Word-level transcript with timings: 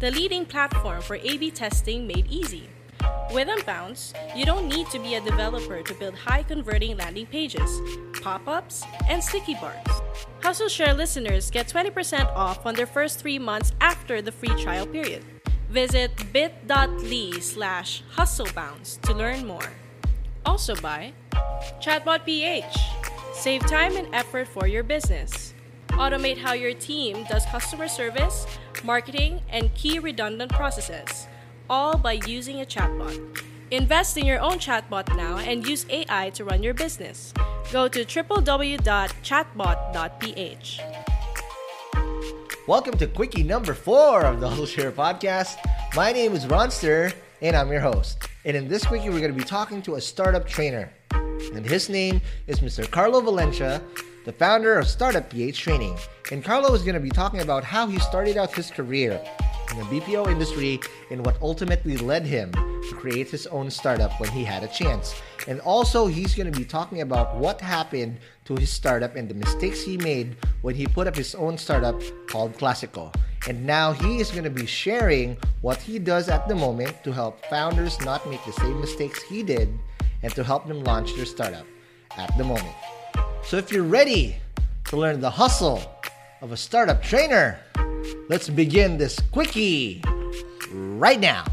the 0.00 0.10
leading 0.10 0.46
platform 0.46 1.02
for 1.02 1.16
A 1.16 1.36
B 1.36 1.50
testing 1.50 2.06
made 2.06 2.26
easy. 2.30 2.70
With 3.32 3.48
Unbounce, 3.48 4.14
you 4.34 4.44
don't 4.44 4.66
need 4.66 4.88
to 4.90 4.98
be 4.98 5.14
a 5.14 5.20
developer 5.20 5.82
to 5.82 5.94
build 5.94 6.14
high 6.14 6.42
converting 6.42 6.96
landing 6.96 7.26
pages, 7.26 7.80
pop 8.22 8.48
ups, 8.48 8.82
and 9.08 9.22
sticky 9.22 9.54
bars. 9.54 9.76
Hustle 10.42 10.68
Share 10.68 10.94
listeners 10.94 11.50
get 11.50 11.68
20% 11.68 12.26
off 12.34 12.64
on 12.64 12.74
their 12.74 12.86
first 12.86 13.20
three 13.20 13.38
months 13.38 13.72
after 13.80 14.20
the 14.22 14.32
free 14.32 14.54
trial 14.56 14.86
period. 14.86 15.22
Visit 15.68 16.10
bit.ly 16.32 17.38
slash 17.40 18.02
hustlebounce 18.16 19.00
to 19.02 19.14
learn 19.14 19.46
more. 19.46 19.70
Also 20.44 20.74
by 20.76 21.12
Chatbot 21.80 22.24
PH. 22.24 22.76
Save 23.34 23.66
time 23.66 23.96
and 23.96 24.08
effort 24.14 24.48
for 24.48 24.66
your 24.66 24.82
business. 24.82 25.49
Automate 25.92 26.38
how 26.38 26.52
your 26.52 26.74
team 26.74 27.24
does 27.28 27.44
customer 27.46 27.88
service, 27.88 28.46
marketing, 28.84 29.40
and 29.50 29.74
key 29.74 29.98
redundant 29.98 30.52
processes, 30.52 31.26
all 31.68 31.96
by 31.96 32.12
using 32.26 32.60
a 32.60 32.64
chatbot. 32.64 33.42
Invest 33.70 34.16
in 34.16 34.26
your 34.26 34.40
own 34.40 34.58
chatbot 34.58 35.14
now 35.16 35.38
and 35.38 35.66
use 35.66 35.86
AI 35.90 36.30
to 36.30 36.44
run 36.44 36.62
your 36.62 36.74
business. 36.74 37.32
Go 37.70 37.88
to 37.88 38.04
www.chatbot.ph. 38.04 40.80
Welcome 42.66 42.98
to 42.98 43.06
Quickie 43.06 43.42
number 43.42 43.74
four 43.74 44.22
of 44.22 44.40
the 44.40 44.48
Hustle 44.48 44.66
Share 44.66 44.92
podcast. 44.92 45.56
My 45.94 46.12
name 46.12 46.34
is 46.34 46.46
Ronster, 46.46 47.12
and 47.40 47.56
I'm 47.56 47.70
your 47.70 47.80
host. 47.80 48.28
And 48.44 48.56
in 48.56 48.68
this 48.68 48.86
Quickie, 48.86 49.10
we're 49.10 49.20
going 49.20 49.32
to 49.32 49.38
be 49.38 49.44
talking 49.44 49.82
to 49.82 49.96
a 49.96 50.00
startup 50.00 50.46
trainer. 50.46 50.90
And 51.12 51.66
his 51.66 51.88
name 51.88 52.20
is 52.46 52.60
Mr. 52.60 52.88
Carlo 52.90 53.20
Valencia, 53.20 53.82
the 54.30 54.36
founder 54.36 54.78
of 54.78 54.86
Startup 54.86 55.28
PH 55.28 55.58
Training. 55.58 55.98
And 56.30 56.44
Carlo 56.44 56.72
is 56.72 56.82
going 56.82 56.94
to 56.94 57.00
be 57.00 57.10
talking 57.10 57.40
about 57.40 57.64
how 57.64 57.88
he 57.88 57.98
started 57.98 58.36
out 58.36 58.54
his 58.54 58.70
career 58.70 59.20
in 59.72 59.78
the 59.78 59.84
BPO 59.84 60.30
industry 60.30 60.78
and 61.10 61.26
what 61.26 61.36
ultimately 61.42 61.96
led 61.96 62.24
him 62.24 62.52
to 62.52 62.94
create 62.94 63.28
his 63.28 63.48
own 63.48 63.72
startup 63.72 64.20
when 64.20 64.30
he 64.30 64.44
had 64.44 64.62
a 64.62 64.68
chance. 64.68 65.20
And 65.48 65.58
also, 65.62 66.06
he's 66.06 66.36
going 66.36 66.50
to 66.52 66.56
be 66.56 66.64
talking 66.64 67.00
about 67.00 67.34
what 67.34 67.60
happened 67.60 68.18
to 68.44 68.54
his 68.54 68.70
startup 68.70 69.16
and 69.16 69.28
the 69.28 69.34
mistakes 69.34 69.82
he 69.82 69.96
made 69.96 70.36
when 70.62 70.76
he 70.76 70.86
put 70.86 71.08
up 71.08 71.16
his 71.16 71.34
own 71.34 71.58
startup 71.58 72.00
called 72.28 72.56
Classico. 72.56 73.12
And 73.48 73.66
now 73.66 73.90
he 73.90 74.20
is 74.20 74.30
going 74.30 74.44
to 74.44 74.50
be 74.50 74.64
sharing 74.64 75.38
what 75.60 75.78
he 75.78 75.98
does 75.98 76.28
at 76.28 76.46
the 76.46 76.54
moment 76.54 77.02
to 77.02 77.10
help 77.10 77.44
founders 77.46 78.00
not 78.02 78.30
make 78.30 78.44
the 78.44 78.52
same 78.52 78.80
mistakes 78.80 79.24
he 79.24 79.42
did 79.42 79.76
and 80.22 80.32
to 80.36 80.44
help 80.44 80.68
them 80.68 80.84
launch 80.84 81.16
their 81.16 81.26
startup 81.26 81.66
at 82.16 82.36
the 82.38 82.44
moment. 82.44 82.76
So 83.42 83.56
if 83.56 83.72
you're 83.72 83.82
ready 83.82 84.36
to 84.84 84.96
learn 84.96 85.20
the 85.20 85.30
hustle 85.30 85.82
of 86.40 86.52
a 86.52 86.56
startup 86.56 87.02
trainer, 87.02 87.58
let's 88.28 88.48
begin 88.48 88.96
this 88.96 89.18
quickie 89.32 90.02
right 90.70 91.18
now. 91.18 91.44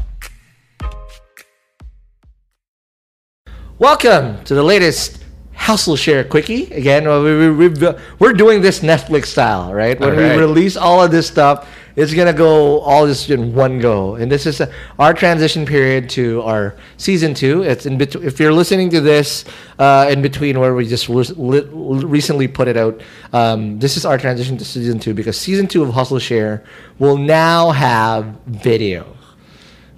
Welcome 3.78 4.44
to 4.44 4.54
the 4.54 4.62
latest 4.62 5.24
Hustle 5.54 5.96
Share 5.96 6.22
Quickie. 6.24 6.72
Again, 6.72 7.04
we, 7.04 7.50
we, 7.50 7.68
we, 7.68 7.94
we're 8.18 8.32
doing 8.32 8.60
this 8.60 8.80
Netflix 8.80 9.26
style, 9.26 9.74
right? 9.74 9.98
When 9.98 10.10
right. 10.10 10.36
we 10.36 10.38
release 10.38 10.76
all 10.76 11.02
of 11.02 11.10
this 11.10 11.26
stuff, 11.26 11.68
it's 11.98 12.14
gonna 12.14 12.32
go 12.32 12.78
all 12.80 13.06
this 13.06 13.28
in 13.28 13.54
one 13.54 13.80
go. 13.80 14.14
And 14.14 14.30
this 14.30 14.46
is 14.46 14.60
uh 14.60 14.70
our 14.98 15.12
transition 15.12 15.66
period 15.66 16.08
to 16.10 16.42
our 16.42 16.76
season 16.96 17.34
two. 17.34 17.62
It's 17.64 17.84
in 17.86 17.98
between. 17.98 18.24
If 18.24 18.38
you're 18.40 18.52
listening 18.52 18.88
to 18.90 19.00
this 19.00 19.44
uh, 19.78 20.06
in 20.08 20.22
between 20.22 20.60
where 20.60 20.74
we 20.74 20.86
just 20.86 21.08
li- 21.08 21.66
recently 21.72 22.46
put 22.48 22.68
it 22.68 22.76
out, 22.76 23.00
um, 23.32 23.78
this 23.80 23.96
is 23.96 24.04
our 24.04 24.16
transition 24.18 24.56
to 24.58 24.64
season 24.64 24.98
two 25.00 25.12
because 25.12 25.36
season 25.36 25.66
two 25.66 25.82
of 25.82 25.90
Hustle 25.90 26.18
Share 26.20 26.62
will 26.98 27.16
now 27.18 27.70
have 27.72 28.24
video 28.46 29.04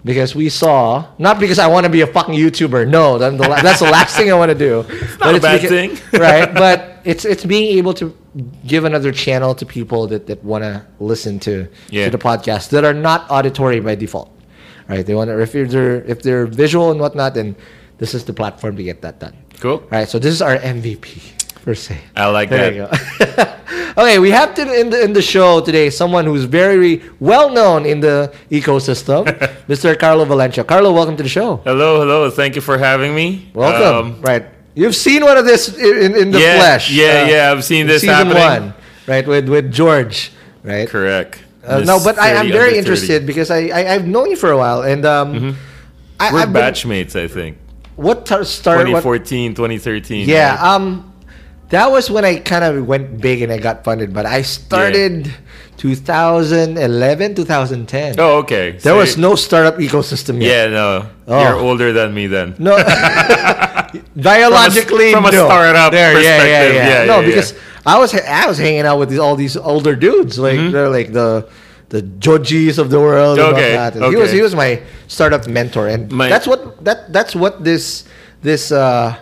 because 0.04 0.34
we 0.34 0.48
saw 0.48 1.04
not 1.18 1.38
because 1.38 1.58
I 1.58 1.66
want 1.66 1.84
to 1.84 1.90
be 1.92 2.00
a 2.00 2.06
fucking 2.06 2.34
YouTuber. 2.34 2.88
No, 2.88 3.18
that's 3.18 3.36
the, 3.36 3.48
la- 3.48 3.60
that's 3.62 3.80
the 3.80 3.90
last 3.90 4.16
thing 4.16 4.30
I 4.32 4.34
want 4.34 4.50
to 4.50 4.58
do. 4.58 4.84
It's 4.88 5.18
not 5.20 5.34
a 5.34 5.40
bad 5.40 5.60
thing. 5.68 5.98
right? 6.18 6.52
But 6.64 7.00
it's 7.04 7.24
it's 7.24 7.44
being 7.44 7.76
able 7.78 7.94
to 7.94 8.16
give 8.66 8.84
another 8.84 9.12
channel 9.12 9.54
to 9.54 9.66
people 9.66 10.06
that, 10.08 10.26
that 10.26 10.42
want 10.44 10.62
to 10.64 10.84
listen 11.00 11.38
to 11.40 11.66
Yeah. 11.90 12.04
to 12.06 12.10
the 12.10 12.18
podcast 12.18 12.70
that 12.70 12.84
are 12.84 12.94
not 12.94 13.26
auditory 13.30 13.80
by 13.80 13.94
default. 13.96 14.30
Right? 14.88 15.04
They 15.06 15.14
want 15.14 15.30
to 15.30 15.38
if 15.40 15.52
they're 15.52 16.02
if 16.04 16.22
they're 16.22 16.46
visual 16.46 16.90
and 16.90 17.00
whatnot, 17.00 17.34
then 17.34 17.54
this 17.98 18.14
is 18.14 18.24
the 18.24 18.32
platform 18.32 18.76
to 18.76 18.82
get 18.82 19.02
that 19.02 19.20
done. 19.20 19.34
Cool. 19.60 19.72
All 19.82 19.88
right, 19.90 20.08
so 20.08 20.18
this 20.18 20.32
is 20.32 20.40
our 20.42 20.56
MVP 20.56 21.20
per 21.62 21.74
se. 21.74 21.98
I 22.16 22.26
like 22.26 22.48
There 22.48 22.70
that. 22.72 22.74
you 22.74 22.86
go. 23.26 24.02
okay, 24.02 24.18
we 24.18 24.30
have 24.30 24.54
to 24.54 24.62
in 24.80 24.90
the 24.90 24.98
in 25.04 25.12
the 25.12 25.20
show 25.22 25.60
today 25.60 25.90
someone 25.90 26.24
who's 26.24 26.44
very 26.44 27.02
well 27.20 27.50
known 27.50 27.84
in 27.84 28.00
the 28.00 28.32
ecosystem, 28.50 29.26
Mr. 29.68 29.98
Carlo 29.98 30.24
Valencia. 30.24 30.64
Carlo, 30.64 30.92
welcome 30.92 31.16
to 31.16 31.22
the 31.22 31.28
show. 31.28 31.56
Hello, 31.64 32.00
hello. 32.00 32.30
Thank 32.30 32.54
you 32.56 32.62
for 32.62 32.78
having 32.78 33.14
me. 33.14 33.50
Welcome. 33.54 34.14
Um, 34.16 34.22
right, 34.22 34.44
you've 34.74 34.96
seen 34.96 35.22
one 35.24 35.36
of 35.36 35.44
this 35.44 35.76
in, 35.76 36.14
in 36.16 36.30
the 36.30 36.40
yeah, 36.40 36.56
flesh. 36.58 36.90
Yeah, 36.92 37.04
uh, 37.04 37.26
yeah. 37.30 37.52
I've 37.52 37.64
seen 37.64 37.86
this 37.86 38.02
season 38.02 38.14
happening. 38.28 38.70
one, 38.70 38.74
right, 39.06 39.26
with 39.26 39.48
with 39.48 39.72
George, 39.72 40.32
right? 40.62 40.88
Correct. 40.88 41.42
Uh, 41.64 41.80
no, 41.80 42.00
but 42.02 42.18
I, 42.18 42.34
30 42.34 42.38
I'm 42.38 42.52
very 42.52 42.78
interested 42.78 43.26
because 43.26 43.50
I, 43.50 43.68
I 43.68 43.94
I've 43.94 44.06
known 44.06 44.30
you 44.30 44.36
for 44.36 44.50
a 44.50 44.56
while, 44.56 44.82
and 44.82 45.04
um, 45.04 45.56
I, 46.18 46.32
We're 46.32 46.40
I've 46.40 46.52
been- 46.52 46.62
batchmates, 46.62 47.14
I 47.16 47.28
think. 47.28 47.58
what 47.96 48.24
t- 48.26 48.44
started? 48.44 48.92
What, 48.92 49.02
2014, 49.02 49.54
2013. 49.54 50.28
yeah, 50.28 50.54
right? 50.56 50.74
um, 50.74 51.09
that 51.70 51.90
was 51.90 52.10
when 52.10 52.24
I 52.24 52.38
kind 52.40 52.64
of 52.64 52.86
went 52.86 53.20
big 53.20 53.42
and 53.42 53.50
I 53.52 53.58
got 53.58 53.84
funded. 53.84 54.12
But 54.12 54.26
I 54.26 54.42
started 54.42 55.32
2011, 55.78 57.34
2010. 57.34 58.14
oh, 58.18 58.38
okay. 58.38 58.72
there 58.72 58.80
So 58.80 58.96
was 58.98 59.16
no 59.16 59.34
startup 59.34 59.76
ecosystem 59.78 60.42
yet. 60.42 60.70
Yeah, 60.70 60.74
no. 60.74 61.06
Oh. 61.26 61.40
You're 61.42 61.56
older 61.56 61.92
than 61.92 62.12
me 62.12 62.26
then. 62.26 62.54
No, 62.58 62.76
biologically, 64.16 65.12
from 65.12 65.24
a 65.26 65.32
no. 65.32 65.46
startup 65.46 65.92
There, 65.92 66.12
yeah, 66.14 66.20
yeah, 66.20 66.36
perspective, 66.38 66.74
yeah. 66.74 66.88
yeah, 67.00 67.04
no, 67.06 67.20
yeah, 67.20 67.26
because 67.26 67.54
I 67.86 67.98
was 67.98 68.14
I 68.14 68.46
was 68.46 68.58
hanging 68.58 68.82
out 68.82 68.98
with 68.98 69.08
these, 69.10 69.18
all 69.18 69.36
these 69.36 69.56
older 69.56 69.94
dudes, 69.96 70.38
like 70.38 70.58
they're 70.72 70.88
like 70.90 71.12
the 71.12 71.48
the 71.88 72.02
Jojis 72.02 72.78
of 72.78 72.90
the 72.90 73.00
world. 73.00 73.38
and 73.38 73.54
Mm-hmm. 73.56 74.02
Okay, 74.02 74.10
He 74.10 74.16
was 74.16 74.30
he 74.32 74.42
was 74.42 74.54
my 74.54 74.82
startup 75.08 75.46
mentor, 75.46 75.88
and 75.88 76.10
My- 76.12 76.28
that's 76.28 76.46
what 76.46 76.84
that 76.84 77.12
that's 77.12 77.34
what 77.34 77.64
this 77.64 78.04
this 78.42 78.70
uh 78.72 79.16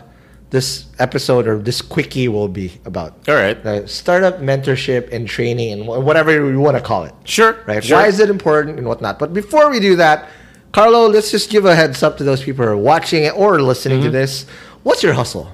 this 0.50 0.86
episode 0.98 1.46
or 1.46 1.58
this 1.58 1.82
quickie 1.82 2.26
will 2.28 2.48
be 2.48 2.72
about. 2.86 3.14
All 3.28 3.34
right. 3.34 3.56
Startup 3.88 4.38
mentorship 4.40 5.12
and 5.12 5.28
training 5.28 5.72
and 5.72 5.84
wh- 5.84 6.02
whatever 6.04 6.32
you 6.50 6.58
want 6.60 6.76
to 6.76 6.82
call 6.82 7.04
it 7.04 7.12
Sure. 7.24 7.56
right? 7.66 7.84
Sure. 7.84 7.98
Why 7.98 8.06
is 8.06 8.18
it 8.18 8.30
important 8.30 8.78
and 8.78 8.86
whatnot? 8.88 9.18
But 9.18 9.34
before 9.34 9.68
we 9.70 9.78
do 9.78 9.96
that, 9.96 10.28
Carlo, 10.72 11.06
let's 11.08 11.30
just 11.30 11.50
give 11.50 11.64
a 11.66 11.74
heads 11.74 12.02
up 12.02 12.16
to 12.18 12.24
those 12.24 12.42
people 12.42 12.64
who 12.64 12.70
are 12.70 12.76
watching 12.76 13.24
it 13.24 13.34
or 13.36 13.60
listening 13.60 13.98
Mm-hmm. 13.98 14.06
to 14.06 14.10
this. 14.10 14.46
What's 14.84 15.02
your 15.02 15.12
hustle? 15.14 15.48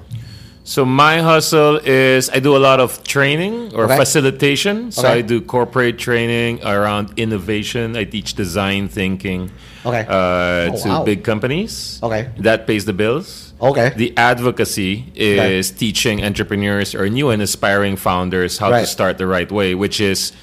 So 0.63 0.83
my 0.83 1.19
hustle 1.21 1.77
is 1.83 2.29
I 2.31 2.39
do 2.39 2.55
a 2.55 2.57
lot 2.57 2.79
of 2.79 3.03
training 3.03 3.71
or 3.75 3.83
Okay. 3.85 3.97
facilitation. 3.97 4.91
So 4.91 5.05
Okay. 5.07 5.19
I 5.19 5.21
do 5.21 5.39
corporate 5.41 5.99
training 5.99 6.63
around 6.65 7.13
innovation. 7.17 7.95
I 7.95 8.03
teach 8.05 8.33
design 8.33 8.87
thinking 8.87 9.51
Okay. 9.85 10.05
uh, 10.09 10.73
Oh, 10.73 10.81
to 10.83 10.89
wow. 10.89 11.03
big 11.03 11.23
companies. 11.23 11.99
Okay. 12.01 12.29
That 12.39 12.65
pays 12.65 12.85
the 12.85 12.93
bills. 12.93 13.44
Okay. 13.61 13.93
The 13.95 14.13
advocacy 14.17 15.05
Okay. 15.15 15.57
is 15.57 15.71
teaching 15.71 16.23
entrepreneurs 16.23 16.93
or 16.93 17.07
new 17.09 17.29
and 17.29 17.41
aspiring 17.41 17.95
founders 17.95 18.57
how 18.57 18.69
to 18.69 18.85
start 18.85 19.17
the 19.17 19.27
right 19.27 19.49
way, 19.51 19.75
which 19.75 20.01
is 20.01 20.33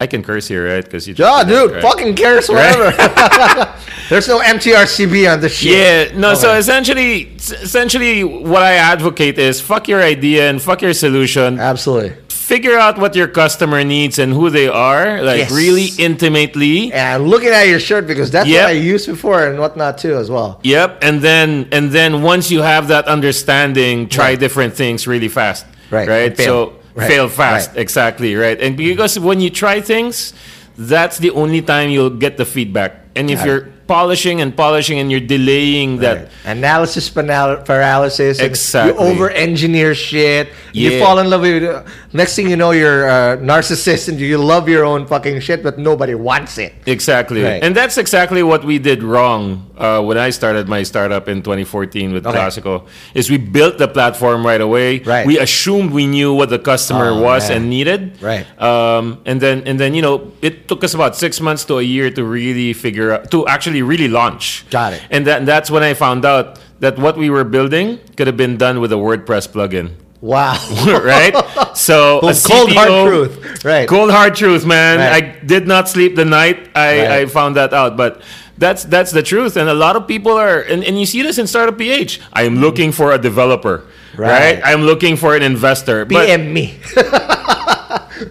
I 0.00 0.06
can 0.06 0.22
curse 0.22 0.46
here, 0.48 0.66
right? 0.68 0.84
Because 0.84 1.06
you 1.08 1.14
just 1.14 1.24
Yeah, 1.26 1.44
dude, 1.44 1.72
right? 1.72 1.82
fucking 1.82 2.16
curse 2.16 2.48
whatever. 2.48 2.90
There's 4.10 4.28
no 4.28 4.40
MTRCB 4.40 5.32
on 5.32 5.40
this 5.40 5.54
shit. 5.56 6.12
Yeah, 6.12 6.18
no. 6.18 6.34
So 6.34 6.54
essentially, 6.54 7.32
essentially, 7.38 8.22
what 8.22 8.62
I 8.62 8.74
advocate 8.74 9.38
is 9.38 9.60
fuck 9.60 9.88
your 9.88 10.02
idea 10.02 10.50
and 10.50 10.60
fuck 10.60 10.82
your 10.82 10.92
solution. 10.94 11.58
Absolutely. 11.58 12.12
Figure 12.46 12.78
out 12.78 12.96
what 12.96 13.16
your 13.16 13.26
customer 13.26 13.82
needs 13.82 14.20
and 14.20 14.32
who 14.32 14.50
they 14.50 14.68
are, 14.68 15.20
like 15.20 15.38
Yes. 15.38 15.50
really 15.50 15.88
intimately. 15.98 16.92
And 16.92 17.22
I'm 17.22 17.26
looking 17.28 17.48
at 17.50 17.66
your 17.66 17.80
shirt 17.80 18.06
because 18.06 18.30
that's 18.30 18.46
Yep. 18.46 18.62
what 18.62 18.68
I 18.70 18.78
used 18.78 19.06
before 19.08 19.40
and 19.48 19.58
whatnot 19.58 19.98
too 19.98 20.14
as 20.16 20.30
well. 20.30 20.60
Yep, 20.62 20.98
and 21.02 21.20
then 21.22 21.66
and 21.72 21.90
then 21.90 22.22
once 22.22 22.48
you 22.54 22.62
have 22.62 22.86
that 22.94 23.06
understanding, 23.08 24.06
try 24.08 24.30
Right. 24.30 24.38
different 24.38 24.74
things 24.78 25.08
really 25.08 25.26
fast. 25.26 25.66
Right, 25.90 26.06
Right. 26.08 26.38
So 26.38 26.74
Right, 26.94 27.08
fail 27.10 27.28
fast. 27.28 27.70
right. 27.74 27.82
Exactly. 27.82 28.36
Right. 28.36 28.58
And 28.62 28.76
because 28.76 29.18
when 29.18 29.40
you 29.40 29.50
try 29.50 29.80
things, 29.82 30.32
that's 30.78 31.18
the 31.18 31.30
only 31.34 31.62
time 31.62 31.90
you'll 31.90 32.14
get 32.24 32.36
the 32.38 32.44
feedback. 32.46 32.92
And 33.18 33.28
if 33.28 33.42
it. 33.42 33.46
you're 33.46 33.62
polishing 33.86 34.40
and 34.40 34.56
polishing 34.56 34.98
and 34.98 35.10
you're 35.10 35.20
delaying 35.20 35.98
that 35.98 36.16
Right. 36.16 36.28
Analysis 36.56 37.10
panal- 37.10 37.64
paralysis. 37.64 38.40
Exactly. 38.40 38.92
You 39.04 39.10
over 39.12 39.30
engineer 39.30 39.94
shit. 39.94 40.48
You 40.72 40.98
fall 41.00 41.18
in 41.18 41.30
love 41.30 41.42
with 41.42 41.62
it. 41.62 41.84
Next 42.12 42.34
thing 42.36 42.48
you 42.50 42.56
know, 42.56 42.70
you're 42.72 43.06
a 43.06 43.36
narcissist 43.38 44.08
and 44.08 44.18
you 44.20 44.38
love 44.38 44.68
your 44.68 44.84
own 44.84 45.06
fucking 45.06 45.40
shit, 45.40 45.62
but 45.62 45.78
nobody 45.78 46.14
wants 46.14 46.58
it. 46.58 46.74
Exactly. 46.86 47.42
Right. 47.42 47.62
And 47.62 47.74
that's 47.74 47.96
exactly 47.98 48.42
what 48.42 48.64
we 48.64 48.78
did 48.78 49.02
wrong 49.02 49.70
uh, 49.78 50.02
when 50.02 50.16
I 50.18 50.30
started 50.30 50.68
my 50.68 50.82
startup 50.82 51.28
in 51.28 51.42
2014 51.42 52.12
with 52.12 52.26
Okay. 52.26 52.36
Classico. 52.38 52.86
Is 53.14 53.30
we 53.30 53.36
built 53.38 53.78
the 53.78 53.88
platform 53.88 54.44
right 54.44 54.60
away. 54.60 55.00
Right. 55.00 55.26
We 55.26 55.38
assumed 55.38 55.92
we 55.92 56.06
knew 56.06 56.32
what 56.34 56.50
the 56.50 56.58
customer 56.58 57.10
Oh, 57.10 57.20
was 57.20 57.48
man. 57.48 57.62
and 57.62 57.70
needed. 57.70 58.22
Right. 58.22 58.46
Um, 58.60 59.20
and 59.26 59.40
then 59.40 59.62
and 59.66 59.78
then 59.78 59.94
you 59.94 60.02
know 60.02 60.32
it 60.42 60.68
took 60.68 60.82
us 60.84 60.94
about 60.94 61.16
six 61.16 61.40
months 61.40 61.64
to 61.66 61.78
a 61.78 61.82
year 61.82 62.10
to 62.10 62.24
really 62.24 62.72
figure 62.72 63.12
out 63.12 63.30
to 63.30 63.46
actually 63.46 63.75
really 63.82 64.08
launch. 64.08 64.68
Got 64.70 64.94
it. 64.94 65.02
And 65.10 65.26
that, 65.26 65.46
that's 65.46 65.70
when 65.70 65.82
I 65.82 65.94
found 65.94 66.24
out 66.24 66.58
that 66.80 66.98
what 66.98 67.16
we 67.16 67.30
were 67.30 67.44
building 67.44 67.98
could 68.16 68.26
have 68.26 68.36
been 68.36 68.56
done 68.56 68.80
with 68.80 68.92
a 68.92 68.96
WordPress 68.96 69.48
plugin. 69.48 69.92
Wow. 70.20 70.56
right? 71.04 71.34
So 71.76 72.20
Cold 72.44 72.72
hard 72.72 73.08
truth. 73.08 73.64
Right. 73.64 73.88
Cold 73.88 74.10
hard 74.10 74.34
truth, 74.34 74.64
man. 74.66 74.98
Right. 74.98 75.24
I 75.24 75.44
did 75.44 75.66
not 75.66 75.88
sleep 75.88 76.16
the 76.16 76.24
night 76.24 76.70
I, 76.74 76.98
Right. 76.98 77.10
I 77.10 77.26
found 77.26 77.56
that 77.56 77.72
out. 77.72 77.96
But 77.96 78.22
that's 78.58 78.84
that's 78.84 79.12
the 79.12 79.22
truth. 79.22 79.56
And 79.56 79.68
a 79.68 79.74
lot 79.74 79.96
of 79.96 80.08
people 80.08 80.32
are 80.32 80.60
and, 80.60 80.82
and 80.84 80.98
you 80.98 81.06
see 81.06 81.22
this 81.22 81.38
in 81.38 81.46
Startup 81.46 81.76
PH. 81.76 82.20
I 82.32 82.42
am 82.42 82.56
looking 82.56 82.92
for 82.92 83.12
a 83.12 83.18
developer. 83.18 83.84
Right. 84.16 84.56
Right. 84.56 84.60
I'm 84.64 84.82
looking 84.82 85.16
for 85.16 85.36
an 85.36 85.42
investor. 85.42 86.04
But 86.04 86.26
PM 86.26 86.52
me. 86.52 86.78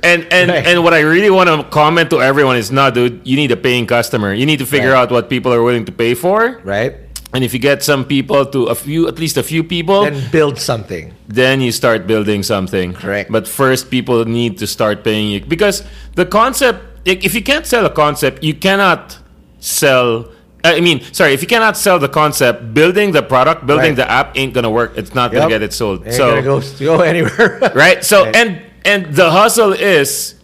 and 0.03 0.25
and, 0.31 0.49
Right. 0.51 0.65
and 0.67 0.83
what 0.83 0.93
I 0.93 1.01
really 1.01 1.29
want 1.29 1.49
to 1.49 1.63
comment 1.69 2.09
to 2.11 2.21
everyone 2.21 2.57
is 2.57 2.71
no, 2.71 2.89
dude, 2.91 3.21
you 3.23 3.35
need 3.35 3.51
a 3.51 3.57
paying 3.57 3.85
customer. 3.85 4.33
You 4.33 4.45
need 4.45 4.59
to 4.59 4.65
figure 4.65 4.91
Right. 4.91 5.01
out 5.07 5.11
what 5.11 5.29
people 5.29 5.53
are 5.53 5.61
willing 5.63 5.85
to 5.85 5.91
pay 5.91 6.13
for. 6.13 6.59
right? 6.63 6.93
And 7.33 7.43
if 7.43 7.53
you 7.53 7.59
get 7.59 7.83
some 7.83 8.05
people 8.05 8.45
to 8.45 8.65
a 8.71 8.75
few 8.75 9.07
at 9.09 9.19
least 9.19 9.35
a 9.35 9.43
few 9.43 9.61
people, 9.63 10.03
And 10.05 10.15
build 10.31 10.57
something. 10.57 11.11
then 11.27 11.59
you 11.59 11.71
start 11.73 12.07
building 12.07 12.43
something. 12.43 12.93
Correct. 12.93 13.29
But 13.29 13.45
first, 13.47 13.91
people 13.91 14.23
need 14.23 14.57
to 14.59 14.67
start 14.67 15.03
paying 15.03 15.27
you 15.29 15.41
because 15.43 15.83
the 16.15 16.25
concept. 16.25 16.79
If 17.05 17.35
you 17.35 17.43
can't 17.43 17.67
sell 17.67 17.85
a 17.85 17.89
concept, 17.91 18.41
you 18.43 18.53
cannot 18.55 19.17
sell. 19.59 20.25
Uh, 20.63 20.73
I 20.77 20.81
mean, 20.81 21.01
sorry, 21.11 21.33
if 21.33 21.41
you 21.41 21.47
cannot 21.47 21.77
sell 21.77 21.99
the 21.99 22.07
concept, 22.09 22.73
building 22.73 23.11
the 23.11 23.21
product, 23.21 23.67
building 23.67 23.93
Right. 23.95 24.07
the 24.07 24.09
app 24.09 24.37
ain't 24.39 24.53
gonna 24.53 24.71
work. 24.71 24.93
It's 24.95 25.13
not 25.13 25.31
Yep. 25.31 25.41
gonna 25.41 25.49
get 25.55 25.61
it 25.61 25.73
sold. 25.73 26.05
Ain't 26.05 26.15
so 26.15 26.29
gonna 26.29 26.41
go, 26.41 26.61
go 26.79 27.01
anywhere. 27.01 27.59
right. 27.75 28.03
So 28.03 28.23
Right. 28.25 28.35
and 28.35 28.57
and 28.85 29.15
the 29.15 29.31
hustle 29.31 29.73
is, 29.73 30.35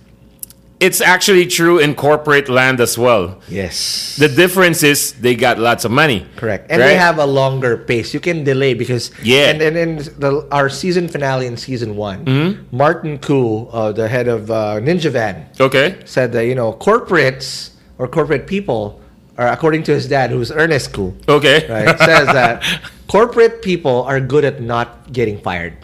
it's 0.79 0.99
actually 0.99 1.45
true 1.45 1.77
in 1.77 1.93
corporate 1.93 2.49
land 2.49 2.79
as 2.81 2.97
well. 2.97 3.37
Yes. 3.47 4.15
The 4.17 4.27
difference 4.27 4.81
is 4.81 5.13
they 5.13 5.35
got 5.35 5.59
lots 5.59 5.85
of 5.85 5.91
money. 5.91 6.25
Correct. 6.37 6.71
And 6.71 6.81
right? 6.81 6.87
they 6.87 6.95
have 6.97 7.19
a 7.19 7.25
longer 7.25 7.77
pace. 7.77 8.13
You 8.15 8.19
can 8.19 8.43
delay 8.43 8.73
because 8.73 9.11
Yeah. 9.21 9.51
And 9.53 9.61
and 9.61 9.77
in 9.77 9.95
the, 10.17 10.47
our 10.51 10.69
season 10.69 11.07
finale 11.07 11.45
in 11.45 11.55
season 11.55 11.95
one, 11.95 12.25
Mm-hmm. 12.25 12.75
Martin 12.75 13.19
Koo, 13.19 13.67
uh, 13.69 13.91
the 13.91 14.07
head 14.07 14.27
of 14.27 14.49
uh, 14.49 14.79
Ninja 14.81 15.11
Van, 15.11 15.45
okay. 15.59 16.01
said 16.05 16.31
that 16.33 16.45
you 16.49 16.55
know 16.55 16.73
corporates 16.73 17.77
or 17.99 18.07
corporate 18.07 18.47
people 18.47 18.99
are 19.37 19.47
according 19.53 19.83
to 19.83 19.93
his 19.93 20.07
dad, 20.09 20.29
who's 20.31 20.51
Ernest 20.51 20.93
Koo, 20.93 21.13
Okay. 21.29 21.65
right, 21.69 21.97
says 21.99 22.25
that 22.33 22.61
corporate 23.07 23.61
people 23.61 24.01
are 24.09 24.19
good 24.19 24.43
at 24.43 24.61
not 24.61 25.13
getting 25.13 25.39
fired. 25.39 25.77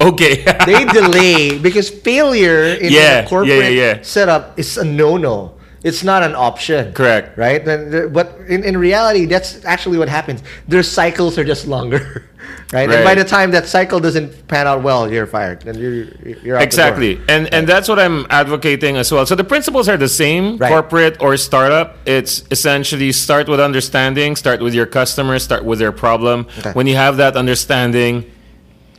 Okay. 0.00 0.44
They 0.66 0.84
delay 0.84 1.58
because 1.58 1.90
failure 1.90 2.64
in 2.64 2.92
Yeah, 2.92 3.20
a 3.20 3.28
corporate 3.28 3.72
yeah, 3.74 3.96
yeah, 3.96 4.02
setup 4.02 4.58
is 4.58 4.76
a 4.78 4.84
no-no. 4.84 5.54
It's 5.84 6.02
not 6.02 6.22
an 6.22 6.34
option. 6.34 6.94
Correct. 6.94 7.36
Right? 7.36 7.62
But 7.62 8.38
in, 8.48 8.64
in 8.64 8.78
reality, 8.78 9.26
that's 9.26 9.62
actually 9.66 9.98
what 9.98 10.08
happens. 10.08 10.42
Their 10.66 10.82
cycles 10.82 11.38
are 11.38 11.44
just 11.44 11.66
longer. 11.66 12.24
Right? 12.72 12.90
And 12.90 13.04
by 13.04 13.14
the 13.14 13.24
time 13.24 13.52
that 13.52 13.66
cycle 13.66 14.00
doesn't 14.00 14.48
pan 14.48 14.66
out 14.66 14.82
well, 14.82 15.10
you're 15.10 15.26
fired. 15.26 15.64
And 15.64 15.78
you're, 15.78 15.92
you're 15.94 16.04
out 16.34 16.42
the 16.42 16.42
door. 16.50 16.60
Exactly. 16.60 17.20
And 17.28 17.52
and 17.54 17.68
that's 17.68 17.88
what 17.88 18.00
I'm 18.00 18.26
advocating 18.30 18.96
as 18.96 19.12
well. 19.12 19.24
So 19.26 19.34
the 19.36 19.44
principles 19.44 19.88
are 19.88 19.96
the 19.96 20.08
same, 20.08 20.56
Right. 20.58 20.70
corporate 20.70 21.22
or 21.22 21.36
startup. 21.36 21.96
It's 22.04 22.42
essentially 22.50 23.12
start 23.12 23.48
with 23.48 23.60
understanding, 23.60 24.34
start 24.34 24.60
with 24.60 24.74
your 24.74 24.86
customers, 24.86 25.44
start 25.44 25.64
with 25.64 25.78
their 25.78 25.92
problem. 25.92 26.46
Okay. 26.58 26.72
When 26.72 26.86
you 26.86 26.96
have 26.96 27.16
that 27.18 27.36
understanding, 27.36 28.24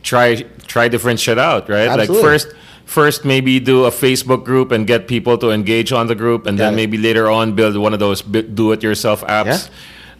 try 0.06 0.46
try 0.70 0.86
different 0.88 1.18
shit 1.18 1.38
out, 1.38 1.68
right? 1.68 1.88
Absolutely. 1.90 2.14
Like 2.16 2.24
first 2.24 2.48
first 2.86 3.24
maybe 3.24 3.58
do 3.58 3.84
a 3.84 3.90
Facebook 3.90 4.44
group 4.46 4.70
and 4.70 4.86
get 4.86 5.08
people 5.08 5.34
to 5.42 5.50
engage 5.50 5.90
on 5.90 6.06
the 6.06 6.14
group 6.14 6.46
and 6.46 6.56
Got 6.56 6.64
then 6.64 6.72
it. 6.74 6.76
maybe 6.76 6.96
later 6.98 7.26
on 7.28 7.54
build 7.58 7.76
one 7.76 7.92
of 7.92 7.98
those 7.98 8.22
do 8.22 8.70
it 8.72 8.80
yourself 8.82 9.20
apps. 9.26 9.68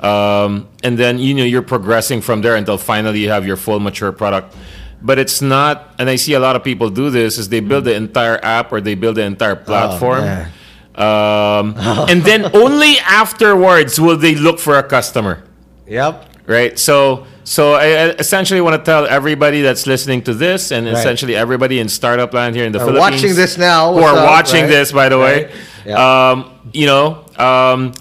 Um, 0.03 0.69
and 0.83 0.99
then 0.99 1.19
you 1.19 1.33
know 1.33 1.45
you're 1.45 1.63
progressing 1.65 2.21
from 2.21 2.43
there 2.43 2.57
until 2.57 2.77
finally 2.77 3.21
you 3.21 3.31
have 3.31 3.47
your 3.47 3.57
full 3.57 3.81
mature 3.81 4.13
product. 4.13 4.55
But 5.01 5.19
it's 5.19 5.41
not, 5.41 5.95
and 5.99 6.09
I 6.11 6.17
see 6.17 6.33
a 6.35 6.41
lot 6.41 6.57
of 6.57 6.65
people 6.65 6.91
do 6.91 7.09
this: 7.11 7.39
is 7.39 7.49
they 7.49 7.61
build 7.61 7.85
the 7.85 7.95
entire 7.95 8.39
app 8.43 8.73
or 8.73 8.81
they 8.81 8.95
build 8.97 9.17
the 9.17 9.23
entire 9.25 9.55
platform, 9.57 10.25
man. 10.25 10.49
um, 10.97 11.75
and 12.11 12.23
then 12.25 12.51
only 12.57 12.99
afterwards 13.05 14.01
will 14.01 14.17
they 14.17 14.35
look 14.35 14.59
for 14.59 14.77
a 14.79 14.83
customer 14.83 15.45
Yep. 15.87 16.25
Right? 16.47 16.79
So, 16.79 17.27
so 17.45 17.75
I 17.75 18.11
essentially 18.19 18.61
want 18.61 18.75
to 18.83 18.85
tell 18.85 19.07
everybody 19.07 19.63
that's 19.63 19.87
listening 19.87 20.23
to 20.23 20.35
this, 20.35 20.71
and 20.73 20.87
Right. 20.87 20.97
essentially 20.97 21.37
everybody 21.37 21.79
in 21.79 21.89
startup 21.89 22.33
land 22.35 22.57
here 22.57 22.65
in 22.65 22.73
the 22.73 22.79
Are 22.81 22.87
Philippines, 22.87 23.23
watching 23.23 23.35
this 23.37 23.57
now, 23.59 23.93
who 23.93 24.01
are 24.01 24.17
up, 24.17 24.25
watching 24.27 24.63
right? 24.63 24.71
this, 24.71 24.93
by 24.93 25.09
the 25.09 25.19
way, 25.19 25.51
Yeah. 25.85 26.31
um, 26.31 26.51
you 26.73 26.87
know, 26.87 27.25
um, 27.39 27.93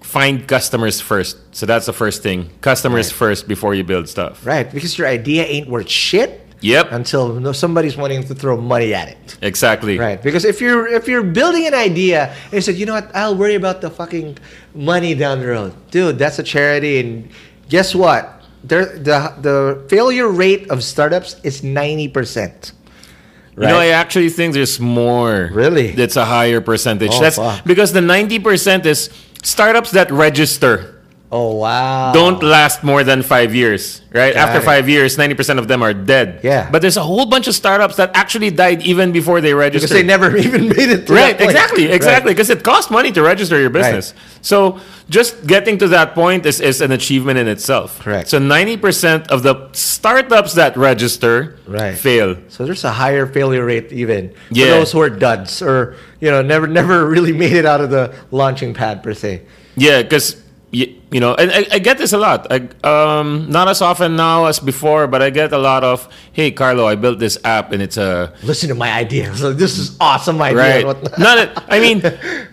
find 0.00 0.46
customers 0.46 1.00
first. 1.00 1.36
So 1.52 1.66
that's 1.66 1.86
the 1.86 1.92
first 1.92 2.22
thing: 2.22 2.50
customers 2.60 3.08
Right. 3.08 3.16
first 3.16 3.48
before 3.48 3.74
you 3.74 3.84
build 3.84 4.08
stuff. 4.08 4.40
Right. 4.44 4.70
Because 4.72 4.98
your 4.98 5.06
idea 5.08 5.44
ain't 5.44 5.68
worth 5.68 5.88
shit 5.88 6.40
Yep, 6.60 6.92
until 6.92 7.52
somebody's 7.54 7.96
wanting 7.96 8.22
to 8.24 8.34
throw 8.34 8.56
money 8.56 8.94
at 8.94 9.08
it. 9.08 9.36
exactly. 9.42 9.98
Right, 9.98 10.22
because 10.22 10.44
if 10.44 10.60
you're 10.60 10.86
if 10.86 11.08
you're 11.08 11.24
building 11.24 11.66
an 11.66 11.74
idea 11.74 12.30
and 12.44 12.52
you 12.52 12.60
said, 12.60 12.76
you 12.76 12.86
know 12.86 12.94
what, 12.94 13.10
I'll 13.16 13.34
worry 13.34 13.56
about 13.56 13.80
the 13.80 13.90
fucking 13.90 14.38
money 14.74 15.14
down 15.14 15.40
the 15.40 15.46
road, 15.48 15.72
dude. 15.90 16.18
That's 16.18 16.38
a 16.38 16.42
charity, 16.44 17.00
and 17.00 17.28
guess 17.68 17.94
what? 17.94 18.42
there 18.64 18.84
the 18.86 19.34
the 19.40 19.84
failure 19.88 20.28
rate 20.28 20.70
of 20.70 20.82
startups 20.82 21.36
is 21.42 21.62
ninety 21.62 22.08
percent. 22.08 22.72
You 23.54 23.64
know, 23.68 23.78
I 23.78 23.88
actually 23.88 24.30
think 24.30 24.54
there's 24.54 24.80
more. 24.80 25.50
Really? 25.52 25.88
It's 25.88 26.16
a 26.16 26.24
higher 26.24 26.62
percentage. 26.62 27.10
Oh, 27.12 27.20
That's 27.20 27.36
fuck. 27.36 27.62
because 27.66 27.92
the 27.92 28.00
90% 28.00 28.86
is 28.86 29.10
startups 29.42 29.90
that 29.90 30.10
register 30.10 31.01
oh 31.34 31.54
wow. 31.56 32.12
don't 32.12 32.42
last 32.42 32.84
more 32.84 33.02
than 33.02 33.22
five 33.22 33.54
years, 33.54 34.02
right? 34.12 34.34
Got 34.34 34.48
After 34.50 34.60
it. 34.60 34.64
five 34.64 34.86
years, 34.88 35.16
90% 35.16 35.58
of 35.58 35.66
them 35.66 35.82
are 35.82 35.94
dead. 35.94 36.40
Yeah. 36.44 36.68
But 36.70 36.82
there's 36.82 36.98
a 36.98 37.02
whole 37.02 37.24
bunch 37.24 37.48
of 37.48 37.54
startups 37.54 37.96
that 37.96 38.10
actually 38.14 38.50
died 38.50 38.82
even 38.82 39.12
before 39.12 39.40
they 39.40 39.54
registered. 39.54 39.88
because 39.88 39.96
they 39.96 40.06
never 40.06 40.36
even 40.46 40.68
made 40.68 40.90
it 40.92 41.08
Right, 41.08 41.40
exactly, 41.40 41.86
exactly. 41.90 42.32
Because 42.32 42.50
it 42.50 42.62
costs 42.62 42.90
money 42.90 43.10
to 43.12 43.22
register 43.22 43.58
your 43.58 43.70
business. 43.70 44.12
So 44.42 44.78
just 45.08 45.46
getting 45.46 45.78
to 45.78 45.88
that 45.88 46.12
point 46.14 46.44
is, 46.44 46.60
is 46.60 46.80
an 46.82 46.92
achievement 46.92 47.38
in 47.38 47.48
itself. 47.48 47.98
Correct. 48.00 48.28
So 48.28 48.38
90% 48.38 49.28
of 49.28 49.42
the 49.42 49.70
startups 49.72 50.52
that 50.54 50.76
register 50.76 51.58
Right. 51.66 51.96
fail. 51.96 52.36
So 52.48 52.66
there's 52.66 52.84
a 52.84 52.92
higher 52.92 53.26
failure 53.26 53.64
rate 53.64 53.90
even 53.92 54.34
Yeah. 54.50 54.66
for 54.66 54.70
those 54.84 54.92
who 54.92 55.00
are 55.00 55.08
duds 55.10 55.62
or 55.62 55.96
you 56.20 56.30
know 56.30 56.42
never 56.42 56.66
never 56.66 57.06
really 57.14 57.32
made 57.32 57.52
it 57.56 57.64
out 57.64 57.80
of 57.80 57.88
the 57.90 58.12
launching 58.30 58.74
pad 58.74 59.02
per 59.02 59.14
se. 59.14 59.42
Yeah, 59.76 60.02
because 60.02 60.36
you, 60.70 61.00
you 61.12 61.20
know, 61.20 61.34
and 61.34 61.50
I, 61.52 61.76
I 61.76 61.78
get 61.78 61.98
this 61.98 62.12
a 62.12 62.18
lot. 62.18 62.46
I, 62.50 62.56
um, 62.88 63.50
not 63.50 63.68
as 63.68 63.82
often 63.82 64.16
now 64.16 64.46
as 64.46 64.58
before, 64.58 65.06
but 65.06 65.20
I 65.22 65.30
get 65.30 65.52
a 65.52 65.58
lot 65.58 65.84
of, 65.84 66.08
"Hey, 66.32 66.50
Carlo, 66.50 66.86
I 66.88 66.94
built 66.96 67.18
this 67.18 67.36
app, 67.44 67.72
and 67.72 67.82
it's 67.82 67.96
a 67.98 68.32
Listen 68.42 68.68
to 68.70 68.74
my 68.74 68.90
idea. 68.90 69.34
So 69.36 69.52
this 69.62 69.78
is 69.78 69.96
awesome 70.00 70.40
idea. 70.40 70.58
right." 70.58 70.86
What- 70.86 71.18
Not, 71.18 71.36
a- 71.38 71.52
I 71.68 71.78
mean, 71.80 72.00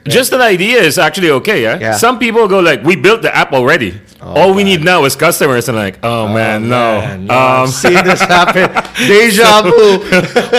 just 0.05 0.33
an 0.33 0.41
idea 0.41 0.81
is 0.83 0.97
actually 0.99 1.31
okay. 1.39 1.63
Yeah? 1.63 1.79
Yeah. 1.79 1.93
Some 1.97 2.19
people 2.19 2.47
go 2.47 2.59
like, 2.59 2.83
"We 2.83 2.95
built 2.95 3.21
the 3.21 3.33
app 3.35 3.53
already. 3.53 3.99
All 4.21 4.53
we 4.53 4.65
need 4.65 4.83
now 4.83 5.05
is 5.05 5.15
customers," 5.15 5.69
and 5.69 5.77
like, 5.77 5.99
"Oh, 6.03 6.27
man, 6.27 6.67
no." 6.67 6.99
Man, 6.99 7.25
no, 7.27 7.33
um, 7.33 7.63
I've 7.63 7.69
seen 7.71 8.03
this 8.03 8.19
happen. 8.19 8.67
Deja 9.07 9.61
vu. 9.63 10.03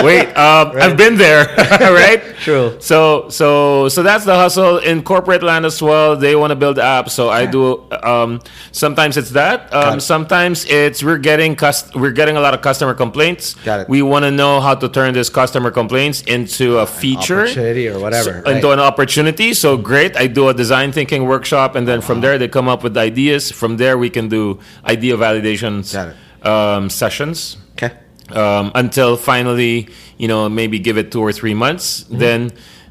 Wait, 0.02 0.32
um, 0.32 0.72
I've 0.80 0.96
been 0.96 1.16
there, 1.20 1.44
right? 1.92 2.22
True. 2.40 2.76
So, 2.80 3.28
so, 3.28 3.88
so 3.90 4.02
that's 4.02 4.24
the 4.24 4.34
hustle 4.34 4.78
in 4.78 5.02
corporate 5.02 5.42
land 5.42 5.66
as 5.66 5.82
well. 5.82 6.16
They 6.16 6.34
want 6.34 6.52
to 6.52 6.56
build 6.56 6.78
apps, 6.78 7.10
so 7.10 7.28
I 7.28 7.44
do. 7.44 7.84
Um, 7.90 8.40
sometimes 8.72 9.16
it's 9.16 9.30
that. 9.30 9.72
Um, 9.74 9.98
it. 9.98 10.00
sometimes 10.00 10.64
it's 10.66 11.02
we're 11.02 11.18
getting 11.18 11.56
cust- 11.56 11.94
we're 11.94 12.12
getting 12.12 12.36
a 12.36 12.40
lot 12.40 12.54
of 12.54 12.62
customer 12.62 12.94
complaints. 12.94 13.54
Got 13.64 13.80
it. 13.80 13.88
We 13.88 14.02
want 14.02 14.24
to 14.24 14.30
know 14.30 14.60
how 14.60 14.74
to 14.74 14.88
turn 14.88 15.14
this 15.14 15.28
customer 15.28 15.70
complaints 15.70 16.22
into 16.22 16.78
a 16.78 16.86
feature, 16.86 17.42
Opportunity 17.42 17.88
or 17.88 17.98
whatever, 17.98 18.42
so- 18.44 18.50
into 18.50 18.70
an 18.70 18.80
opportunity. 18.80 19.54
So 19.54 19.76
great. 19.76 20.16
I 20.16 20.26
do 20.26 20.48
a 20.48 20.54
design 20.54 20.92
thinking 20.92 21.26
workshop, 21.26 21.74
and 21.74 21.86
then 21.86 22.00
from 22.00 22.20
there 22.20 22.38
they 22.38 22.48
come 22.48 22.68
up 22.68 22.82
with 22.82 22.96
ideas. 22.96 23.50
From 23.50 23.76
there 23.76 23.98
we 23.98 24.10
can 24.10 24.28
do 24.28 24.58
idea 24.86 25.16
validations 25.16 25.94
um, 26.42 26.88
sessions 26.90 27.56
Okay. 27.76 27.92
um, 28.32 28.72
until 28.74 29.16
finally, 29.16 29.88
you 30.18 30.28
know, 30.28 30.48
maybe 30.48 30.78
give 30.78 30.96
it 30.98 31.10
two 31.12 31.20
or 31.20 31.32
three 31.32 31.54
months. 31.54 32.04
Mm-hmm. 32.04 32.18
Then, 32.18 32.50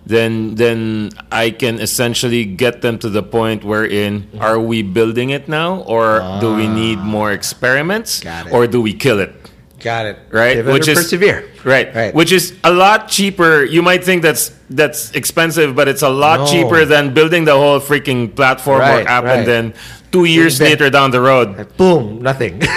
then, 0.10 0.56
then 0.56 1.10
I 1.32 1.52
can 1.54 1.80
essentially 1.80 2.44
get 2.44 2.82
them 2.82 2.98
to 3.00 3.10
the 3.10 3.22
point 3.24 3.64
wherein 3.64 4.28
are 4.42 4.60
we 4.60 4.82
building 4.82 5.30
it 5.30 5.48
now, 5.48 5.86
or 5.86 6.20
do 6.42 6.54
we 6.58 6.68
need 6.68 6.98
more 7.00 7.32
experiments, 7.32 8.26
Ah. 8.26 8.44
Or 8.52 8.66
do 8.68 8.82
we 8.82 8.94
kill 8.94 9.20
it? 9.22 9.32
Got 9.80 10.06
it. 10.08 10.18
Right, 10.32 10.56
Pivot 10.58 10.74
which 10.74 10.88
or 10.88 10.92
is 10.92 10.98
persevere. 11.00 11.46
Right. 11.64 11.94
Right. 11.96 12.14
Which 12.14 12.32
is 12.32 12.54
a 12.64 12.72
lot 12.72 13.08
cheaper. 13.08 13.64
You 13.64 13.82
might 13.82 14.04
think 14.04 14.22
that's 14.24 14.52
that's 14.70 15.12
expensive, 15.12 15.76
but 15.76 15.88
it's 15.88 16.02
a 16.04 16.10
lot 16.10 16.42
No. 16.42 16.46
cheaper 16.48 16.86
than 16.86 17.14
building 17.14 17.46
the 17.46 17.54
whole 17.56 17.80
freaking 17.80 18.34
platform 18.36 18.80
Right, 18.80 19.06
or 19.06 19.10
app 19.10 19.24
right. 19.24 19.40
and 19.40 19.48
then 19.48 19.74
two 20.12 20.26
years 20.26 20.60
Invent- 20.60 20.80
later 20.82 20.90
down 20.90 21.12
the 21.12 21.22
road. 21.22 21.76
Boom. 21.78 22.22
Nothing. 22.22 22.62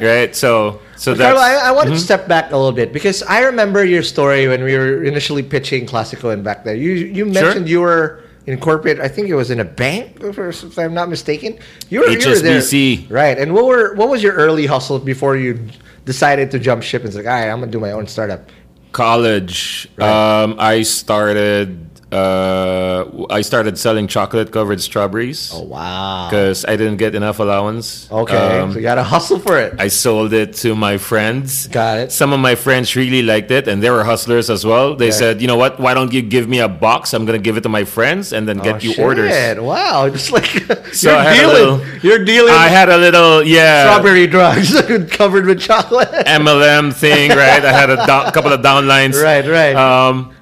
Right. 0.00 0.34
So 0.36 0.80
so 0.96 1.14
that's 1.14 1.34
Carlo, 1.34 1.40
I, 1.40 1.68
I 1.68 1.70
want 1.72 1.88
Mhm. 1.88 1.94
to 1.94 1.98
step 1.98 2.28
back 2.28 2.52
a 2.52 2.56
little 2.56 2.72
bit 2.72 2.92
because 2.92 3.22
I 3.24 3.40
remember 3.40 3.84
your 3.84 4.02
story 4.02 4.46
when 4.48 4.62
we 4.62 4.76
were 4.76 5.02
initially 5.04 5.42
pitching 5.42 5.86
Classico 5.86 6.32
and 6.32 6.44
back 6.44 6.64
there. 6.64 6.74
You 6.76 6.92
you 6.92 7.24
mentioned 7.26 7.68
you 7.68 7.80
were 7.80 8.20
in 8.46 8.58
corporate. 8.58 9.00
I 9.00 9.08
think 9.08 9.28
it 9.28 9.34
was 9.34 9.50
in 9.50 9.60
a 9.60 9.64
bank, 9.64 10.18
if 10.22 10.38
if 10.38 10.78
I'm 10.78 10.94
not 10.94 11.08
mistaken. 11.08 11.58
You 11.90 12.00
were, 12.00 12.10
you 12.10 12.18
were 12.18 12.38
there, 12.38 12.60
HSBC. 12.60 13.06
right? 13.10 13.36
And 13.38 13.52
what 13.54 13.64
were 13.66 13.94
what 13.94 14.08
was 14.08 14.22
your 14.22 14.34
early 14.34 14.66
hustle 14.66 14.98
before 14.98 15.36
you 15.36 15.58
decided 16.04 16.50
to 16.52 16.58
jump 16.58 16.82
ship 16.82 17.04
and 17.04 17.12
say, 17.12 17.20
"All 17.20 17.26
right, 17.26 17.48
I'm 17.48 17.60
gonna 17.60 17.72
do 17.72 17.80
my 17.80 17.92
own 17.92 18.06
startup." 18.06 18.48
college 18.92 19.88
Right. 19.96 20.42
um, 20.42 20.56
i 20.58 20.82
started 20.82 21.89
uh, 22.12 23.04
i 23.30 23.40
started 23.40 23.78
selling 23.78 24.06
chocolate 24.06 24.50
covered 24.52 24.80
strawberries 24.80 25.50
Oh 25.54 25.62
wow! 25.62 26.28
because 26.28 26.64
i 26.66 26.76
didn't 26.76 26.96
get 26.98 27.14
enough 27.14 27.38
allowance 27.38 28.10
Okay, 28.10 28.58
Um, 28.60 28.72
so 28.72 28.78
you 28.78 28.82
got 28.82 28.96
to 28.96 29.02
hustle 29.04 29.38
for 29.38 29.58
it. 29.58 29.74
i 29.78 29.88
sold 29.88 30.32
it 30.32 30.54
to 30.66 30.74
my 30.74 30.98
friends 30.98 31.68
Got 31.68 31.98
it. 31.98 32.12
some 32.12 32.32
of 32.32 32.40
my 32.40 32.54
friends 32.54 32.96
really 32.96 33.22
liked 33.22 33.50
it 33.50 33.68
and 33.68 33.82
they 33.82 33.90
were 33.90 34.04
hustlers 34.04 34.50
as 34.50 34.64
well 34.66 34.94
they 34.96 35.08
Okay. 35.08 35.18
said 35.22 35.40
you 35.40 35.46
know 35.46 35.56
what 35.56 35.78
why 35.78 35.94
don't 35.94 36.12
you 36.12 36.22
give 36.22 36.48
me 36.48 36.58
a 36.60 36.68
box 36.68 37.14
i'm 37.14 37.24
gonna 37.26 37.38
give 37.38 37.56
it 37.56 37.62
to 37.62 37.68
my 37.68 37.84
friends 37.84 38.32
and 38.32 38.48
then 38.48 38.58
get 38.58 38.76
Oh, 38.76 38.78
you 38.86 38.92
shit. 38.94 39.04
orders 39.04 39.32
Wow, 39.58 40.08
just 40.10 40.30
like 40.32 40.46
So 40.92 41.10
you're 41.10 41.18
I 41.18 41.24
had 41.24 41.32
a 41.32 41.36
dealing. 41.40 41.54
little- 41.54 41.80
you're 42.02 42.24
dealing. 42.24 42.54
i 42.54 42.68
had 42.68 42.88
a 42.88 42.98
little 42.98 43.42
yeah 43.42 43.86
strawberry 43.90 44.26
drugs 44.26 44.74
covered 45.10 45.46
with 45.46 45.60
chocolate. 45.60 46.08
mlm 46.26 46.92
thing 46.92 47.30
right 47.30 47.64
i 47.64 47.72
had 47.72 47.90
a 47.90 47.96
do- 47.96 48.30
couple 48.34 48.52
of 48.52 48.60
downlines 48.60 49.14
Right, 49.30 49.46
right. 49.46 49.76
Um, 49.76 50.32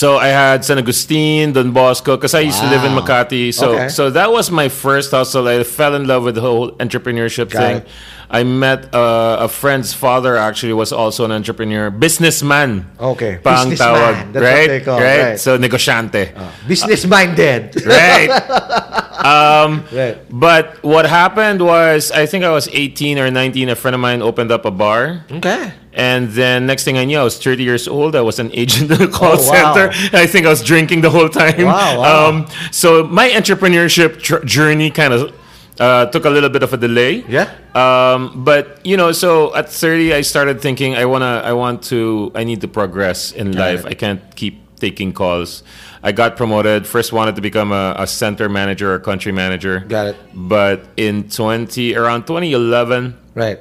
so 0.00 0.16
I 0.16 0.28
had 0.28 0.64
San 0.64 0.78
Agustin, 0.78 1.52
Don 1.52 1.70
Bosco, 1.72 2.16
because 2.16 2.34
I 2.34 2.40
used 2.50 2.60
to 2.64 2.68
live 2.74 2.84
in 2.88 2.92
Wow. 2.94 3.00
Makati. 3.04 3.52
So 3.52 3.66
Okay. 3.74 3.88
so 3.88 4.02
that 4.18 4.28
was 4.36 4.50
my 4.50 4.68
first 4.84 5.08
hustle. 5.16 5.46
I 5.46 5.62
fell 5.78 5.94
in 5.94 6.04
love 6.12 6.22
with 6.26 6.34
the 6.38 6.40
whole 6.48 6.66
entrepreneurship 6.84 7.48
Got 7.50 7.60
thing. 7.60 7.76
it. 7.78 7.88
I 8.32 8.44
met 8.44 8.94
uh, 8.94 9.38
a 9.40 9.48
friend's 9.48 9.92
father. 9.92 10.36
Actually, 10.36 10.72
was 10.72 10.92
also 10.92 11.24
an 11.24 11.32
entrepreneur, 11.32 11.90
businessman. 11.90 12.86
Okay, 13.00 13.38
Pang 13.42 13.70
businessman. 13.70 13.94
tawag, 13.94 14.32
That's 14.32 14.34
what 14.34 14.42
right? 14.54 14.68
they 14.68 14.80
call 14.80 15.00
right? 15.00 15.20
right. 15.30 15.40
So 15.40 15.58
negosyante. 15.58 16.30
Business 16.68 17.04
minded. 17.06 17.74
right. 17.84 18.30
um, 19.24 19.84
Right. 19.92 20.16
But 20.30 20.82
what 20.82 21.06
happened 21.06 21.60
was, 21.60 22.10
I 22.12 22.26
think 22.26 22.44
I 22.44 22.50
was 22.50 22.68
18 22.72 23.18
or 23.18 23.30
19. 23.30 23.68
A 23.68 23.74
friend 23.74 23.94
of 23.94 24.00
mine 24.00 24.22
opened 24.22 24.52
up 24.52 24.64
a 24.64 24.70
bar. 24.70 25.24
Okay. 25.30 25.72
And 25.92 26.28
then 26.30 26.66
next 26.66 26.84
thing 26.84 26.96
I 26.98 27.04
knew, 27.04 27.18
I 27.18 27.24
was 27.24 27.36
30 27.42 27.64
years 27.64 27.88
old. 27.88 28.14
I 28.14 28.20
was 28.20 28.38
an 28.38 28.50
agent 28.54 28.92
in 28.92 29.02
a 29.02 29.08
call 29.08 29.32
Oh, 29.34 29.50
wow. 29.50 29.74
center. 29.74 29.90
I 30.16 30.26
think 30.26 30.46
I 30.46 30.50
was 30.50 30.62
drinking 30.62 31.00
the 31.00 31.10
whole 31.10 31.28
time. 31.28 31.64
Wow, 31.66 31.98
wow. 32.00 32.28
Um, 32.28 32.46
so 32.70 33.02
my 33.04 33.28
entrepreneurship 33.30 34.22
tr- 34.22 34.44
journey 34.44 34.90
kind 34.92 35.12
of 35.12 35.34
uh, 35.80 36.06
took 36.06 36.24
a 36.26 36.30
little 36.30 36.50
bit 36.50 36.62
of 36.62 36.72
a 36.72 36.76
delay. 36.76 37.24
Yeah. 37.26 37.48
Um, 37.74 38.44
but 38.44 38.84
you 38.84 38.96
know, 38.96 39.12
so 39.12 39.54
at 39.56 39.68
30, 39.68 40.12
I 40.14 40.20
started 40.20 40.60
thinking, 40.60 40.94
I 40.94 41.06
wanna, 41.06 41.40
I 41.44 41.52
want 41.54 41.82
to, 41.84 42.30
I 42.34 42.44
need 42.44 42.60
to 42.60 42.68
progress 42.68 43.32
in 43.32 43.52
life. 43.56 43.84
I 43.86 43.94
can't 43.94 44.20
keep 44.36 44.60
taking 44.76 45.12
calls. 45.12 45.62
I 46.02 46.12
got 46.12 46.36
promoted. 46.36 46.86
First, 46.86 47.12
wanted 47.12 47.36
to 47.36 47.42
become 47.42 47.72
a, 47.72 47.94
a 47.98 48.06
center 48.06 48.48
manager 48.48 48.94
or 48.94 48.98
country 48.98 49.32
manager. 49.32 49.80
Got 49.80 50.06
it. 50.08 50.16
But 50.34 50.86
in 50.96 51.28
20, 51.28 51.94
around 51.96 52.26
2011 52.26 53.16
Right. 53.34 53.58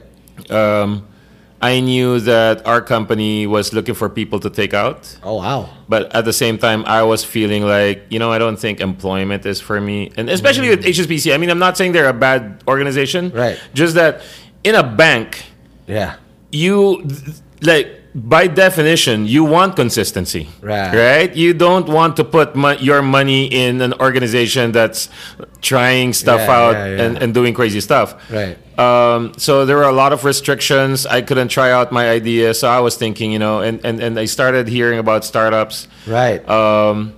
um, 0.49 1.05
I 1.61 1.81
knew 1.81 2.19
that 2.21 2.65
our 2.65 2.81
company 2.81 3.45
was 3.45 3.73
looking 3.73 3.95
for 3.95 4.07
people 4.09 4.39
to 4.39 4.49
take 4.49 4.73
out. 4.73 5.17
Oh 5.23 5.35
wow. 5.35 5.69
But 5.89 6.15
at 6.15 6.23
the 6.23 6.33
same 6.33 6.57
time, 6.57 6.85
I 6.85 7.03
was 7.03 7.23
feeling 7.23 7.63
like, 7.65 8.05
you 8.09 8.19
know, 8.19 8.31
I 8.31 8.37
don't 8.37 8.57
think 8.57 8.79
employment 8.79 9.45
is 9.45 9.59
for 9.59 9.81
me. 9.81 10.11
And 10.15 10.29
especially 10.29 10.69
with 10.69 10.83
mm. 10.83 10.89
HSBC, 10.89 11.33
I 11.33 11.37
mean, 11.37 11.49
I'm 11.49 11.59
not 11.59 11.75
saying 11.75 11.91
they're 11.91 12.07
a 12.07 12.13
bad 12.13 12.63
organization. 12.67 13.31
Right. 13.31 13.59
Just 13.73 13.95
that 13.95 14.21
in 14.63 14.75
a 14.75 14.83
bank, 14.83 15.43
Yeah. 15.87 16.15
you, 16.51 17.05
like, 17.61 17.99
by 18.15 18.47
definition, 18.47 19.27
you 19.27 19.43
want 19.43 19.75
consistency. 19.75 20.49
Right. 20.61 20.93
Right? 20.93 21.35
You 21.35 21.53
don't 21.53 21.87
want 21.87 22.15
to 22.17 22.23
put 22.23 22.55
mo- 22.55 22.77
your 22.79 23.01
money 23.01 23.45
in 23.45 23.81
an 23.81 23.93
organization 23.93 24.71
that's 24.71 25.09
trying 25.61 26.13
stuff 26.13 26.41
Yeah, 26.41 26.51
out 26.51 26.73
yeah, 26.73 26.85
yeah. 26.85 27.03
And, 27.03 27.17
and 27.17 27.33
doing 27.33 27.53
crazy 27.53 27.81
stuff. 27.81 28.15
Right. 28.31 28.57
Um, 28.79 29.33
so 29.37 29.65
there 29.65 29.75
were 29.75 29.83
a 29.83 29.91
lot 29.91 30.13
of 30.13 30.23
restrictions. 30.23 31.05
I 31.05 31.21
couldn't 31.21 31.49
try 31.49 31.71
out 31.71 31.91
my 31.91 32.09
idea. 32.09 32.53
So 32.53 32.69
I 32.69 32.79
was 32.79 32.95
thinking, 32.95 33.31
you 33.31 33.39
know, 33.39 33.61
and, 33.61 33.83
and, 33.85 34.01
and 34.01 34.17
I 34.17 34.25
started 34.25 34.67
hearing 34.67 34.99
about 34.99 35.25
startups. 35.25 35.87
Right. 36.07 36.47
Um, 36.47 37.13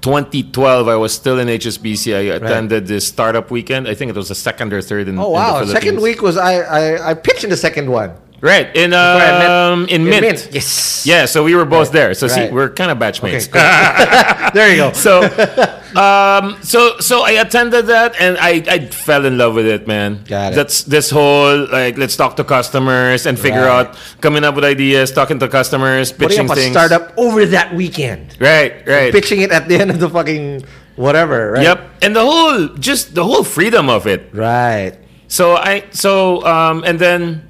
2012, 0.00 0.88
I 0.88 0.96
was 0.96 1.14
still 1.14 1.38
in 1.38 1.48
HSBC. 1.48 2.16
I 2.16 2.34
attended 2.36 2.86
this 2.86 3.06
startup 3.06 3.50
weekend. 3.50 3.86
I 3.86 3.94
think 3.94 4.10
it 4.10 4.16
was 4.16 4.28
the 4.28 4.34
second 4.34 4.72
or 4.72 4.82
third 4.82 5.08
in, 5.08 5.18
oh 5.18 5.26
in 5.26 5.32
wow. 5.32 5.64
the 5.64 5.72
Second 5.72 6.00
week 6.00 6.22
was 6.22 6.36
I, 6.36 6.54
I 6.60 7.10
I 7.10 7.14
pitched 7.14 7.44
in 7.44 7.50
the 7.50 7.56
second 7.56 7.88
one. 7.88 8.12
Right. 8.40 8.74
In, 8.74 8.90
where 8.90 8.98
I 8.98 9.38
met- 9.38 9.50
um, 9.50 9.86
in, 9.88 10.04
Mint. 10.04 10.48
Yes. 10.50 11.06
Yeah, 11.06 11.26
so 11.26 11.44
we 11.44 11.54
were 11.54 11.64
both 11.64 11.88
Right, 11.88 11.92
there. 11.92 12.14
So 12.14 12.26
see, 12.26 12.50
we're 12.50 12.70
kind 12.70 12.90
of 12.90 12.98
batchmates. 12.98 13.48
Okay, 13.48 14.50
there 14.54 14.68
you 14.70 14.76
go. 14.76 14.92
so 15.06 15.20
um 15.96 16.56
so 16.62 16.98
so 17.00 17.22
i 17.22 17.32
attended 17.32 17.86
that 17.86 18.14
and 18.20 18.36
i 18.38 18.62
i 18.68 18.78
fell 18.86 19.24
in 19.24 19.36
love 19.38 19.54
with 19.54 19.66
it 19.66 19.86
man 19.86 20.22
Got 20.26 20.52
it. 20.52 20.56
that's 20.56 20.84
this 20.84 21.10
whole 21.10 21.66
like 21.70 21.98
let's 21.98 22.16
talk 22.16 22.36
to 22.36 22.44
customers 22.44 23.26
and 23.26 23.38
figure 23.38 23.62
Right. 23.66 23.86
out 23.86 23.98
coming 24.20 24.44
up 24.44 24.54
with 24.54 24.64
ideas 24.64 25.12
talking 25.12 25.38
to 25.40 25.48
customers 25.48 26.12
pitching 26.12 26.50
a 26.50 26.54
things 26.54 26.72
startup 26.72 27.12
over 27.18 27.44
that 27.46 27.74
weekend. 27.74 28.36
right 28.40 28.86
right 28.86 29.12
Pitching 29.12 29.40
it 29.42 29.50
at 29.52 29.68
the 29.68 29.76
end 29.76 29.90
of 29.90 30.00
the 30.00 30.08
fucking 30.08 30.64
whatever. 30.96 31.52
Right. 31.52 31.62
yep 31.62 31.90
and 32.02 32.14
the 32.16 32.24
whole 32.24 32.68
just 32.78 33.14
the 33.14 33.24
whole 33.24 33.44
freedom 33.44 33.88
of 33.88 34.06
it 34.06 34.28
Right. 34.32 34.98
So 35.28 35.56
I 35.56 35.84
so 35.92 36.44
um, 36.44 36.84
and 36.84 36.98
then 36.98 37.48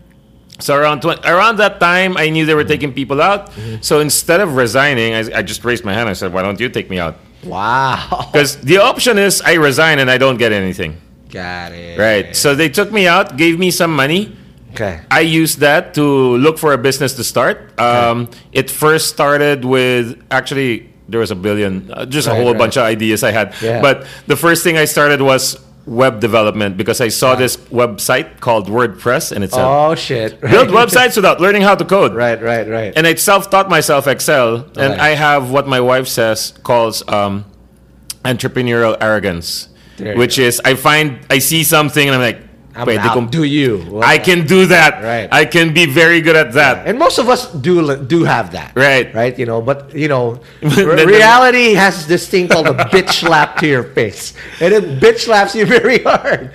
so 0.60 0.76
around 0.76 1.02
20, 1.02 1.26
around 1.26 1.56
that 1.58 1.80
time, 1.80 2.16
I 2.16 2.28
knew 2.30 2.46
they 2.46 2.54
were 2.54 2.62
taking 2.62 2.92
people 2.94 3.20
out. 3.20 3.50
So 3.80 3.98
instead 3.98 4.38
of 4.40 4.54
resigning, 4.54 5.12
I, 5.14 5.38
I 5.38 5.42
just 5.42 5.64
raised 5.64 5.84
my 5.84 5.92
hand. 5.92 6.08
I 6.08 6.12
said, 6.12 6.32
"Why 6.32 6.42
don't 6.42 6.60
you 6.60 6.68
take 6.68 6.88
me 6.88 7.00
out?" 7.00 7.18
Wow. 7.44 8.28
Because 8.32 8.56
the 8.56 8.78
option 8.78 9.18
is 9.18 9.40
I 9.42 9.54
resign 9.54 9.98
and 9.98 10.10
I 10.10 10.18
don't 10.18 10.38
get 10.38 10.52
anything. 10.52 10.96
Got 11.30 11.72
it. 11.72 11.98
Right. 11.98 12.36
So 12.36 12.54
they 12.54 12.68
took 12.68 12.92
me 12.92 13.06
out, 13.06 13.36
gave 13.36 13.58
me 13.58 13.70
some 13.70 13.94
money. 13.94 14.36
Okay. 14.72 15.00
I 15.10 15.20
used 15.20 15.58
that 15.60 15.92
to 15.94 16.36
look 16.36 16.58
for 16.58 16.72
a 16.72 16.78
business 16.78 17.14
to 17.14 17.24
start. 17.24 17.78
Um, 17.78 18.28
It 18.52 18.70
first 18.70 19.08
started 19.08 19.64
with 19.64 20.16
actually 20.30 20.88
there 21.08 21.20
was 21.20 21.30
a 21.30 21.36
billion, 21.36 21.90
uh, 21.92 22.06
just 22.06 22.26
a 22.28 22.34
whole 22.34 22.52
right. 22.52 22.58
bunch 22.58 22.76
of 22.76 22.84
ideas 22.84 23.22
I 23.22 23.32
had. 23.32 23.54
Yeah. 23.60 23.82
But 23.82 24.06
the 24.26 24.36
first 24.36 24.64
thing 24.64 24.78
I 24.78 24.86
started 24.86 25.20
was 25.20 25.58
web 25.84 26.20
development 26.20 26.76
because 26.76 27.00
I 27.00 27.08
saw 27.08 27.34
this 27.34 27.56
website 27.56 28.38
called 28.40 28.68
WordPress 28.68 29.32
and 29.32 29.42
it 29.42 29.50
said 29.50 29.64
Oh 29.64 29.94
shit. 29.96 30.40
build 30.54 30.68
websites 30.68 31.16
without 31.16 31.40
learning 31.40 31.62
how 31.62 31.74
to 31.74 31.84
code. 31.84 32.14
Right, 32.14 32.40
right, 32.40 32.68
right. 32.68 32.92
And 32.94 33.06
I 33.06 33.14
self-taught 33.16 33.68
myself 33.68 34.06
Excel, 34.06 34.56
and 34.76 34.92
Okay. 34.94 35.00
I 35.00 35.10
have 35.16 35.50
what 35.50 35.66
my 35.66 35.80
wife 35.80 36.06
says 36.06 36.52
calls 36.62 37.02
um, 37.08 37.44
entrepreneurial 38.24 38.96
arrogance, 39.00 39.68
which 39.98 40.36
go. 40.36 40.42
is 40.44 40.60
I 40.64 40.74
find 40.74 41.18
I 41.30 41.38
see 41.38 41.64
something 41.64 42.06
and 42.08 42.14
I'm 42.14 42.20
like, 42.22 42.40
I'm 42.74 42.86
"Pwede 42.86 43.12
kong- 43.12 43.28
do 43.30 43.44
you? 43.44 44.00
I 44.02 44.18
can 44.18 44.46
do 44.46 44.66
that. 44.66 45.02
Right. 45.02 45.28
I 45.30 45.44
can 45.44 45.74
be 45.74 45.86
very 45.86 46.20
good 46.20 46.36
at 46.36 46.52
that. 46.54 46.86
And 46.86 46.98
most 46.98 47.18
of 47.18 47.28
us 47.28 47.52
do 47.52 47.96
do 47.96 48.24
have 48.24 48.52
that. 48.52 48.72
Right. 48.74 49.12
Right. 49.14 49.38
You 49.38 49.46
know, 49.46 49.60
but 49.60 49.94
you 49.94 50.08
know, 50.08 50.40
re- 50.62 51.04
reality 51.04 51.74
has 51.74 52.06
this 52.06 52.28
thing 52.28 52.48
called 52.48 52.66
a 52.68 52.74
bitch 52.88 53.12
slap 53.20 53.56
to 53.58 53.66
your 53.66 53.84
face, 53.84 54.32
and 54.60 54.72
it 54.72 55.00
bitch 55.00 55.20
slaps 55.28 55.54
you 55.54 55.66
very 55.66 55.98
hard. 56.02 56.50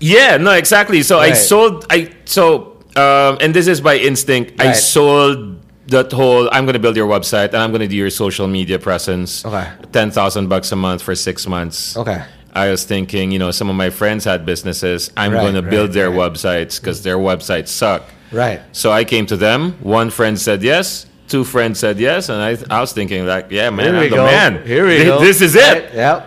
Yeah, 0.00 0.36
no, 0.36 0.52
exactly. 0.52 1.02
So 1.02 1.18
I 1.18 1.32
sold. 1.32 1.86
I 1.90 2.10
so 2.24 2.78
um, 2.96 3.38
and 3.40 3.54
this 3.54 3.66
is 3.66 3.80
by 3.80 3.96
instinct. 3.96 4.60
I 4.60 4.72
sold 4.72 5.60
that 5.88 6.12
whole. 6.12 6.48
I'm 6.52 6.64
going 6.64 6.74
to 6.74 6.80
build 6.80 6.96
your 6.96 7.08
website 7.08 7.48
and 7.48 7.56
I'm 7.58 7.70
going 7.70 7.80
to 7.82 7.88
do 7.88 7.96
your 7.96 8.10
social 8.10 8.46
media 8.48 8.78
presence. 8.78 9.44
Okay. 9.44 9.68
Ten 9.92 10.10
thousand 10.10 10.48
bucks 10.48 10.72
a 10.72 10.76
month 10.76 11.02
for 11.02 11.14
six 11.14 11.46
months. 11.46 11.96
Okay. 11.96 12.24
I 12.54 12.70
was 12.70 12.84
thinking, 12.84 13.30
you 13.30 13.38
know, 13.38 13.50
some 13.50 13.70
of 13.70 13.76
my 13.76 13.90
friends 13.90 14.24
had 14.24 14.44
businesses. 14.44 15.10
I'm 15.16 15.32
Right, 15.32 15.40
going 15.40 15.54
to 15.54 15.62
right, 15.62 15.70
build 15.70 15.92
their 15.92 16.10
right. 16.10 16.18
websites 16.32 16.80
because 16.80 17.02
their 17.02 17.16
websites 17.18 17.68
suck. 17.68 18.02
Right. 18.32 18.60
So 18.72 18.90
I 18.92 19.04
came 19.04 19.26
to 19.26 19.36
them. 19.36 19.72
One 19.80 20.10
friend 20.10 20.38
said 20.38 20.62
yes. 20.62 21.06
Two 21.28 21.44
friends 21.44 21.78
said 21.78 21.98
yes, 22.00 22.28
and 22.28 22.42
I, 22.42 22.56
I 22.76 22.80
was 22.80 22.92
thinking 22.92 23.24
like, 23.24 23.52
yeah, 23.52 23.70
man, 23.70 23.94
I'm 23.94 24.10
the 24.10 24.16
man. 24.16 24.66
Here 24.66 24.84
we 24.84 24.98
Thi- 24.98 25.04
go. 25.04 25.20
This 25.20 25.40
is 25.40 25.54
it. 25.54 25.94
Yep. 25.94 26.26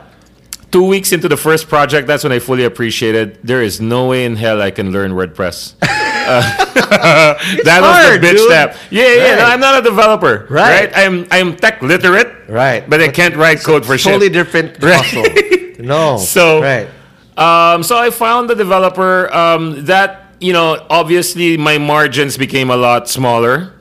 Two 0.72 0.86
weeks 0.88 1.12
into 1.12 1.28
the 1.28 1.36
first 1.38 1.68
project, 1.68 2.08
that's 2.08 2.24
when 2.24 2.32
I 2.32 2.40
fully 2.40 2.64
appreciated 2.64 3.38
there 3.44 3.62
is 3.62 3.82
no 3.82 4.08
way 4.08 4.24
in 4.26 4.38
hell 4.38 4.62
I 4.62 4.72
can 4.72 4.92
learn 4.92 5.12
WordPress. 5.12 5.74
Uh, 6.26 6.42
that 7.64 7.80
was 7.82 7.96
hard, 7.96 8.22
the 8.22 8.28
bitch 8.28 8.32
dude. 8.38 8.50
step. 8.50 8.78
Yeah, 8.90 9.14
yeah. 9.14 9.36
No, 9.36 9.46
I'm 9.46 9.60
not 9.60 9.80
a 9.80 9.82
developer. 9.82 10.48
Right. 10.50 10.92
I'm 10.96 11.28
I'm 11.32 11.56
tech 11.56 11.82
literate. 11.82 12.50
Right. 12.50 12.88
But 12.90 13.02
I 13.02 13.10
can't 13.10 13.36
write 13.36 13.62
code 13.64 13.84
for 13.86 13.98
Totally 13.98 13.98
shit. 13.98 14.12
Totally 14.14 14.30
different 14.30 14.84
Right. 14.84 15.80
No. 15.80 16.18
So- 16.34 16.62
right. 16.62 16.88
Um, 17.36 17.82
so 17.82 17.98
I 17.98 18.12
found 18.12 18.48
the 18.50 18.54
developer 18.56 19.34
um, 19.34 19.86
that 19.86 20.36
you 20.40 20.54
know 20.54 20.86
obviously 20.90 21.58
my 21.58 21.80
margins 21.80 22.38
became 22.38 22.70
a 22.70 22.78
lot 22.78 23.10
smaller 23.10 23.74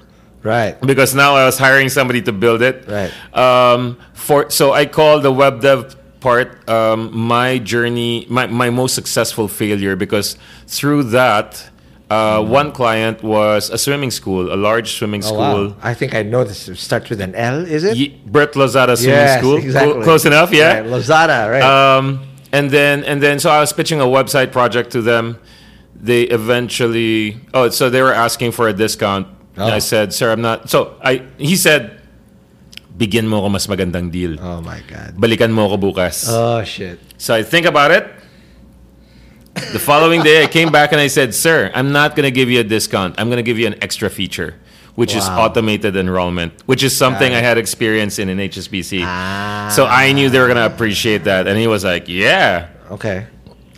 Right. 0.42 0.80
because 0.80 1.14
now 1.14 1.36
I 1.36 1.44
was 1.44 1.58
hiring 1.58 1.88
somebody 1.90 2.22
to 2.22 2.32
build 2.32 2.62
it. 2.62 2.88
Right. 2.88 3.12
Um, 3.36 3.98
for 4.14 4.48
so 4.50 4.72
I 4.72 4.86
call 4.86 5.20
the 5.20 5.30
web 5.30 5.60
dev 5.60 5.94
part 6.20 6.66
um, 6.68 7.14
my 7.14 7.58
journey, 7.58 8.26
my, 8.30 8.46
my 8.46 8.70
most 8.70 8.94
successful 8.94 9.48
failure 9.48 9.96
because 9.96 10.36
through 10.66 11.02
that. 11.14 11.68
Uh, 12.12 12.42
one 12.44 12.68
client 12.72 13.22
was 13.24 13.70
a 13.72 13.78
swimming 13.80 14.10
school, 14.12 14.52
a 14.52 14.58
large 14.68 14.92
swimming 14.98 15.24
Oh, 15.24 15.32
school. 15.32 15.64
wow. 15.72 15.76
I 15.80 15.94
think 15.96 16.12
I 16.14 16.22
know 16.22 16.44
this. 16.44 16.68
It 16.68 16.76
starts 16.76 17.08
with 17.08 17.20
an 17.24 17.32
L, 17.34 17.64
is 17.64 17.82
it? 17.88 17.96
Ye- 17.96 18.12
Brett 18.28 18.52
Lozada 18.52 18.92
Swimming 19.00 19.16
Yes, 19.16 19.40
School. 19.40 19.56
exactly. 19.56 19.92
Clo- 19.94 20.02
close 20.04 20.24
enough, 20.28 20.52
yeah. 20.52 20.84
Right. 20.84 20.92
Lazada, 20.92 21.48
right? 21.48 21.64
Um, 21.64 22.20
and 22.52 22.68
then 22.68 23.00
and 23.08 23.22
then 23.24 23.40
so 23.40 23.48
I 23.48 23.60
was 23.64 23.72
pitching 23.72 24.00
a 24.04 24.08
website 24.18 24.52
project 24.52 24.92
to 24.92 25.00
them. 25.00 25.40
They 25.96 26.28
eventually 26.28 27.40
oh 27.56 27.70
so 27.72 27.88
they 27.88 28.02
were 28.04 28.12
asking 28.12 28.52
for 28.52 28.68
a 28.68 28.74
discount. 28.76 29.26
And 29.56 29.68
Oh. 29.72 29.78
I 29.78 29.80
said, 29.80 30.12
"Sir, 30.12 30.32
I'm 30.32 30.40
not." 30.44 30.68
So 30.72 30.96
I 31.04 31.22
he 31.40 31.56
said, 31.56 31.96
"Bigyan 32.96 33.24
mo 33.28 33.40
ako 33.44 33.48
mas 33.56 33.66
magandang 33.68 34.12
deal. 34.12 34.36
oh 34.40 34.60
my 34.60 34.80
god. 34.88 35.16
Balikan 35.16 35.52
mo 35.52 35.68
ako 35.68 35.76
bukas." 35.92 36.28
Oh 36.28 36.60
shit. 36.64 37.00
so 37.16 37.32
I 37.32 37.40
think 37.44 37.64
about 37.64 37.92
it. 37.92 38.04
The 39.72 39.78
following 39.78 40.22
day, 40.22 40.42
I 40.42 40.46
came 40.46 40.70
back 40.72 40.92
and 40.92 41.00
I 41.00 41.06
said, 41.06 41.34
"Sir, 41.34 41.70
I'm 41.74 41.92
not 41.92 42.16
going 42.16 42.24
to 42.24 42.30
give 42.30 42.50
you 42.50 42.60
a 42.60 42.64
discount. 42.64 43.14
I'm 43.18 43.28
going 43.28 43.36
to 43.38 43.42
give 43.42 43.58
you 43.58 43.66
an 43.66 43.76
extra 43.82 44.10
feature." 44.10 44.54
Which 44.94 45.14
is 45.16 45.26
automated 45.26 45.96
enrollment, 45.96 46.52
which 46.66 46.82
is 46.82 46.94
something 46.94 47.32
I 47.32 47.38
had 47.38 47.56
experience 47.56 48.18
in 48.18 48.28
in 48.28 48.36
HSBC. 48.36 49.02
Ah. 49.06 49.70
So 49.74 49.86
I 49.86 50.12
knew 50.12 50.28
they 50.28 50.38
were 50.38 50.48
gonna 50.48 50.66
appreciate 50.66 51.24
that, 51.24 51.46
and 51.48 51.58
he 51.58 51.66
was 51.66 51.82
like, 51.82 52.08
"Yeah." 52.08 52.66
Okay. 52.90 53.24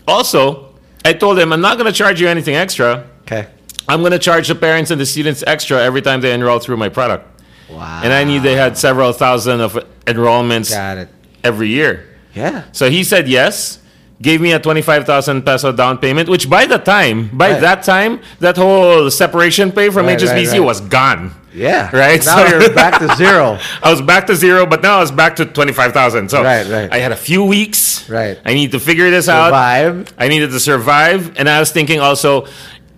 Also, 0.09 0.75
I 1.05 1.12
told 1.12 1.38
him 1.38 1.53
I'm 1.53 1.61
not 1.61 1.79
gonna 1.79 1.92
charge 1.92 2.20
you 2.20 2.27
anything 2.27 2.57
extra. 2.57 3.05
Okay. 3.23 3.47
I'm 3.88 4.03
gonna 4.03 4.18
charge 4.18 4.49
the 4.49 4.57
parents 4.57 4.90
and 4.90 5.01
the 5.01 5.07
students 5.07 5.44
extra 5.47 5.81
every 5.81 6.03
time 6.03 6.20
they 6.20 6.33
enroll 6.33 6.59
through 6.59 6.79
my 6.79 6.88
product. 6.88 7.25
Wow. 7.70 8.01
And 8.03 8.12
I 8.12 8.25
knew 8.25 8.40
they 8.40 8.57
had 8.57 8.77
several 8.77 9.12
thousand 9.12 9.61
of 9.61 9.79
enrollments 10.07 10.70
Got 10.73 10.99
it. 10.99 11.09
every 11.44 11.68
year. 11.68 12.09
Yeah. 12.35 12.64
So 12.73 12.90
he 12.90 13.05
said 13.05 13.29
yes, 13.29 13.79
gave 14.22 14.40
me 14.40 14.53
a 14.53 14.59
25,000 14.61 15.42
peso 15.42 15.72
down 15.72 15.98
payment, 15.98 16.29
which 16.29 16.48
by 16.48 16.66
the 16.66 16.79
time, 16.79 17.31
by 17.33 17.50
Right. 17.53 17.61
that 17.61 17.83
time, 17.83 18.20
that 18.40 18.57
whole 18.57 19.11
separation 19.11 19.72
pay 19.72 19.90
from 19.90 20.07
Right, 20.07 20.18
HSBC 20.18 20.53
right, 20.53 20.61
was 20.64 20.81
gone. 20.81 21.33
Yeah. 21.55 21.88
Right, 21.92 22.24
Now 22.24 22.37
so- 22.37 22.46
you're 22.59 22.74
back 22.74 22.98
to 23.00 23.14
zero. 23.16 23.59
I 23.83 23.90
was 23.90 24.00
back 24.03 24.27
to 24.29 24.35
zero, 24.37 24.66
but 24.66 24.83
now 24.83 24.96
I 24.98 25.00
was 25.00 25.11
back 25.12 25.37
to 25.37 25.44
25,000. 25.44 26.29
So 26.31 26.42
Right, 26.42 26.66
right. 26.68 26.92
I 26.92 26.98
had 26.98 27.12
a 27.12 27.16
few 27.16 27.44
weeks. 27.44 28.09
Right. 28.09 28.38
I 28.44 28.55
need 28.55 28.72
to 28.72 28.81
figure 28.81 29.11
this 29.11 29.29
out. 29.29 29.46
Survive. 29.48 30.12
I 30.18 30.29
needed 30.29 30.50
to 30.50 30.61
survive, 30.61 31.33
and 31.37 31.48
I 31.48 31.61
was 31.61 31.70
thinking 31.70 32.00
also, 32.00 32.46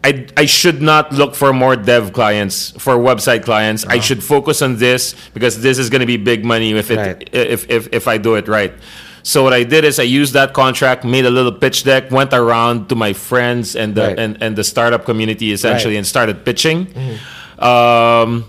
I 0.05 0.26
I 0.37 0.46
should 0.46 0.81
not 0.81 1.12
look 1.12 1.35
for 1.35 1.52
more 1.52 1.74
dev 1.76 2.12
clients 2.12 2.72
for 2.79 2.94
website 2.96 3.42
clients. 3.44 3.85
Uh-huh. 3.85 3.94
I 3.96 4.00
should 4.00 4.22
focus 4.22 4.62
on 4.62 4.76
this 4.76 5.14
because 5.35 5.61
this 5.61 5.79
is 5.79 5.90
going 5.90 6.00
to 6.00 6.07
be 6.07 6.16
big 6.16 6.44
money 6.44 6.72
if 6.76 6.90
it 6.90 6.98
Right. 6.98 7.29
if, 7.33 7.68
if 7.68 7.88
if 7.92 8.07
I 8.09 8.16
do 8.18 8.37
it 8.37 8.46
right. 8.48 8.72
So 9.26 9.42
what 9.42 9.52
I 9.52 9.64
did 9.64 9.82
is 9.84 9.98
I 9.98 10.04
used 10.04 10.34
that 10.34 10.52
contract, 10.54 11.02
made 11.04 11.26
a 11.26 11.30
little 11.30 11.50
pitch 11.50 11.82
deck, 11.82 12.12
went 12.12 12.32
around 12.32 12.88
to 12.90 12.94
my 12.94 13.12
friends 13.12 13.74
and 13.74 13.92
the 13.96 14.02
Right. 14.14 14.18
and, 14.22 14.38
and 14.40 14.54
the 14.54 14.62
startup 14.62 15.04
community 15.04 15.50
essentially, 15.50 15.94
Right. 15.94 15.98
and 15.98 16.06
started 16.06 16.44
pitching. 16.44 16.86
Um, 17.58 18.44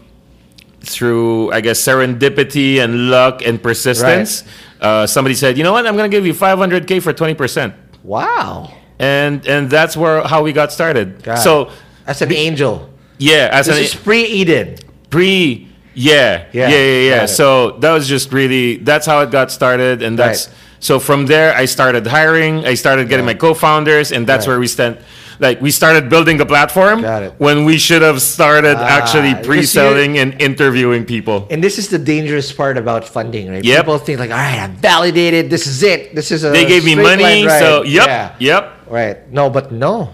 through 0.82 1.52
I 1.52 1.62
guess 1.62 1.82
serendipity 1.82 2.78
and 2.80 3.10
luck 3.10 3.42
and 3.46 3.62
persistence, 3.62 4.44
uh, 4.80 5.08
somebody 5.08 5.34
said, 5.36 5.58
"You 5.58 5.64
know 5.64 5.74
what? 5.74 5.88
I'm 5.88 5.98
going 5.98 6.10
to 6.10 6.16
give 6.16 6.26
you 6.28 6.34
500k 6.34 7.02
for 7.02 7.12
20 7.12 7.34
percent." 7.34 7.74
Wow. 8.04 8.72
and 9.00 9.46
and 9.48 9.70
that's 9.70 9.98
where 9.98 10.22
how 10.28 10.44
we 10.44 10.54
got 10.54 10.72
started. 10.72 11.24
God. 11.24 11.36
So 11.42 11.70
That's 12.06 12.22
an 12.22 12.32
angel. 12.34 12.90
yeah, 13.18 13.50
as 13.52 13.66
This 13.66 13.78
an 13.78 13.84
is 13.84 13.96
pre 13.96 14.24
Eden. 14.26 14.76
pre, 15.10 15.68
yeah, 15.94 16.46
Yeah, 16.54 16.70
yeah, 16.70 16.78
yeah, 16.78 17.10
yeah. 17.16 17.26
So 17.26 17.72
that 17.82 17.92
was 17.92 18.08
just 18.08 18.32
really 18.32 18.78
that's 18.78 19.06
how 19.06 19.22
it 19.26 19.30
got 19.32 19.52
started, 19.52 20.02
and 20.06 20.18
that's 20.18 20.48
Right. 20.48 20.56
So 20.80 21.00
from 21.00 21.26
there 21.28 21.54
I 21.56 21.66
started 21.66 22.08
hiring. 22.08 22.66
I 22.66 22.76
started 22.76 23.10
getting 23.10 23.26
Yeah. 23.26 23.34
my 23.34 23.40
co-founders, 23.40 24.12
and 24.12 24.26
that's 24.28 24.46
Right. 24.48 24.54
where 24.54 24.60
we 24.60 24.68
spent. 24.68 24.98
Like 25.40 25.62
we 25.62 25.70
started 25.70 26.10
building 26.10 26.38
the 26.38 26.48
platform 26.48 27.06
when 27.38 27.64
we 27.64 27.78
should 27.78 28.02
have 28.02 28.22
started 28.24 28.74
Ah, 28.76 28.98
actually 28.98 29.36
pre-selling 29.46 30.18
and 30.18 30.34
interviewing 30.42 31.06
people. 31.06 31.46
And 31.52 31.62
this 31.64 31.78
is 31.78 31.90
the 31.90 32.00
dangerous 32.02 32.52
part 32.52 32.76
about 32.76 33.06
funding, 33.08 33.52
right? 33.52 33.64
Yep. 33.64 33.78
People 33.86 34.00
think 34.00 34.18
like, 34.20 34.32
all 34.32 34.38
right, 34.38 34.58
I'm 34.66 34.76
validated. 34.82 35.52
This 35.52 35.68
is 35.68 35.84
it. 35.84 36.16
This 36.16 36.32
is 36.32 36.44
a 36.44 36.50
They 36.50 36.66
gave 36.66 36.84
me 36.84 36.96
money, 36.96 37.22
line 37.22 37.46
ride." 37.46 37.60
so 37.62 37.84
yep, 37.86 38.08
Yeah. 38.08 38.30
yep. 38.40 38.64
Right. 38.90 39.18
No, 39.32 39.50
but 39.52 39.72
no. 39.72 40.10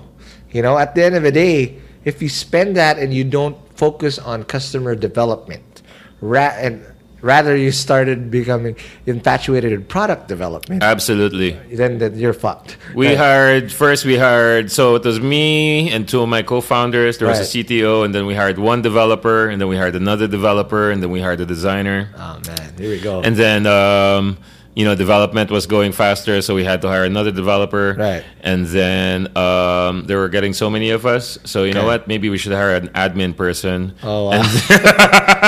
You 0.52 0.62
know, 0.62 0.78
at 0.78 0.94
the 0.94 1.06
end 1.08 1.16
of 1.16 1.24
the 1.24 1.32
day, 1.32 1.76
if 2.04 2.22
you 2.22 2.28
spend 2.28 2.76
that 2.76 3.00
and 3.00 3.14
you 3.14 3.24
don't 3.24 3.56
focus 3.80 4.20
on 4.20 4.44
customer 4.44 4.94
development, 4.94 5.82
ra- 6.20 6.52
and 6.60 6.84
rather 7.24 7.56
you 7.56 7.72
started 7.72 8.30
becoming 8.30 8.76
infatuated 9.08 9.72
in 9.72 9.84
product 9.86 10.28
development, 10.28 10.84
Absolutely. 10.84 11.52
then, 11.72 11.98
then 11.98 12.20
you're 12.20 12.34
fucked. 12.34 12.78
We 12.94 13.08
Right. 13.08 13.18
hired 13.18 13.72
first. 13.72 14.06
We 14.06 14.18
hired 14.18 14.70
so 14.70 14.96
it 14.96 15.04
was 15.06 15.20
me 15.20 15.90
and 15.90 16.08
two 16.08 16.22
of 16.22 16.30
my 16.30 16.44
co-founders. 16.44 17.18
There 17.18 17.28
was 17.28 17.40
a 17.40 17.46
CTO, 17.46 18.04
and 18.04 18.14
then 18.14 18.26
we 18.28 18.36
hired 18.36 18.60
one 18.60 18.82
developer, 18.84 19.48
and 19.50 19.60
then 19.60 19.68
we 19.70 19.78
hired 19.78 19.96
another 19.96 20.28
developer, 20.28 20.92
and 20.92 21.02
then 21.02 21.10
we 21.10 21.22
hired 21.22 21.40
a 21.40 21.46
designer, 21.46 22.10
Oh 22.18 22.38
man, 22.46 22.74
here 22.78 22.90
we 22.92 23.00
go. 23.00 23.22
and 23.22 23.36
then 23.38 23.66
um, 23.66 24.38
you 24.76 24.86
know, 24.86 24.96
development 24.96 25.52
was 25.52 25.68
going 25.68 25.92
faster, 25.92 26.42
so 26.42 26.56
we 26.56 26.64
had 26.64 26.82
to 26.82 26.88
hire 26.88 27.04
another 27.04 27.32
developer. 27.32 27.94
Right. 27.98 28.24
And 28.42 28.66
then 28.66 29.36
um, 29.38 30.06
they 30.08 30.16
were 30.16 30.30
getting 30.30 30.54
so 30.54 30.70
many 30.70 30.90
of 30.90 31.06
us, 31.06 31.38
so 31.44 31.64
you 31.64 31.74
know 31.74 31.86
what? 31.86 32.08
Maybe 32.08 32.30
we 32.30 32.38
should 32.38 32.54
hire 32.54 32.76
an 32.76 32.88
admin 32.90 33.36
person. 33.38 33.94
Oh, 34.04 34.30
wow. 34.30 34.42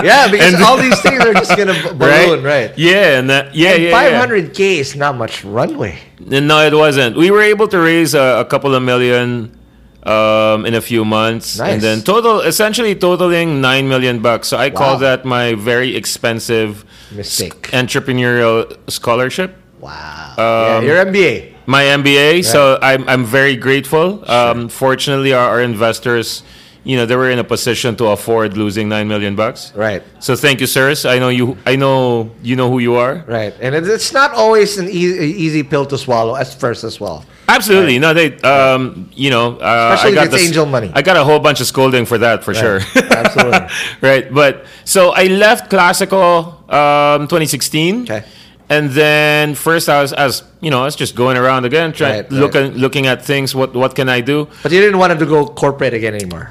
yeah, 0.03 0.29
because 0.29 0.53
And- 0.53 0.63
all 0.63 0.77
these 0.77 0.99
things 1.01 1.23
are 1.25 1.33
just 1.33 1.57
gonna 1.57 1.73
balloon, 1.93 2.43
right? 2.43 2.71
Yeah, 2.77 3.17
and 3.19 3.29
that, 3.29 3.55
yeah, 3.55 3.71
And 3.73 3.83
yeah, 3.83 3.89
yeah. 3.89 4.25
500k 4.27 4.59
is 4.79 4.95
not 4.95 5.15
much 5.17 5.43
runway. 5.43 5.97
No, 6.19 6.59
it 6.65 6.73
wasn't. 6.73 7.17
We 7.17 7.31
were 7.31 7.41
able 7.41 7.67
to 7.69 7.79
raise 7.79 8.13
a, 8.13 8.39
a 8.39 8.45
couple 8.45 8.75
of 8.75 8.83
million 8.83 9.57
um, 10.05 10.65
in 10.65 10.73
a 10.75 10.81
few 10.81 11.03
months, 11.03 11.57
Nice. 11.57 11.73
and 11.73 11.81
then 11.81 12.01
total, 12.01 12.41
essentially 12.41 12.93
totaling 12.95 13.59
nine 13.61 13.87
million 13.87 14.19
bucks. 14.21 14.47
So 14.47 14.57
I 14.57 14.69
call 14.69 14.97
that 14.99 15.25
my 15.25 15.55
very 15.55 15.95
expensive 15.95 16.85
Mistake. 17.11 17.71
entrepreneurial 17.71 18.77
scholarship. 18.89 19.55
Wow. 19.79 20.33
Um, 20.37 20.43
yeah, 20.43 20.81
your 20.81 21.05
MBA. 21.05 21.53
My 21.67 21.83
MBA. 21.83 22.43
So 22.45 22.77
I'm 22.81 23.07
I'm 23.09 23.25
very 23.25 23.55
grateful. 23.55 24.23
Um, 24.29 24.69
fortunately, 24.69 25.33
our, 25.33 25.49
our 25.49 25.61
investors, 25.61 26.43
you 26.83 26.95
know, 26.97 27.05
they 27.07 27.15
were 27.15 27.29
in 27.31 27.39
a 27.39 27.43
position 27.43 27.95
to 27.97 28.05
afford 28.07 28.55
losing 28.57 28.87
nine 28.89 29.07
million 29.07 29.35
bucks. 29.35 29.73
Right. 29.75 30.03
So 30.19 30.35
thank 30.35 30.61
you, 30.61 30.67
sirs. 30.67 31.05
I 31.05 31.17
know 31.19 31.29
you. 31.29 31.57
I 31.65 31.75
know 31.75 32.29
you 32.43 32.55
know 32.55 32.69
who 32.69 32.77
you 32.79 32.93
are. 32.95 33.23
Right, 33.27 33.53
and 33.59 33.73
it's 33.75 34.13
not 34.13 34.31
always 34.33 34.77
an 34.77 34.87
easy, 34.89 35.33
easy 35.45 35.63
pill 35.63 35.85
to 35.87 35.97
swallow 35.97 36.35
at 36.35 36.47
first 36.53 36.83
as 36.83 36.99
well. 36.99 37.25
Absolutely. 37.47 37.99
No, 37.99 38.13
they. 38.13 38.35
Um, 38.41 39.09
you 39.13 39.29
know, 39.29 39.57
uh, 39.57 39.91
Especially 39.93 40.07
I 40.07 40.09
if 40.09 40.15
got 40.15 40.23
it's 40.25 40.33
this- 40.35 40.47
angel 40.47 40.65
money. 40.65 40.91
I 40.93 41.01
got 41.01 41.15
a 41.17 41.23
whole 41.23 41.39
bunch 41.39 41.61
of 41.61 41.67
scolding 41.67 42.05
for 42.05 42.17
that, 42.17 42.43
for 42.43 42.53
sure. 42.53 42.79
Absolutely. 42.95 43.67
right. 44.01 44.33
But 44.33 44.65
so 44.83 45.11
I 45.11 45.25
left 45.25 45.69
Classico 45.71 46.57
um, 46.73 47.27
2016. 47.27 48.03
Okay. 48.03 48.23
And 48.67 48.89
then 48.89 49.53
first 49.53 49.89
I 49.89 50.01
was, 50.01 50.11
as 50.11 50.41
you 50.59 50.71
know, 50.71 50.81
I 50.81 50.85
was 50.85 50.95
just 50.95 51.15
going 51.15 51.37
around 51.37 51.65
again, 51.65 51.93
trying 51.93 52.13
Right, 52.13 52.21
right. 52.23 52.31
looking 52.31 52.71
looking 52.73 53.05
at 53.05 53.23
things. 53.23 53.53
What 53.53 53.75
what 53.75 53.93
can 53.93 54.09
I 54.09 54.21
do? 54.21 54.47
But 54.63 54.71
you 54.71 54.81
didn't 54.81 54.97
want 54.97 55.13
to 55.19 55.25
go 55.25 55.45
corporate 55.45 55.93
again 55.93 56.15
anymore. 56.15 56.49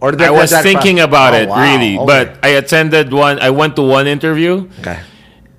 Or 0.00 0.10
did 0.10 0.22
I 0.22 0.30
was 0.32 0.50
thinking 0.50 0.98
about 1.00 1.32
Oh, 1.34 1.36
it 1.38 1.48
wow, 1.48 1.62
really, 1.62 1.96
okay. 1.98 2.04
but 2.06 2.44
I 2.44 2.48
attended 2.58 3.12
one. 3.12 3.38
I 3.38 3.50
went 3.50 3.76
to 3.76 3.82
one 3.82 4.06
interview. 4.08 4.68
okay. 4.80 4.98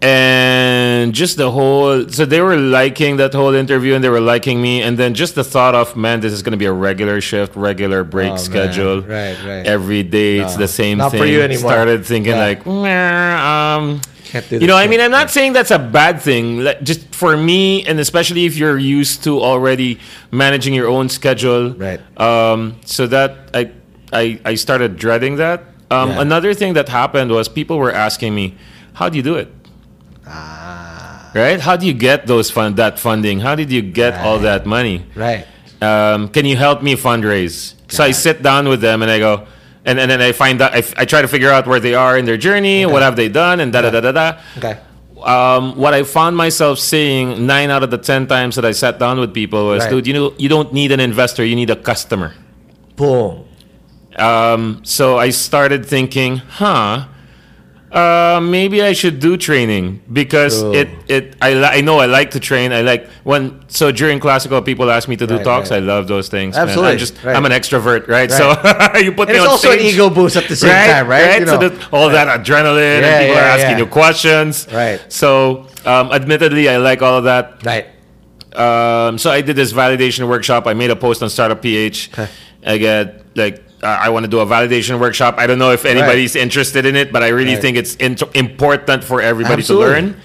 And 0.01 1.13
just 1.13 1.37
the 1.37 1.49
whole 1.51 2.07
so 2.09 2.25
they 2.25 2.41
were 2.41 2.57
liking 2.57 3.17
that 3.17 3.33
whole 3.33 3.53
interview 3.53 3.93
and 3.95 4.03
they 4.03 4.09
were 4.09 4.19
liking 4.19 4.61
me 4.61 4.81
and 4.81 4.97
then 4.97 5.13
just 5.13 5.35
the 5.35 5.43
thought 5.43 5.73
of 5.75 5.95
man 5.95 6.19
this 6.19 6.33
is 6.33 6.41
going 6.43 6.51
to 6.51 6.57
be 6.57 6.65
a 6.65 6.71
regular 6.71 7.21
shift 7.21 7.55
regular 7.55 8.03
break 8.03 8.27
Oh, 8.27 8.35
man. 8.35 8.37
schedule 8.39 9.01
Right, 9.01 9.37
right. 9.45 9.65
every 9.65 10.03
day 10.03 10.39
it's 10.39 10.55
the 10.55 10.67
same 10.67 10.97
not 10.99 11.11
for 11.11 11.19
thing 11.19 11.31
you 11.33 11.41
anymore. 11.41 11.71
started 11.71 12.05
thinking 12.05 12.33
Yeah. 12.33 12.39
like 12.47 12.65
"Meh, 12.65 13.35
um 13.37 14.01
Can't 14.25 14.47
do 14.49 14.57
you 14.59 14.67
know 14.67 14.75
i 14.77 14.87
mean 14.87 14.99
i'm 14.99 15.11
not 15.11 15.29
saying 15.31 15.53
that's 15.53 15.71
a 15.71 15.79
bad 15.79 16.21
thing 16.21 16.63
like, 16.65 16.81
just 16.83 17.01
for 17.15 17.37
me 17.37 17.85
and 17.87 17.99
especially 17.99 18.45
if 18.45 18.57
you're 18.57 18.77
used 18.77 19.23
to 19.23 19.39
already 19.41 19.99
managing 20.31 20.73
your 20.73 20.87
own 20.89 21.09
schedule 21.09 21.71
Right. 21.73 22.01
um 22.19 22.75
so 22.85 23.07
that 23.07 23.49
i 23.53 23.71
i, 24.13 24.39
I 24.45 24.55
started 24.55 24.97
dreading 24.97 25.37
that 25.37 25.63
um, 25.91 26.09
Yeah. 26.09 26.21
another 26.21 26.53
thing 26.53 26.73
that 26.73 26.89
happened 26.89 27.29
was 27.31 27.47
people 27.47 27.77
were 27.77 27.91
asking 27.93 28.33
me 28.35 28.55
how 28.93 29.07
do 29.09 29.17
you 29.17 29.23
do 29.23 29.35
it 29.35 29.49
Ah. 30.27 31.31
right? 31.35 31.59
How 31.59 31.75
do 31.75 31.85
you 31.85 31.93
get 31.93 32.27
those 32.27 32.49
fund 32.51 32.75
that 32.77 32.99
funding? 32.99 33.39
How 33.39 33.55
did 33.55 33.71
you 33.71 33.81
get 33.81 34.13
all 34.25 34.39
that 34.39 34.65
money? 34.65 35.05
Right. 35.15 35.45
Um, 35.81 36.29
can 36.29 36.45
you 36.45 36.55
help 36.57 36.81
me 36.81 36.95
fundraise? 36.95 37.73
So 37.89 38.03
I 38.03 38.11
sit 38.11 38.41
down 38.41 38.67
with 38.67 38.81
them 38.81 39.01
and 39.01 39.11
I 39.11 39.19
go, 39.19 39.45
and, 39.85 39.99
and 39.99 40.09
then 40.09 40.21
I 40.21 40.31
find 40.31 40.61
out 40.61 40.73
I, 40.73 40.77
f- 40.79 40.93
I 40.97 41.05
try 41.05 41.21
to 41.21 41.27
figure 41.27 41.51
out 41.51 41.67
where 41.67 41.79
they 41.79 41.93
are 41.93 42.17
in 42.17 42.25
their 42.25 42.37
journey, 42.37 42.85
what 42.85 43.01
have 43.03 43.15
they 43.15 43.29
done, 43.29 43.59
and 43.59 43.71
da 43.71 43.81
da 43.81 43.91
da 43.91 44.01
da 44.01 44.11
da. 44.11 44.39
Okay. 44.57 44.79
Um, 45.23 45.75
what 45.77 45.93
I 45.93 46.03
found 46.03 46.35
myself 46.37 46.79
saying 46.79 47.45
nine 47.45 47.69
out 47.69 47.83
of 47.83 47.91
the 47.91 47.97
ten 47.97 48.27
times 48.27 48.55
that 48.55 48.65
I 48.65 48.71
sat 48.71 48.99
down 48.99 49.19
with 49.19 49.33
people 49.33 49.67
was, 49.67 49.83
Right. 49.83 49.89
dude, 49.91 50.07
you 50.07 50.13
know, 50.13 50.33
you 50.37 50.49
don't 50.49 50.73
need 50.73 50.91
an 50.91 50.99
investor, 50.99 51.45
you 51.45 51.55
need 51.55 51.69
a 51.69 51.75
customer. 51.75 52.33
Boom. 52.95 53.45
Um, 54.17 54.81
so 54.83 55.17
I 55.17 55.29
started 55.29 55.85
thinking, 55.85 56.37
huh, 56.37 57.07
uh, 57.95 58.41
maybe 58.41 58.81
I 58.83 58.91
should 58.91 59.21
do 59.21 59.37
training 59.37 60.01
because 60.11 60.59
True. 60.61 60.73
it, 60.73 60.89
it 61.07 61.35
I, 61.41 61.53
li- 61.53 61.63
I 61.77 61.81
know 61.81 61.99
I 61.99 62.07
like 62.07 62.31
to 62.31 62.41
train. 62.41 62.73
I 62.73 62.81
like 62.81 63.07
when 63.23 63.63
so 63.69 63.89
during 63.91 64.19
Classico 64.19 64.63
people 64.63 64.91
ask 64.91 65.07
me 65.07 65.15
to 65.15 65.25
do 65.25 65.35
Right, 65.37 65.43
talks. 65.45 65.71
right. 65.71 65.77
I 65.77 65.79
love 65.79 66.07
those 66.09 66.27
things. 66.27 66.57
Absolutely, 66.57 66.91
I'm 66.91 66.97
just 66.97 67.23
right. 67.23 67.35
I'm 67.35 67.45
an 67.45 67.53
extrovert, 67.53 68.07
right? 68.09 68.29
So 68.29 68.49
you 68.99 69.13
put 69.13 69.29
And 69.29 69.37
me 69.37 69.39
it's 69.39 69.45
on 69.45 69.47
also 69.47 69.71
an 69.71 69.79
stage, 69.79 69.93
ego 69.93 70.09
boost 70.09 70.35
at 70.35 70.47
the 70.49 70.55
same 70.57 70.71
time, 70.71 71.07
right? 71.07 71.39
You 71.39 71.47
so 71.47 71.57
know. 71.57 71.69
that, 71.69 71.93
all 71.93 72.09
that 72.09 72.27
adrenaline 72.39 73.01
Yeah, 73.01 73.07
and 73.07 73.21
people 73.23 73.35
yeah, 73.35 73.41
are 73.45 73.57
asking 73.57 73.71
yeah. 73.71 73.77
you 73.77 73.85
questions. 73.87 74.67
Right. 74.73 74.99
So 75.07 75.65
um, 75.85 76.11
admittedly, 76.11 76.67
I 76.67 76.77
like 76.77 77.01
all 77.01 77.17
of 77.17 77.23
that. 77.23 77.63
Right. 77.65 77.85
Um, 78.53 79.17
so 79.17 79.31
I 79.31 79.41
did 79.41 79.55
this 79.55 79.71
validation 79.73 80.27
workshop. 80.27 80.67
I 80.67 80.73
made 80.73 80.89
a 80.89 80.95
post 80.95 81.23
on 81.23 81.29
Startup 81.29 81.61
PH. 81.61 82.09
Okay. 82.13 82.27
I 82.65 82.77
get 82.77 83.25
like 83.37 83.63
uh, 83.85 84.05
I 84.05 84.09
want 84.09 84.23
to 84.25 84.31
do 84.35 84.39
a 84.39 84.45
validation 84.45 84.99
workshop. 84.99 85.35
I 85.37 85.45
don't 85.47 85.59
know 85.59 85.71
if 85.71 85.85
anybody's 85.85 86.35
interested 86.35 86.85
in 86.85 86.95
it, 86.95 87.13
but 87.13 87.21
I 87.23 87.29
really 87.29 87.53
Right. 87.53 87.61
think 87.61 87.77
it's 87.77 87.95
int- 87.95 88.23
important 88.33 89.03
for 89.03 89.21
everybody 89.21 89.61
Absolutely. 89.61 89.85
to 89.87 89.91
learn. 90.01 90.15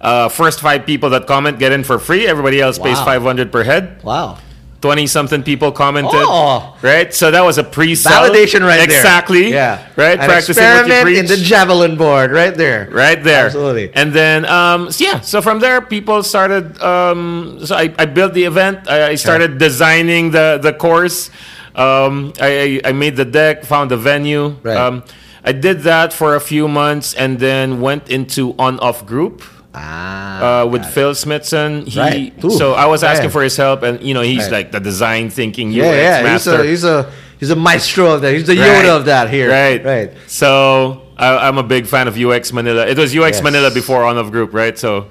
Uh, 0.00 0.28
first 0.28 0.60
five 0.60 0.84
people 0.86 1.10
that 1.10 1.26
comment 1.26 1.58
get 1.58 1.70
in 1.72 1.84
for 1.84 1.98
free. 1.98 2.26
Everybody 2.26 2.60
else 2.60 2.78
pays 2.78 2.98
500 3.00 3.52
per 3.52 3.62
head. 3.62 4.02
Wow. 4.02 4.38
20 4.80 5.06
something 5.06 5.44
people 5.44 5.70
commented. 5.70 6.10
Oh. 6.26 6.74
Right? 6.82 7.14
So 7.14 7.30
that 7.30 7.44
was 7.44 7.56
a 7.56 7.62
pre 7.62 7.92
Validation 7.92 8.66
right 8.66 8.82
there. 8.88 8.98
exactly. 8.98 9.52
Yeah. 9.52 9.78
Right? 9.94 10.18
An 10.18 10.26
Practicing 10.26 10.58
what 10.64 10.70
you 10.70 10.78
experiment 10.80 11.02
preach 11.06 11.18
in 11.18 11.26
the 11.26 11.36
javelin 11.36 11.94
board 11.96 12.32
right 12.32 12.56
there. 12.56 12.88
right 12.90 13.22
there 13.22 13.46
Absolutely. 13.46 13.92
and 13.94 14.12
then 14.12 14.44
um 14.46 14.90
so 14.90 15.04
yeah 15.04 15.20
so 15.20 15.40
from 15.40 15.60
there 15.60 15.80
people 15.80 16.24
started 16.24 16.64
um 16.82 17.60
so 17.64 17.76
i, 17.76 17.94
I 17.96 18.06
built 18.06 18.34
the 18.34 18.42
event 18.42 18.90
I, 18.90 19.10
I 19.10 19.14
started 19.14 19.58
designing 19.58 20.32
the 20.32 20.58
the 20.60 20.72
course 20.72 21.30
um 21.74 22.32
I, 22.40 22.80
I 22.84 22.92
made 22.92 23.16
the 23.16 23.24
deck 23.24 23.64
found 23.64 23.90
the 23.90 23.96
venue 23.96 24.56
Right. 24.62 24.76
um 24.76 25.02
i 25.44 25.52
did 25.52 25.80
that 25.82 26.12
for 26.12 26.34
a 26.36 26.40
few 26.40 26.68
months 26.68 27.14
and 27.14 27.38
then 27.38 27.80
went 27.80 28.08
into 28.10 28.54
on 28.58 28.78
off 28.80 29.06
group 29.06 29.42
Ah. 29.74 30.60
uh, 30.62 30.66
with 30.66 30.84
Phil 30.84 31.14
Smithson, 31.14 31.86
he 31.86 31.98
Right. 31.98 32.44
Ooh, 32.44 32.50
so 32.50 32.74
I 32.74 32.84
was 32.84 33.02
asking 33.02 33.30
for 33.30 33.42
his 33.42 33.56
help, 33.56 33.82
and 33.82 34.02
you 34.02 34.12
know 34.12 34.20
he's 34.20 34.42
Right. 34.44 34.52
like 34.52 34.68
the 34.70 34.80
design 34.80 35.30
thinking 35.30 35.68
UX 35.72 35.76
yeah, 35.80 36.20
yeah. 36.20 36.32
He's 36.34 36.46
a 36.46 36.62
he's 36.62 36.84
a 36.84 37.08
he's 37.40 37.48
a 37.48 37.56
maestro 37.56 38.12
of 38.12 38.20
that. 38.20 38.34
He's 38.34 38.44
the 38.46 38.52
Right. 38.54 38.84
Yoda 38.84 38.96
of 39.00 39.04
that 39.06 39.30
here. 39.30 39.48
Right. 39.48 39.80
Right. 39.82 40.10
So 40.26 41.00
I, 41.16 41.48
I'm 41.48 41.56
a 41.56 41.62
big 41.62 41.86
fan 41.86 42.06
of 42.06 42.18
UX 42.20 42.52
Manila. 42.52 42.84
It 42.86 42.98
was 42.98 43.16
UX 43.16 43.40
Yes. 43.40 43.42
Manila 43.42 43.70
before 43.70 44.04
On 44.04 44.18
of 44.18 44.30
Group, 44.30 44.52
right? 44.52 44.76
So, 44.78 45.08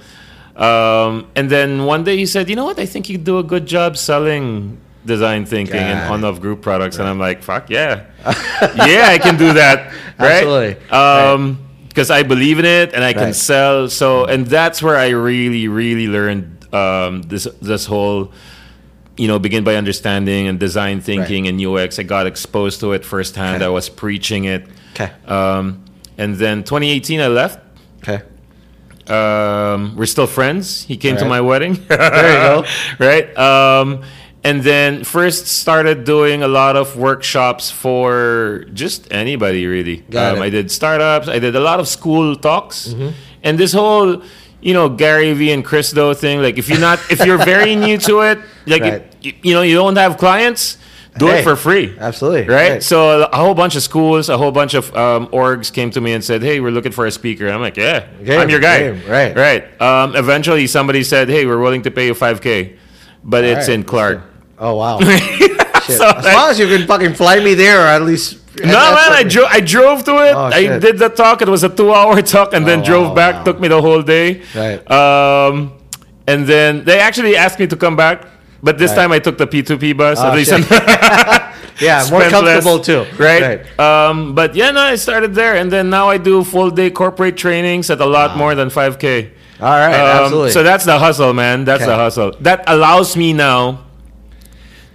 um, 0.55 1.25
and 1.35 1.49
then 1.49 1.85
one 1.85 2.03
day 2.03 2.15
he 2.17 2.27
said, 2.27 2.47
"You 2.47 2.55
know 2.55 2.65
what? 2.65 2.77
I 2.77 2.85
think 2.85 3.09
you 3.09 3.17
do 3.17 3.39
a 3.39 3.43
good 3.43 3.65
job 3.65 3.97
selling 3.97 4.77
design 5.05 5.45
thinking 5.45 5.77
and 5.77 5.99
Got 5.99 6.11
On 6.11 6.23
it. 6.23 6.27
of 6.27 6.41
Group 6.41 6.61
products." 6.61 6.97
And 6.97 7.07
I'm 7.07 7.19
like, 7.19 7.43
"Fuck 7.43 7.69
yeah, 7.69 8.05
yeah, 8.25 9.07
I 9.09 9.19
can 9.21 9.37
do 9.37 9.53
that." 9.53 9.93
Right? 10.19 10.43
Absolutely. 10.43 10.89
Um, 10.89 11.67
because 11.87 12.09
I 12.09 12.23
believe 12.23 12.57
in 12.57 12.63
it 12.63 12.93
and 12.93 13.03
I 13.03 13.11
can 13.11 13.33
sell. 13.33 13.89
So, 13.89 14.23
and 14.23 14.47
that's 14.47 14.81
where 14.81 14.95
I 14.95 15.09
really, 15.09 15.67
really 15.67 16.07
learned 16.07 16.73
um, 16.73 17.23
this 17.23 17.47
this 17.61 17.85
whole 17.85 18.31
you 19.17 19.27
know, 19.27 19.37
begin 19.39 19.63
by 19.63 19.75
understanding 19.75 20.47
and 20.47 20.59
design 20.59 21.01
thinking 21.01 21.47
and 21.47 21.63
UX. 21.63 21.99
I 21.99 22.03
got 22.03 22.25
exposed 22.25 22.79
to 22.79 22.93
it 22.93 23.05
firsthand. 23.05 23.57
Okay. 23.57 23.65
I 23.65 23.69
was 23.69 23.89
preaching 23.89 24.45
it. 24.45 24.65
Okay. 24.93 25.11
Um, 25.25 25.85
and 26.17 26.35
then 26.37 26.63
2018, 26.63 27.19
I 27.21 27.27
left. 27.27 27.59
Okay. 27.99 28.23
Um, 29.07 29.95
we're 29.95 30.05
still 30.05 30.27
friends. 30.27 30.83
He 30.83 30.97
came 30.97 31.17
to 31.17 31.25
my 31.25 31.41
wedding. 31.41 31.73
There 31.87 32.31
you 32.31 32.63
go. 32.63 32.65
right. 32.99 33.37
Um, 33.37 34.03
and 34.43 34.63
then 34.63 35.03
first 35.03 35.47
started 35.47 36.03
doing 36.03 36.41
a 36.43 36.47
lot 36.47 36.75
of 36.75 36.97
workshops 36.97 37.69
for 37.69 38.65
just 38.73 39.11
anybody 39.11 39.65
really. 39.67 39.97
Got 40.09 40.13
um, 40.13 40.29
it. 40.29 40.33
Mm-hmm. 40.35 40.43
I 40.43 40.49
did 40.49 40.71
startups. 40.71 41.27
I 41.27 41.39
did 41.39 41.55
a 41.55 41.59
lot 41.59 41.79
of 41.79 41.87
school 41.87 42.35
talks, 42.35 42.95
and 43.43 43.57
this 43.57 43.73
whole 43.73 44.23
you 44.61 44.73
know 44.73 44.89
Gary 44.89 45.33
Vee 45.33 45.51
and 45.51 45.63
Chris 45.63 45.91
Do 45.91 46.13
thing. 46.13 46.41
Like 46.41 46.57
if 46.57 46.69
you're 46.69 46.79
not 46.79 46.99
if 47.11 47.25
you're 47.25 47.37
very 47.43 47.75
new 47.85 47.97
to 47.99 48.21
it, 48.21 48.39
like 48.65 48.81
Right. 48.81 49.03
if, 49.23 49.35
you, 49.45 49.53
know 49.53 49.61
you 49.61 49.75
don't 49.75 49.95
have 49.97 50.17
clients, 50.17 50.77
do 51.17 51.27
Hey, 51.27 51.39
it 51.39 51.43
for 51.43 51.55
free. 51.55 51.95
absolutely. 51.99 52.47
Right? 52.47 52.71
Right. 52.71 52.83
So 52.83 53.23
a 53.23 53.35
whole 53.37 53.53
bunch 53.53 53.75
of 53.75 53.83
schools, 53.83 54.29
a 54.29 54.37
whole 54.37 54.51
bunch 54.51 54.73
of 54.73 54.95
um, 54.95 55.27
orgs 55.27 55.71
came 55.71 55.91
to 55.91 56.01
me 56.01 56.13
and 56.13 56.23
said, 56.23 56.41
"Hey, 56.41 56.59
we're 56.59 56.71
looking 56.71 56.91
for 56.93 57.05
a 57.05 57.11
speaker." 57.11 57.47
I'm 57.49 57.61
like, 57.61 57.77
"Yeah, 57.77 58.07
Game, 58.23 58.39
I'm 58.39 58.49
your 58.49 58.59
guy." 58.59 58.79
game, 58.91 59.01
right. 59.07 59.35
Right. 59.35 59.81
Um, 59.81 60.15
eventually, 60.15 60.65
somebody 60.67 61.03
said, 61.03 61.29
"Hey, 61.29 61.45
we're 61.45 61.59
willing 61.61 61.83
to 61.83 61.91
pay 61.91 62.07
you 62.07 62.15
5k, 62.15 62.75
but 63.23 63.43
it's 63.43 63.67
right, 63.67 63.75
in 63.75 63.83
Clark." 63.83 64.21
Oh 64.61 64.75
wow. 64.75 64.99
Shit. 65.01 65.97
So, 65.97 66.05
as 66.07 66.23
like- 66.23 66.35
long 66.35 66.49
as 66.51 66.59
you 66.59 66.67
can 66.67 66.85
fucking 66.87 67.15
fly 67.15 67.39
me 67.39 67.53
there, 67.55 67.81
or 67.81 67.87
at 67.87 68.03
least. 68.03 68.37
No, 68.59 68.65
man, 68.67 69.11
I, 69.13 69.23
dro- 69.27 69.47
I 69.49 69.59
drove 69.61 70.03
to 70.03 70.11
it. 70.27 70.35
Oh, 70.35 70.51
I 70.53 70.77
did 70.77 70.99
the 70.99 71.09
talk. 71.09 71.41
It 71.41 71.47
was 71.47 71.63
a 71.63 71.69
two-hour 71.69 72.21
talk, 72.35 72.53
and 72.53 72.67
then 72.67 72.81
Oh, 72.81 72.85
drove 72.85 73.07
wow, 73.09 73.15
back. 73.15 73.35
wow. 73.37 73.43
Took 73.45 73.59
me 73.61 73.67
the 73.69 73.81
whole 73.81 74.01
day. 74.03 74.43
Right. 74.53 74.79
Um, 74.91 75.71
and 76.27 76.45
then 76.45 76.83
they 76.83 76.99
actually 76.99 77.35
asked 77.37 77.59
me 77.59 77.65
to 77.67 77.75
come 77.77 77.95
back, 77.95 78.27
but 78.61 78.77
this 78.77 78.91
Right. 78.91 78.97
time 78.97 79.11
I 79.13 79.19
took 79.19 79.37
the 79.37 79.47
P2P 79.47 79.97
bus. 79.97 80.19
Oh, 80.19 80.27
At 80.27 80.35
least. 80.35 80.51
Yeah, 81.81 82.05
more 82.11 82.21
spent 82.21 82.45
less, 82.45 82.63
comfortable 82.63 82.79
too. 82.79 83.05
Right. 83.17 83.65
Um, 83.79 84.35
but 84.35 84.53
yeah, 84.53 84.69
no, 84.69 84.81
I 84.81 84.95
started 84.95 85.33
there, 85.33 85.55
and 85.55 85.71
then 85.71 85.89
now 85.89 86.09
I 86.09 86.17
do 86.19 86.43
full 86.43 86.69
day 86.69 86.91
corporate 86.91 87.37
trainings 87.37 87.89
at 87.89 87.99
a 88.01 88.05
lot 88.05 88.37
more 88.37 88.53
than 88.53 88.69
5k. 88.69 89.31
All 89.59 89.67
right, 89.69 89.93
absolutely. 89.95 90.51
So 90.51 90.61
that's 90.61 90.85
the 90.85 90.99
hustle, 90.99 91.33
man. 91.33 91.65
That's 91.65 91.81
Okay. 91.81 91.89
the 91.91 91.95
hustle. 91.97 92.35
That 92.41 92.63
allows 92.67 93.17
me 93.17 93.33
now 93.33 93.85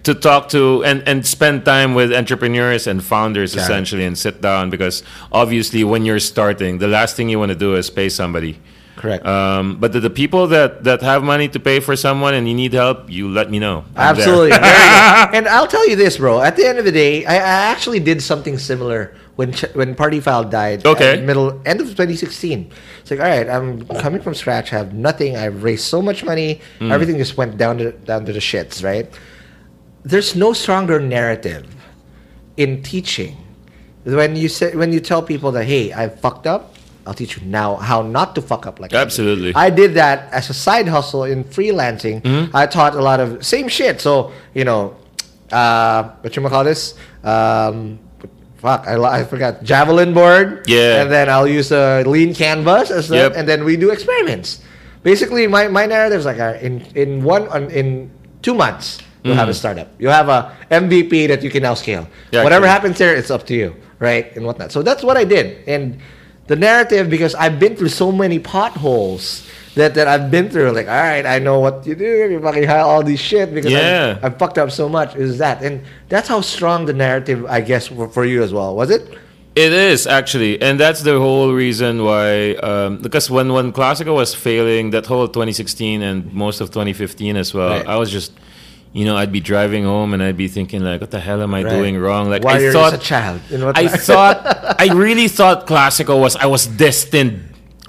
to 0.07 0.15
talk 0.15 0.49
to 0.51 0.83
and, 0.85 1.07
and 1.07 1.27
spend 1.27 1.65
time 1.65 1.95
with 1.95 2.13
entrepreneurs 2.13 2.87
and 2.87 3.03
founders 3.05 3.55
Got 3.55 3.61
it. 3.61 3.65
essentially 3.65 4.05
and 4.05 4.17
sit 4.17 4.41
down 4.41 4.71
because 4.71 5.03
obviously 5.31 5.85
when 5.85 6.05
you're 6.05 6.21
starting, 6.21 6.79
the 6.79 6.89
last 6.89 7.17
thing 7.17 7.29
you 7.29 7.39
want 7.39 7.51
to 7.53 7.59
do 7.59 7.75
is 7.75 7.91
pay 7.91 8.09
somebody. 8.09 8.59
Correct. 8.97 9.27
Um, 9.27 9.77
but 9.77 9.93
the, 9.93 10.01
the 10.01 10.11
people 10.11 10.47
that, 10.49 10.85
that 10.85 11.03
have 11.03 11.23
money 11.23 11.49
to 11.49 11.61
pay 11.61 11.81
for 11.81 11.97
someone 11.97 12.33
and 12.33 12.49
you 12.49 12.55
need 12.55 12.73
help, 12.73 13.11
you 13.11 13.29
let 13.29 13.51
me 13.51 13.59
know. 13.59 13.85
I'm. 13.95 14.17
Absolutely. 14.17 14.53
And 15.37 15.47
I'll 15.49 15.67
tell 15.67 15.87
you 15.89 15.97
this, 15.97 16.17
bro. 16.17 16.41
At 16.41 16.57
the 16.57 16.67
end 16.67 16.79
of 16.79 16.85
the 16.85 16.93
day, 16.93 17.25
I, 17.27 17.35
I 17.35 17.71
actually 17.73 18.01
did 18.01 18.23
something 18.23 18.57
similar 18.59 19.15
when 19.37 19.53
Ch- 19.53 19.75
when 19.75 19.95
Party 19.95 20.21
Foul 20.21 20.45
died. 20.45 20.87
Okay. 20.87 21.21
middle 21.21 21.61
end 21.67 21.81
of 21.81 21.89
2016. 21.89 22.71
It's 23.01 23.11
like, 23.11 23.21
all 23.21 23.27
right, 23.27 23.49
I'm 23.49 23.87
coming 24.01 24.23
from 24.23 24.35
scratch. 24.35 24.73
I 24.73 24.79
have 24.79 24.95
nothing. 24.95 25.37
I've 25.37 25.63
raised 25.63 25.85
so 25.85 26.01
much 26.01 26.25
money. 26.25 26.61
Mm. 26.81 26.91
Everything 26.91 27.19
just 27.19 27.37
went 27.37 27.57
down 27.59 27.77
to 27.79 27.93
down 27.93 28.25
to 28.27 28.33
the 28.33 28.41
shits. 28.41 28.83
Right. 28.83 29.13
There's 30.07 30.37
no 30.37 30.53
stronger 30.55 31.01
narrative 31.01 31.67
in 32.57 32.81
teaching 32.83 33.37
when 34.05 34.37
you 34.37 34.49
say 34.49 34.71
when 34.77 34.93
you 34.95 35.01
tell 35.01 35.21
people 35.21 35.51
that 35.59 35.65
hey, 35.67 35.93
I 35.93 36.09
fucked 36.09 36.47
up. 36.47 36.75
I'll 37.07 37.15
teach 37.15 37.39
you 37.39 37.43
now 37.47 37.75
how 37.77 38.03
not 38.03 38.35
to 38.37 38.43
fuck 38.43 38.67
up 38.67 38.79
like 38.79 38.95
I 38.95 38.99
did." 38.99 39.03
Absolutely. 39.03 39.53
I 39.55 39.69
did 39.71 39.95
that 39.95 40.31
as 40.33 40.49
a 40.51 40.55
side 40.55 40.87
hustle 40.87 41.25
in 41.25 41.43
freelancing. 41.43 42.23
Mm-hmm. 42.23 42.55
I 42.55 42.67
taught 42.67 42.95
a 42.95 43.03
lot 43.03 43.19
of 43.19 43.43
same 43.45 43.67
shit. 43.67 44.01
So 44.01 44.31
you 44.55 44.63
know, 44.63 44.95
uh, 45.51 46.15
what 46.23 46.35
you 46.37 46.43
call 46.49 46.63
this? 46.63 46.95
Um, 47.25 47.99
fuck, 48.63 48.87
I, 48.87 48.95
I 48.95 49.25
forgot 49.25 49.63
javelin 49.67 50.15
board. 50.15 50.71
Yeah. 50.71 51.03
and 51.03 51.11
then 51.11 51.29
I'll 51.29 51.49
use 51.51 51.71
a 51.73 52.03
lean 52.07 52.35
canvas 52.35 52.91
as 52.95 53.11
Yep. 53.11 53.35
and 53.35 53.49
then 53.49 53.65
we 53.65 53.77
do 53.77 53.91
experiments. 53.91 54.63
Basically, 55.03 55.47
my 55.47 55.67
my 55.67 55.87
narrative 55.87 56.23
is 56.23 56.27
like 56.27 56.39
in 56.63 56.87
in 56.95 57.27
one 57.27 57.51
in 57.71 58.11
two 58.43 58.55
months 58.55 59.03
you'll 59.27 59.35
have 59.37 59.49
a 59.49 59.55
startup. 59.55 59.89
You 59.99 60.09
have 60.09 60.29
a 60.29 60.55
MVP 60.71 61.29
that 61.29 61.43
you 61.43 61.51
can 61.51 61.63
now 61.63 61.75
scale. 61.75 62.03
Mm-hmm. 62.03 62.35
Yeah, 62.35 62.45
Whatever 62.45 62.67
happens 62.67 62.99
there, 62.99 63.15
it's 63.15 63.31
up 63.31 63.47
to 63.47 63.55
you, 63.55 63.75
right? 63.99 64.35
And 64.37 64.45
whatnot. 64.47 64.73
So 64.73 64.83
that's 64.83 65.03
what 65.03 65.17
I 65.17 65.25
did. 65.25 65.67
And 65.69 65.99
the 66.47 66.57
narrative, 66.57 67.11
because 67.11 67.35
I've 67.35 67.59
been 67.59 67.75
through 67.77 67.89
so 67.89 68.13
many 68.13 68.39
potholes 68.39 69.47
that, 69.75 69.95
that 69.95 70.07
I've 70.09 70.31
been 70.31 70.49
through, 70.49 70.71
like, 70.73 70.87
all 70.87 70.95
right, 70.95 71.27
I 71.27 71.39
know 71.39 71.59
what 71.61 71.87
you 71.87 71.95
do. 71.95 72.31
You 72.31 72.41
fucking 72.41 72.63
have 72.65 72.87
all 72.87 73.03
these 73.03 73.21
shit 73.21 73.53
because 73.53 73.71
Yeah. 73.73 74.19
I, 74.23 74.27
I 74.29 74.31
fucked 74.31 74.59
up 74.59 74.71
so 74.71 74.89
much. 74.89 75.17
Is 75.17 75.39
that? 75.39 75.63
And 75.63 75.83
that's 76.09 76.29
how 76.29 76.41
strong 76.41 76.87
the 76.87 76.93
narrative, 76.95 77.45
I 77.47 77.61
guess, 77.61 77.89
for, 77.89 78.09
for 78.09 78.25
you 78.25 78.43
as 78.43 78.53
well. 78.53 78.75
Was 78.77 78.91
it? 78.91 79.03
It 79.57 79.73
is 79.73 80.07
actually, 80.07 80.61
and 80.61 80.79
that's 80.79 81.01
the 81.01 81.19
whole 81.19 81.55
reason 81.55 82.05
why. 82.05 82.57
Um, 82.57 82.99
because 82.99 83.31
when 83.31 83.55
when 83.55 83.73
Classico 83.73 84.15
was 84.15 84.35
failing, 84.35 84.91
that 84.91 85.07
whole 85.07 85.27
2016 85.29 86.03
and 86.03 86.31
most 86.35 86.61
of 86.61 86.69
2015 86.69 87.37
as 87.37 87.55
well, 87.55 87.71
Right. 87.71 87.87
I 87.89 87.97
was 87.97 88.11
just, 88.11 88.33
you 88.99 89.05
know, 89.05 89.17
I'd 89.21 89.31
be 89.39 89.41
driving 89.53 89.85
home 89.85 90.15
and 90.15 90.23
I'd 90.23 90.39
be 90.45 90.49
thinking 90.49 90.81
like, 90.83 91.01
what 91.03 91.11
the 91.17 91.21
hell 91.21 91.41
am 91.43 91.53
I 91.55 91.63
Right. 91.63 91.71
doing 91.77 91.95
wrong? 92.05 92.31
Like 92.31 92.43
While 92.43 92.57
I 92.69 92.73
thought, 92.73 92.95
a 92.95 92.99
child. 93.13 93.41
and 93.53 93.61
whatnot. 93.65 93.85
I 93.85 93.89
thought, 94.09 94.37
I 94.85 94.89
really 95.05 95.29
thought 95.29 95.67
Classico 95.67 96.15
was, 96.25 96.35
I 96.37 96.47
was 96.47 96.67
destined 96.67 97.37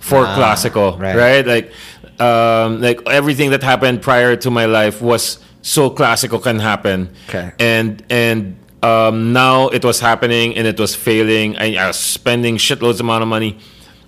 for 0.02 0.22
Ah, 0.26 0.36
Classico, 0.38 0.86
right. 1.00 1.16
right? 1.26 1.46
Like, 1.54 1.68
um, 2.20 2.82
like 2.82 3.00
everything 3.22 3.52
that 3.52 3.64
happened 3.64 4.02
prior 4.02 4.36
to 4.44 4.50
my 4.52 4.66
life 4.66 5.02
was 5.02 5.40
so 5.62 5.90
Classico 5.90 6.42
can 6.42 6.60
happen, 6.60 7.10
Okay. 7.30 7.52
and 7.60 8.04
and 8.10 8.56
um, 8.84 9.34
now 9.34 9.68
it 9.78 9.84
was 9.84 10.00
happening 10.00 10.56
and 10.58 10.66
it 10.68 10.80
was 10.80 10.96
failing. 10.96 11.58
I, 11.58 11.76
I 11.84 11.88
was 11.88 12.00
spending 12.00 12.58
shitloads 12.58 13.00
amount 13.00 13.22
of 13.24 13.30
money, 13.30 13.58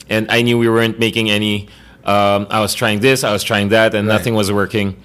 and 0.09 0.29
I 0.31 0.41
knew 0.41 0.57
we 0.57 0.69
weren't 0.69 0.99
making 0.99 1.29
any. 1.29 1.67
Um, 2.05 2.47
I 2.49 2.59
was 2.61 2.73
trying 2.73 2.99
this, 3.01 3.23
I 3.23 3.31
was 3.31 3.43
trying 3.43 3.69
that, 3.69 3.93
and 3.93 4.07
Right. 4.07 4.15
nothing 4.15 4.33
was 4.35 4.51
working. 4.51 4.95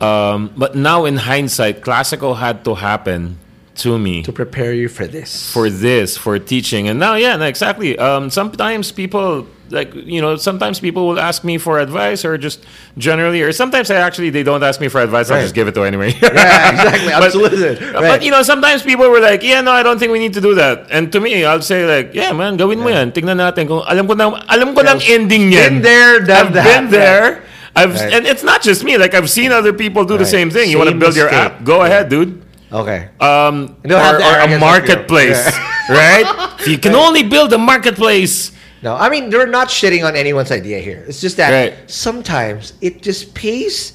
Um, 0.00 0.50
but 0.56 0.74
now 0.74 1.04
in 1.04 1.16
hindsight, 1.16 1.80
Classico 1.82 2.36
had 2.36 2.64
to 2.64 2.74
happen 2.74 3.38
to 3.76 3.98
me 3.98 4.22
to 4.22 4.30
prepare 4.32 4.72
you 4.72 4.86
for 4.88 5.06
this. 5.06 5.50
for 5.52 5.68
this 5.68 6.16
for 6.16 6.38
teaching. 6.38 6.86
And 6.88 6.98
now 6.98 7.14
yeah 7.18 7.34
no, 7.36 7.44
exactly. 7.46 7.98
Um, 7.98 8.30
sometimes 8.30 8.92
people 8.92 9.46
like 9.70 9.90
you 9.94 10.20
know 10.22 10.36
sometimes 10.36 10.78
people 10.78 11.08
will 11.08 11.18
ask 11.18 11.42
me 11.42 11.58
for 11.58 11.80
advice 11.80 12.22
or 12.24 12.38
just 12.38 12.62
generally 13.00 13.40
or 13.42 13.50
sometimes 13.50 13.90
i 13.90 13.96
actually 13.96 14.28
they 14.28 14.44
don't 14.44 14.62
ask 14.62 14.78
me 14.78 14.86
for 14.92 15.00
advice 15.00 15.30
i'll 15.32 15.40
just 15.40 15.54
give 15.56 15.66
it 15.66 15.74
to 15.74 15.82
anyway. 15.82 16.12
Yeah, 16.22 16.70
exactly. 16.70 17.08
But- 17.18 17.24
Absolutely. 17.24 17.74
but 17.92 18.22
you 18.22 18.30
know 18.30 18.42
sometimes 18.44 18.82
people 18.84 19.08
were 19.10 19.18
like 19.24 19.42
yeah 19.42 19.60
no 19.62 19.72
i 19.72 19.82
don't 19.82 19.98
think 19.98 20.12
we 20.12 20.20
need 20.20 20.34
to 20.34 20.40
do 20.44 20.54
that. 20.54 20.86
And 20.94 21.10
to 21.10 21.18
me 21.18 21.42
i'll 21.44 21.62
say 21.64 21.82
like 21.88 22.14
yeah 22.14 22.30
man 22.30 22.54
gawin 22.56 22.78
mo 22.78 22.88
yan. 22.94 23.10
Tingnan 23.10 23.40
natin 23.42 23.66
kung 23.66 23.82
alam 23.88 24.06
ko 24.06 24.14
na 24.14 24.38
alam 24.46 24.70
ko 24.76 24.84
ng 24.86 25.00
ending 25.10 25.50
yan 25.50 25.80
Been 25.80 25.82
there, 25.82 26.20
done 26.22 26.46
i've 26.46 26.52
that. 26.54 26.66
been 26.68 26.86
there 26.94 27.42
I've, 27.76 27.94
Right. 27.94 28.12
and 28.12 28.26
it's 28.26 28.42
not 28.42 28.62
just 28.62 28.84
me. 28.84 28.96
Like 28.98 29.14
I've 29.14 29.28
seen 29.30 29.50
other 29.52 29.72
people 29.72 30.04
do 30.04 30.16
the 30.16 30.26
same 30.26 30.50
thing. 30.50 30.70
You 30.70 30.78
want 30.78 30.88
to 30.88 30.92
Same 30.92 30.98
build 31.00 31.16
your 31.16 31.26
mistake. 31.26 31.52
app? 31.52 31.64
Go 31.64 31.82
ahead, 31.82 32.08
dude 32.08 32.44
okay. 32.74 33.08
um, 33.20 33.76
You 33.84 33.90
don't 33.90 34.00
have 34.00 34.20
or, 34.20 34.50
or 34.52 34.56
a 34.56 34.58
marketplace, 34.58 35.46
you. 35.88 35.94
right? 35.94 36.50
You 36.66 36.78
can 36.78 36.94
only 36.94 37.22
build 37.22 37.52
a 37.52 37.58
marketplace. 37.58 38.52
No, 38.82 38.96
I 38.96 39.08
mean 39.08 39.30
they're 39.30 39.46
not 39.46 39.68
shitting 39.68 40.04
on 40.04 40.16
anyone's 40.16 40.50
idea 40.50 40.78
here. 40.80 41.04
It's 41.08 41.20
just 41.20 41.36
that 41.36 41.50
Right. 41.52 41.90
sometimes 41.90 42.72
it 42.80 43.02
just 43.02 43.34
pays. 43.34 43.92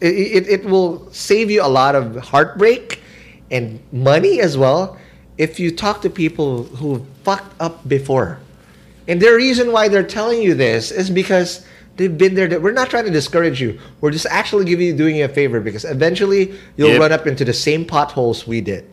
It, 0.00 0.14
it, 0.14 0.48
it 0.48 0.64
will 0.64 1.08
save 1.12 1.50
you 1.50 1.62
a 1.62 1.68
lot 1.68 1.94
of 1.94 2.16
heartbreak 2.16 3.00
and 3.50 3.80
money 3.92 4.40
as 4.40 4.56
well 4.56 4.96
if 5.38 5.58
you 5.60 5.70
talk 5.74 6.00
to 6.02 6.10
people 6.10 6.64
who 6.64 7.04
fucked 7.22 7.54
up 7.60 7.86
before. 7.88 8.38
And 9.08 9.20
the 9.20 9.32
reason 9.32 9.72
why 9.72 9.88
they're 9.88 10.02
telling 10.06 10.40
you 10.42 10.54
this 10.54 10.90
is 10.90 11.10
because 11.10 11.64
they've 11.96 12.16
been 12.16 12.34
there. 12.34 12.60
We're 12.60 12.72
not 12.72 12.90
trying 12.90 13.04
to 13.04 13.10
discourage 13.10 13.60
you. 13.60 13.78
We're 14.00 14.10
just 14.10 14.26
actually 14.26 14.64
giving 14.64 14.86
you 14.86 14.96
doing 14.96 15.16
you 15.16 15.24
a 15.24 15.28
favor 15.28 15.60
because 15.60 15.84
eventually 15.84 16.54
you'll 16.76 16.90
Yep. 16.90 17.00
run 17.00 17.12
up 17.12 17.26
into 17.26 17.44
the 17.44 17.52
same 17.52 17.84
potholes 17.84 18.46
we 18.46 18.60
did. 18.60 18.84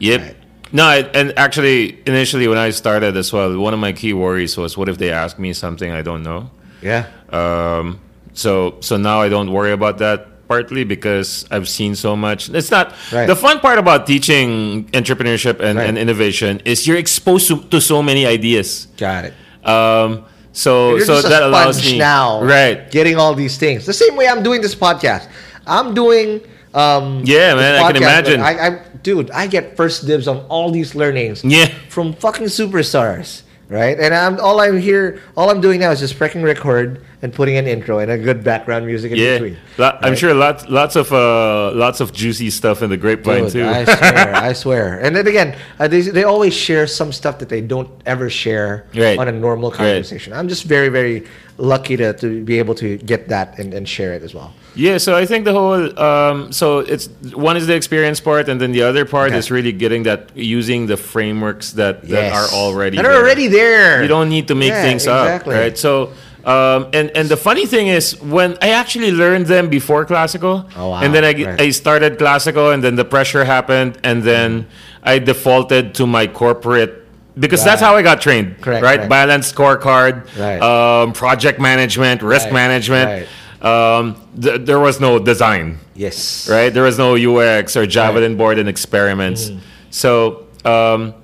Yep. 0.00 0.20
Right. 0.20 0.36
No, 0.72 0.88
and 0.90 1.32
actually, 1.38 1.98
initially 2.04 2.48
when 2.48 2.58
I 2.58 2.70
started 2.70 3.16
as 3.16 3.32
well, 3.32 3.56
one 3.58 3.72
of 3.74 3.78
my 3.80 3.92
key 3.92 4.12
worries 4.12 4.56
was, 4.56 4.76
what 4.76 4.88
if 4.88 4.98
they 4.98 5.10
ask 5.10 5.38
me 5.38 5.52
something 5.52 5.92
I 5.92 6.02
don't 6.02 6.22
know? 6.24 6.50
Yeah. 6.82 7.06
Um, 7.30 8.00
so 8.32 8.76
so 8.80 8.96
now 8.96 9.22
I 9.22 9.28
don't 9.28 9.50
worry 9.52 9.72
about 9.72 9.98
that. 9.98 10.28
Partly 10.46 10.84
because 10.84 11.46
I've 11.50 11.68
seen 11.70 11.94
so 11.94 12.14
much. 12.14 12.50
It's 12.50 12.70
not 12.70 12.92
Right. 13.10 13.26
the 13.26 13.34
fun 13.34 13.60
part 13.60 13.78
about 13.78 14.06
teaching 14.06 14.84
entrepreneurship 14.92 15.58
and, 15.58 15.78
Right. 15.78 15.88
and 15.88 15.96
innovation 15.96 16.60
is 16.66 16.86
you're 16.86 16.98
exposed 16.98 17.48
to, 17.48 17.62
to 17.70 17.80
so 17.80 18.02
many 18.02 18.26
ideas. 18.26 18.88
Got 18.98 19.24
it. 19.24 19.32
Um, 19.66 20.24
so 20.54 20.96
You're 20.96 21.04
so 21.04 21.20
that 21.20 21.42
allows 21.42 21.84
me 21.84 21.98
now, 21.98 22.40
right. 22.42 22.88
Getting 22.90 23.16
all 23.16 23.34
these 23.34 23.58
things. 23.58 23.84
The 23.86 23.92
same 23.92 24.14
way 24.16 24.28
I'm 24.28 24.42
doing 24.42 24.62
this 24.62 24.74
podcast. 24.74 25.28
I'm 25.66 25.94
doing. 25.94 26.40
Um, 26.72 27.22
Yeah, 27.24 27.54
man, 27.54 27.82
I 27.82 27.92
can 27.92 27.96
imagine. 28.02 28.40
I, 28.40 28.52
I, 28.66 28.70
dude, 29.02 29.30
I 29.30 29.46
get 29.46 29.76
first 29.76 30.06
dibs 30.06 30.26
on 30.26 30.38
all 30.46 30.70
these 30.70 30.94
learnings. 30.94 31.44
Yeah. 31.44 31.66
From 31.88 32.14
fucking 32.14 32.46
superstars, 32.46 33.42
right? 33.68 33.98
And 33.98 34.14
I'm 34.14 34.40
all 34.40 34.60
I'm 34.60 34.78
here. 34.78 35.20
All 35.36 35.50
I'm 35.50 35.60
doing 35.60 35.80
now 35.80 35.90
is 35.90 36.00
just 36.00 36.16
pressing 36.16 36.42
record 36.42 37.04
and 37.24 37.32
putting 37.32 37.56
an 37.56 37.66
intro 37.66 37.98
and 38.00 38.10
a 38.10 38.18
good 38.18 38.44
background 38.44 38.84
music 38.86 39.10
in 39.12 39.16
Yeah, 39.18 39.38
between. 39.38 39.56
Lo- 39.78 39.98
I'm 40.02 40.14
sure 40.14 40.34
lots 40.34 40.68
lots 40.68 40.94
of 40.94 41.10
uh, 41.10 41.72
lots 41.72 42.00
of 42.00 42.12
juicy 42.12 42.50
stuff 42.50 42.82
in 42.82 42.90
the 42.90 42.98
grapevine 42.98 43.44
Dude, 43.44 43.52
too. 43.52 43.64
I 43.66 43.84
swear, 43.84 44.34
I 44.50 44.52
swear. 44.52 44.98
And 45.00 45.16
then 45.16 45.26
again, 45.26 45.56
uh, 45.80 45.88
they, 45.88 46.02
they 46.02 46.24
always 46.24 46.52
share 46.54 46.86
some 46.86 47.10
stuff 47.12 47.38
that 47.38 47.48
they 47.48 47.62
don't 47.62 47.88
ever 48.04 48.28
share 48.28 48.84
Right. 48.94 49.18
on 49.18 49.26
a 49.28 49.32
normal 49.32 49.70
Right. 49.70 49.78
conversation. 49.78 50.34
I'm 50.34 50.48
just 50.48 50.64
very, 50.64 50.90
very 50.90 51.24
lucky 51.56 51.96
to, 51.96 52.12
to 52.12 52.44
be 52.44 52.58
able 52.58 52.74
to 52.74 52.98
get 52.98 53.28
that 53.28 53.58
and, 53.58 53.72
and 53.72 53.88
share 53.88 54.12
it 54.12 54.22
as 54.22 54.34
well. 54.34 54.52
yeah, 54.76 54.98
so 54.98 55.16
I 55.16 55.24
think 55.24 55.44
the 55.46 55.52
whole 55.52 55.82
um, 56.08 56.52
so 56.52 56.80
it's 56.80 57.06
one 57.48 57.56
is 57.56 57.66
the 57.70 57.76
experience 57.76 58.20
part, 58.20 58.48
and 58.50 58.60
then 58.60 58.72
the 58.72 58.82
other 58.82 59.04
part 59.06 59.28
Okay. 59.30 59.38
is 59.38 59.50
really 59.50 59.72
getting 59.72 60.02
that 60.04 60.20
using 60.34 60.88
the 60.92 60.96
frameworks 60.98 61.72
that, 61.80 62.02
that 62.08 62.32
are 62.38 62.48
already 62.52 62.96
that 62.98 63.06
are 63.06 63.12
there. 63.14 63.22
already 63.22 63.46
there. 63.48 64.02
You 64.02 64.08
don't 64.08 64.28
need 64.28 64.46
to 64.48 64.54
make 64.54 64.72
Yeah, 64.74 64.82
things 64.86 65.04
exactly. 65.04 65.54
up, 65.54 65.60
right? 65.62 65.78
So. 65.78 66.12
Um, 66.46 66.88
and 66.92 67.10
and 67.16 67.28
the 67.28 67.36
funny 67.36 67.64
thing 67.66 67.86
is 67.88 68.20
when 68.20 68.58
I 68.60 68.70
actually 68.70 69.12
learned 69.12 69.46
them 69.46 69.68
before 69.68 70.04
Classico, 70.04 70.68
Oh, 70.76 70.90
wow. 70.90 71.00
and 71.02 71.14
then 71.14 71.24
I, 71.24 71.32
Right. 71.32 71.60
I 71.60 71.70
started 71.70 72.18
Classico, 72.18 72.72
and 72.74 72.82
then 72.84 72.96
the 72.96 73.04
pressure 73.04 73.44
happened, 73.44 73.98
and 74.04 74.22
then 74.22 74.66
I 75.02 75.18
defaulted 75.18 75.94
to 75.94 76.06
my 76.06 76.26
corporate 76.26 77.00
because 77.38 77.64
that's 77.64 77.80
how 77.80 77.96
I 77.96 78.02
got 78.02 78.20
trained, 78.20 78.60
Correct, 78.60 78.82
right? 78.84 78.96
correct. 78.96 79.08
Balanced 79.10 79.54
scorecard, 79.54 80.22
Right. 80.38 80.60
um, 80.62 81.12
project 81.12 81.58
management, 81.60 82.22
risk 82.22 82.44
Right, 82.46 82.52
management. 82.52 83.26
Um, 83.62 84.16
th- 84.40 84.60
there 84.66 84.78
was 84.78 85.00
no 85.00 85.18
design, 85.18 85.78
Yes. 85.94 86.46
right? 86.50 86.72
There 86.72 86.82
was 86.84 86.98
no 86.98 87.14
UX 87.16 87.74
or 87.76 87.86
javelin 87.86 88.36
board 88.36 88.58
and 88.58 88.68
experiments. 88.68 89.48
Mm-hmm. 89.48 89.58
So, 89.90 90.44
um, 90.66 91.14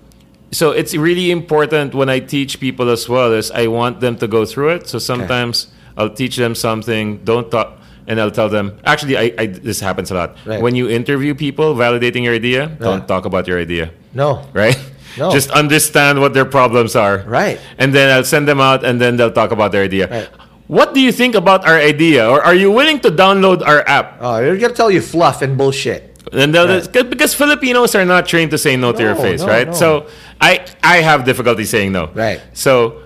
so 0.53 0.71
it's 0.73 0.95
really 0.97 1.31
important 1.31 1.95
when 1.95 2.09
I 2.09 2.19
teach 2.21 2.59
people 2.61 2.91
as 2.91 3.09
well 3.09 3.33
is 3.33 3.51
I 3.51 3.67
want 3.69 4.01
them 4.01 4.17
to 4.17 4.27
go 4.27 4.45
through 4.45 4.71
it. 4.71 4.89
So 4.89 4.99
sometimes 4.99 5.69
I'll 5.97 6.11
teach 6.11 6.37
them 6.37 6.55
something, 6.55 7.19
don't 7.25 7.51
talk, 7.51 7.79
and 8.07 8.21
I'll 8.21 8.31
tell 8.33 8.49
them. 8.49 8.79
Actually, 8.85 9.17
I, 9.17 9.33
I 9.39 9.47
this 9.47 9.81
happens 9.81 10.11
a 10.11 10.15
lot. 10.15 10.37
Right. 10.45 10.61
When 10.61 10.75
you 10.75 10.89
interview 10.89 11.35
people 11.35 11.75
validating 11.75 12.25
your 12.25 12.35
idea, 12.35 12.67
Yeah. 12.69 12.77
don't 12.79 13.07
talk 13.07 13.25
about 13.27 13.47
your 13.47 13.59
idea, 13.61 13.91
No. 14.15 14.43
right? 14.53 14.79
No. 15.19 15.31
Just 15.31 15.51
understand 15.51 16.21
what 16.21 16.35
their 16.35 16.45
problems 16.45 16.95
are. 16.95 17.25
Right. 17.27 17.59
And 17.79 17.93
then 17.93 18.15
I'll 18.15 18.25
send 18.25 18.47
them 18.47 18.61
out, 18.61 18.85
and 18.85 19.01
then 19.01 19.17
they'll 19.17 19.33
talk 19.35 19.51
about 19.51 19.73
their 19.73 19.83
idea. 19.85 20.07
Right. 20.09 20.29
what 20.71 20.95
do 20.95 21.01
you 21.01 21.11
think 21.11 21.35
about 21.35 21.67
our 21.67 21.75
idea, 21.79 22.23
or 22.31 22.39
are 22.43 22.55
you 22.55 22.71
willing 22.71 23.01
to 23.01 23.11
download 23.11 23.59
our 23.67 23.83
app? 23.89 24.19
Oh, 24.23 24.39
they're 24.39 24.57
gonna 24.57 24.73
tell 24.73 24.91
you 24.91 25.01
fluff 25.03 25.43
and 25.43 25.59
bullshit. 25.59 26.10
And 26.33 26.55
they'll, 26.55 26.87
because 26.87 27.35
Filipinos 27.35 27.95
are 27.95 28.05
not 28.05 28.27
trained 28.27 28.53
to 28.53 28.59
say 28.59 28.77
no, 28.77 28.93
to 28.93 29.03
your 29.03 29.16
face, 29.16 29.40
no, 29.40 29.49
right? 29.49 29.66
no. 29.66 29.73
So 29.73 30.07
I 30.40 30.64
I 30.83 30.99
have 30.99 31.25
difficulty 31.25 31.64
saying 31.64 31.93
no. 31.93 32.07
Right. 32.14 32.40
So 32.53 33.03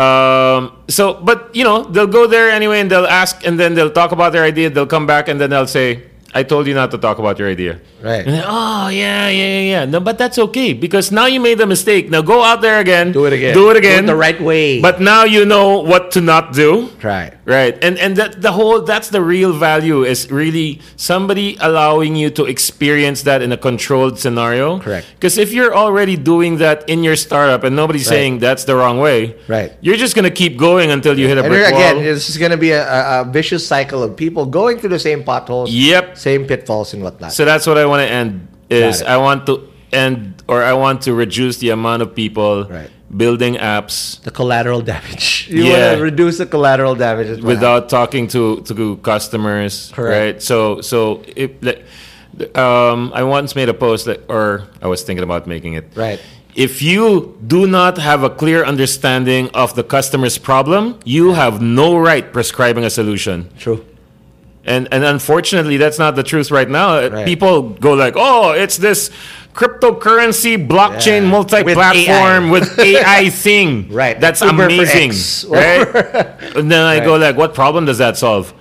um 0.00 0.74
so 0.88 1.14
but 1.22 1.54
you 1.54 1.62
know 1.62 1.84
they'll 1.84 2.08
go 2.08 2.26
there 2.26 2.50
anyway 2.50 2.80
and 2.80 2.90
they'll 2.90 3.06
ask 3.06 3.46
and 3.46 3.60
then 3.60 3.74
they'll 3.74 3.92
talk 3.92 4.10
about 4.10 4.32
their 4.32 4.42
idea. 4.42 4.70
They'll 4.70 4.86
come 4.90 5.06
back 5.06 5.28
and 5.28 5.40
then 5.40 5.50
they'll 5.50 5.68
say, 5.68 6.02
"I 6.34 6.42
told 6.42 6.66
you 6.66 6.74
not 6.74 6.90
to 6.90 6.98
talk 6.98 7.18
about 7.18 7.38
your 7.38 7.48
idea." 7.48 7.78
Right. 8.02 8.24
Then, 8.26 8.44
oh 8.46 8.88
yeah, 8.88 9.28
yeah, 9.28 9.46
yeah, 9.56 9.60
yeah. 9.72 9.84
No, 9.86 10.00
but 10.00 10.18
that's 10.18 10.38
okay 10.38 10.74
because 10.74 11.10
now 11.10 11.24
you 11.26 11.40
made 11.40 11.60
a 11.60 11.66
mistake. 11.66 12.10
Now 12.10 12.20
go 12.20 12.42
out 12.42 12.60
there 12.60 12.78
again. 12.80 13.12
Do 13.12 13.24
it 13.24 13.32
again. 13.32 13.54
Do 13.54 13.70
it 13.70 13.74
Do 13.74 13.78
again 13.78 14.04
it 14.04 14.06
the 14.12 14.16
right 14.16 14.36
way. 14.40 14.80
But 14.82 15.00
now 15.00 15.24
you 15.24 15.46
know 15.46 15.78
what 15.80 16.10
to 16.12 16.20
not 16.20 16.52
do. 16.52 16.90
Right. 17.02 17.32
Right. 17.46 17.72
And 17.82 17.96
and 17.98 18.16
that 18.16 18.42
the 18.42 18.52
whole 18.52 18.82
that's 18.82 19.08
the 19.08 19.22
real 19.22 19.52
value 19.56 20.04
is 20.04 20.28
really 20.30 20.80
somebody 20.96 21.56
allowing 21.60 22.16
you 22.16 22.28
to 22.36 22.44
experience 22.44 23.22
that 23.22 23.40
in 23.40 23.52
a 23.52 23.56
controlled 23.56 24.18
scenario. 24.18 24.78
Correct. 24.80 25.06
Because 25.16 25.38
if 25.38 25.52
you're 25.52 25.74
already 25.74 26.16
doing 26.16 26.58
that 26.58 26.84
in 26.88 27.04
your 27.04 27.16
startup 27.16 27.64
and 27.64 27.76
nobody's 27.76 28.04
Right. 28.08 28.16
saying 28.16 28.38
that's 28.40 28.64
the 28.64 28.74
wrong 28.76 28.98
way, 28.98 29.34
Right. 29.48 29.72
You're 29.80 29.96
just 29.96 30.14
gonna 30.16 30.30
keep 30.34 30.56
going 30.56 30.90
until 30.90 31.18
you 31.18 31.28
hit 31.28 31.38
a 31.38 31.44
And 31.44 31.48
brick 31.52 31.68
again, 31.68 31.96
wall. 31.96 32.04
this 32.04 32.28
is 32.28 32.36
gonna 32.38 32.56
be 32.56 32.72
a, 32.72 32.82
a, 32.84 33.20
a 33.20 33.24
vicious 33.24 33.66
cycle 33.66 34.02
of 34.02 34.16
people 34.16 34.44
going 34.46 34.78
through 34.78 34.90
the 34.90 34.98
same 34.98 35.22
potholes, 35.24 35.70
Yep. 35.70 36.16
Same 36.26 36.42
pitfalls 36.50 36.88
and 36.94 37.00
whatnot. 37.04 37.30
So 37.38 37.42
that's 37.50 37.66
what 37.68 37.76
I 37.82 37.86
want 37.92 38.00
to 38.06 38.10
end 38.20 38.32
is 38.70 39.02
I 39.14 39.16
want 39.26 39.40
to 39.50 39.54
end 39.92 40.42
or 40.52 40.58
I 40.72 40.74
want 40.84 40.98
to 41.06 41.10
reduce 41.24 41.54
the 41.64 41.70
amount 41.78 42.00
of 42.04 42.08
people 42.22 42.54
Right. 42.78 42.90
building 43.22 43.54
apps 43.76 43.96
the 44.28 44.34
collateral 44.40 44.80
damage. 44.92 45.26
You 45.56 45.64
Yeah. 45.64 45.72
want 45.74 45.98
to 45.98 46.02
reduce 46.10 46.36
the 46.42 46.48
collateral 46.54 46.94
damage 47.06 47.28
without 47.52 47.82
talking 47.98 48.24
to 48.34 48.42
to 48.68 48.74
customers, 49.12 49.74
Correct. 49.96 50.14
right? 50.18 50.36
So 50.50 50.56
so 50.90 50.98
if 51.44 51.50
like, 51.68 51.80
um, 52.66 53.00
I 53.14 53.22
once 53.38 53.50
made 53.60 53.68
a 53.76 53.78
post 53.86 54.02
that, 54.08 54.18
or 54.36 54.46
I 54.84 54.86
was 54.92 55.00
thinking 55.06 55.22
about 55.28 55.42
making 55.54 55.72
it. 55.80 55.84
Right. 56.06 56.20
If 56.66 56.74
you 56.90 57.34
do 57.54 57.60
not 57.78 57.94
have 57.98 58.20
a 58.22 58.30
clear 58.42 58.60
understanding 58.72 59.50
of 59.62 59.68
the 59.78 59.82
customer's 59.96 60.38
problem, 60.38 60.82
you 61.16 61.24
have 61.34 61.54
no 61.60 61.88
right 62.10 62.26
prescribing 62.36 62.84
a 62.84 62.90
solution. 63.00 63.36
True. 63.64 63.78
And 64.66 64.88
and 64.90 65.04
unfortunately, 65.04 65.76
that's 65.76 65.98
not 65.98 66.16
the 66.16 66.22
truth 66.22 66.50
right 66.50 66.68
now. 66.68 66.96
Uh, 66.96 67.10
Right. 67.12 67.26
People 67.26 67.70
go 67.80 67.92
like, 67.92 68.14
"Oh, 68.16 68.52
it's 68.52 68.78
this 68.78 69.10
cryptocurrency 69.54 70.56
blockchain 70.66 71.22
Yeah. 71.22 71.28
multi-platform 71.30 72.50
with 72.50 72.78
AI, 72.78 73.28
thing." 73.30 73.88
Right. 73.92 74.18
That's 74.18 74.40
Uber 74.40 74.64
amazing, 74.66 75.12
right? 75.52 75.86
and 76.56 76.70
then 76.72 76.82
I 76.86 77.04
go 77.04 77.16
like, 77.16 77.36
"What 77.36 77.52
problem 77.54 77.84
does 77.86 77.98
that 77.98 78.16
solve?" 78.16 78.54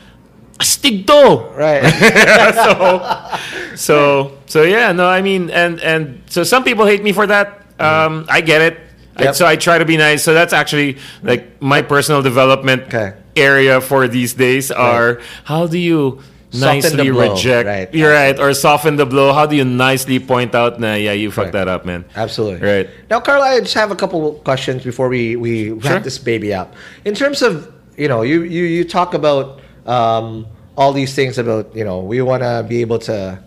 Astig 0.60 1.08
to. 1.08 1.22
Right. 1.58 1.84
So 3.76 4.32
so 4.46 4.62
yeah, 4.64 4.92
no, 4.92 5.08
I 5.08 5.22
mean, 5.22 5.50
and 5.50 5.80
and 5.82 6.22
so 6.30 6.44
some 6.44 6.64
people 6.64 6.86
hate 6.86 7.02
me 7.04 7.12
for 7.12 7.26
that. 7.28 7.66
Um, 7.80 8.26
I 8.30 8.42
get 8.42 8.62
it. 8.62 8.78
I- 9.18 9.24
Yep. 9.26 9.36
so 9.36 9.46
I 9.46 9.56
try 9.56 9.78
to 9.78 9.86
be 9.86 9.98
nice. 9.98 10.24
So 10.24 10.34
that's 10.34 10.54
actually 10.54 10.98
like 11.24 11.62
my 11.62 11.82
personal 11.82 12.22
development 12.22 12.84
Okay. 12.94 13.14
area 13.36 13.80
for 13.82 14.08
these 14.08 14.34
days 14.34 14.72
are 14.72 15.20
how 15.46 15.68
do 15.68 15.78
you 15.78 16.20
Soften 16.54 16.70
nicely 16.98 17.10
reject 17.10 17.66
right. 17.66 17.90
you're 17.96 18.12
right 18.14 18.38
or 18.40 18.54
soften 18.54 18.96
the 18.96 19.08
blow 19.08 19.34
how 19.34 19.48
do 19.48 19.56
you 19.56 19.66
nicely 19.66 20.20
point 20.20 20.54
out 20.54 20.80
nah 20.80 20.94
yeah 20.94 21.12
you 21.12 21.32
fucked 21.32 21.50
Correct. 21.52 21.66
that 21.66 21.68
up 21.68 21.84
man 21.84 22.06
Absolutely. 22.16 22.62
Right. 22.62 22.88
Now, 23.10 23.22
Carlo, 23.22 23.42
I 23.44 23.60
just 23.60 23.74
have 23.74 23.90
a 23.90 23.96
couple 23.96 24.34
questions 24.46 24.84
before 24.84 25.10
we, 25.10 25.36
we 25.36 25.72
wrap 25.72 25.84
Sure. 25.84 26.00
this 26.02 26.20
baby 26.20 26.54
up. 26.54 26.76
In 27.06 27.16
terms 27.16 27.42
of, 27.42 27.74
you 27.98 28.08
know, 28.08 28.22
you, 28.22 28.44
you, 28.44 28.66
you 28.66 28.84
talk 28.86 29.16
about 29.16 29.62
um, 29.88 30.46
all 30.78 30.94
these 30.94 31.16
things 31.16 31.40
about, 31.40 31.76
you 31.76 31.84
know, 31.84 32.00
we 32.02 32.22
want 32.22 32.44
to 32.44 32.64
be 32.70 32.82
able 32.82 33.00
to 33.10 33.40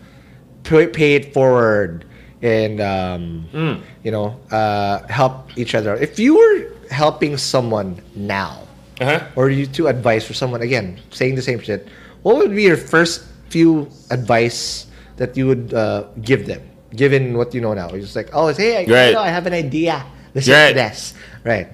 pay 0.65 1.15
it 1.15 1.33
forward 1.33 2.05
and, 2.47 2.79
um, 2.81 3.23
Mm. 3.53 3.77
you 4.07 4.13
know, 4.15 4.37
uh, 4.55 5.03
help 5.11 5.51
each 5.59 5.75
other. 5.75 5.95
If 5.99 6.19
you 6.19 6.39
were 6.39 6.71
helping 6.91 7.37
someone 7.37 7.99
now, 8.15 8.63
uh-huh. 9.01 9.21
or 9.35 9.51
you 9.51 9.67
to 9.67 9.89
advice 9.89 10.25
for 10.25 10.33
someone 10.33 10.63
again 10.63 10.97
saying 11.11 11.35
the 11.37 11.43
same 11.43 11.61
shit 11.61 11.85
what 12.23 12.39
would 12.41 12.55
be 12.57 12.63
your 12.65 12.79
first 12.81 13.23
few 13.51 13.87
advice 14.11 14.87
that 15.21 15.37
you 15.37 15.47
would 15.47 15.71
uh, 15.75 16.05
give 16.23 16.47
them? 16.49 16.59
Given 16.91 17.37
what 17.39 17.55
you 17.55 17.61
know 17.61 17.75
now. 17.75 17.91
You're 17.91 18.01
just 18.09 18.17
like 18.17 18.31
oh 18.33 18.49
hey 18.57 18.79
I, 18.79 18.81
you 18.83 19.13
know, 19.15 19.21
I 19.21 19.29
have 19.29 19.47
an 19.47 19.53
idea. 19.53 20.03
This 20.33 20.49
Right. 20.49 20.69
to 20.73 20.75
this. 20.75 21.15
Right. 21.45 21.69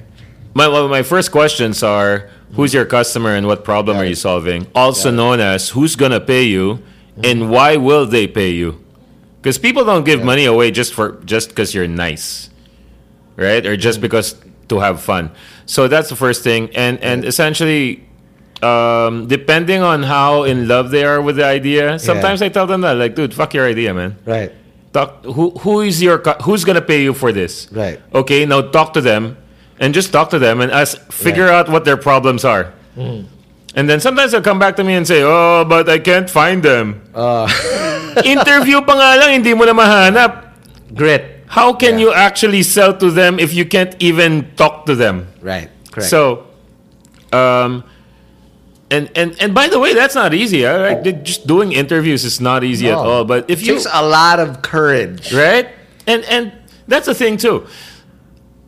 My, 0.55 0.69
well, 0.69 0.89
my 0.89 1.03
first 1.03 1.31
questions 1.33 1.83
are 1.83 2.29
who's 2.53 2.75
your 2.75 2.85
customer 2.85 3.33
and 3.35 3.47
what 3.47 3.65
problem 3.65 3.97
are 3.97 4.05
you 4.05 4.15
solving? 4.15 4.67
Also 4.75 5.11
known 5.11 5.41
as 5.41 5.71
who's 5.71 5.97
gonna 5.97 6.21
pay 6.21 6.43
you 6.45 6.83
and 7.23 7.49
why 7.49 7.77
will 7.77 8.05
they 8.05 8.27
pay 8.27 8.51
you 8.51 8.82
because 9.43 9.59
people 9.59 9.85
don't 9.85 10.05
give 10.05 10.23
money 10.23 10.45
away 10.47 10.71
just 10.71 10.95
for 10.95 11.19
just 11.27 11.49
because 11.51 11.75
you're 11.75 11.89
nice 11.89 12.49
right? 13.37 13.65
Or 13.67 13.77
just 13.77 14.01
because 14.01 14.37
to 14.69 14.79
have 14.79 15.01
fun. 15.01 15.31
So 15.67 15.89
that's 15.89 16.09
the 16.11 16.17
first 16.17 16.45
thing. 16.45 16.69
And 16.77 17.01
and 17.03 17.25
essentially 17.25 18.05
um, 18.63 19.27
depending 19.27 19.83
on 19.83 20.03
how 20.05 20.45
in 20.45 20.69
love 20.69 20.91
they 20.91 21.03
are 21.05 21.21
with 21.21 21.35
the 21.37 21.45
idea 21.45 21.99
sometimes 21.99 22.43
i 22.43 22.49
tell 22.49 22.67
them 22.67 22.83
that 22.83 22.93
like 22.95 23.17
dude 23.17 23.35
fuck 23.35 23.55
your 23.55 23.67
idea 23.67 23.93
man. 23.93 24.17
Right. 24.25 24.53
Talk 24.93 25.25
who 25.25 25.51
who 25.65 25.81
is 25.81 26.01
your 26.03 26.19
who's 26.45 26.65
gonna 26.65 26.83
pay 26.83 27.03
you 27.03 27.13
for 27.15 27.33
this? 27.33 27.67
Right. 27.73 27.99
okay 28.15 28.47
now 28.47 28.61
talk 28.63 28.93
to 28.95 29.01
them 29.01 29.37
and 29.81 29.93
just 29.95 30.13
talk 30.13 30.31
to 30.31 30.39
them 30.39 30.61
and 30.61 30.71
ask 30.71 31.01
figure 31.11 31.47
Right. 31.47 31.67
out 31.67 31.69
what 31.71 31.85
their 31.85 31.97
problems 31.97 32.45
are 32.45 32.73
and 33.75 33.89
then 33.89 34.01
sometimes 34.01 34.33
they'll 34.33 34.45
come 34.45 34.59
back 34.59 34.77
to 34.77 34.85
me 34.85 34.95
and 34.95 35.07
say 35.07 35.23
oh 35.25 35.65
but 35.65 35.89
i 35.89 35.99
can't 35.99 36.29
find 36.29 36.63
them 36.63 37.01
Uh. 37.15 37.49
interview 38.25 38.81
pa 38.85 38.93
nga 38.93 39.09
lang 39.25 39.31
hindi 39.41 39.55
mo 39.57 39.65
na 39.65 39.73
mahanap 39.73 40.53
grit 40.93 41.45
how 41.49 41.73
can 41.73 41.97
Yeah. 41.97 42.09
you 42.09 42.11
actually 42.13 42.63
sell 42.65 42.93
to 42.97 43.09
them 43.11 43.41
if 43.41 43.53
you 43.57 43.65
can't 43.65 43.97
even 44.01 44.45
talk 44.57 44.85
to 44.85 44.93
them 44.97 45.29
right 45.41 45.69
correct 45.91 46.09
so 46.13 46.45
um 47.33 47.85
and, 48.93 49.09
and 49.17 49.33
and 49.41 49.57
by 49.57 49.73
the 49.73 49.81
way, 49.81 49.97
that's 49.97 50.13
not 50.13 50.37
easy. 50.37 50.69
All 50.69 50.77
right, 50.77 51.01
just 51.25 51.49
doing 51.49 51.73
interviews 51.73 52.29
is 52.29 52.45
not 52.45 52.61
easy 52.61 52.93
at 52.93 53.01
all. 53.01 53.25
But 53.25 53.49
if 53.49 53.65
it 53.65 53.65
you 53.65 53.81
takes 53.81 53.89
a 53.89 54.05
lot 54.05 54.37
of 54.37 54.61
courage 54.61 55.33
right? 55.33 55.73
And 56.05 56.21
and 56.29 56.53
that's 56.85 57.09
the 57.09 57.17
thing 57.17 57.41
too. 57.41 57.65